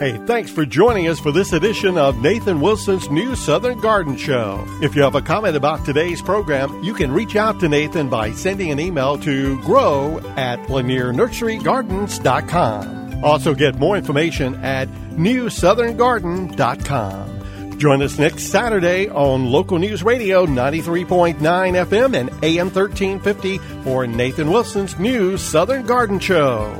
Hey, 0.00 0.16
thanks 0.26 0.50
for 0.50 0.64
joining 0.64 1.08
us 1.08 1.20
for 1.20 1.30
this 1.30 1.52
edition 1.52 1.98
of 1.98 2.22
Nathan 2.22 2.62
Wilson's 2.62 3.10
New 3.10 3.36
Southern 3.36 3.78
Garden 3.80 4.16
Show. 4.16 4.64
If 4.80 4.96
you 4.96 5.02
have 5.02 5.14
a 5.14 5.20
comment 5.20 5.56
about 5.56 5.84
today's 5.84 6.22
program, 6.22 6.82
you 6.82 6.94
can 6.94 7.12
reach 7.12 7.36
out 7.36 7.60
to 7.60 7.68
Nathan 7.68 8.08
by 8.08 8.32
sending 8.32 8.70
an 8.70 8.80
email 8.80 9.18
to 9.18 9.60
grow 9.60 10.18
at 10.38 10.58
lanierNurseryGardens.com. 10.68 13.09
Also 13.22 13.54
get 13.54 13.76
more 13.76 13.96
information 13.96 14.56
at 14.56 14.88
newsoutherngarden.com. 14.88 17.78
Join 17.78 18.02
us 18.02 18.18
next 18.18 18.42
Saturday 18.44 19.08
on 19.08 19.50
Local 19.50 19.78
News 19.78 20.02
Radio 20.02 20.44
93.9 20.44 21.38
FM 21.38 22.14
and 22.14 22.28
AM 22.44 22.70
1350 22.70 23.56
for 23.84 24.06
Nathan 24.06 24.50
Wilson's 24.50 24.98
New 24.98 25.38
Southern 25.38 25.86
Garden 25.86 26.18
Show. 26.18 26.76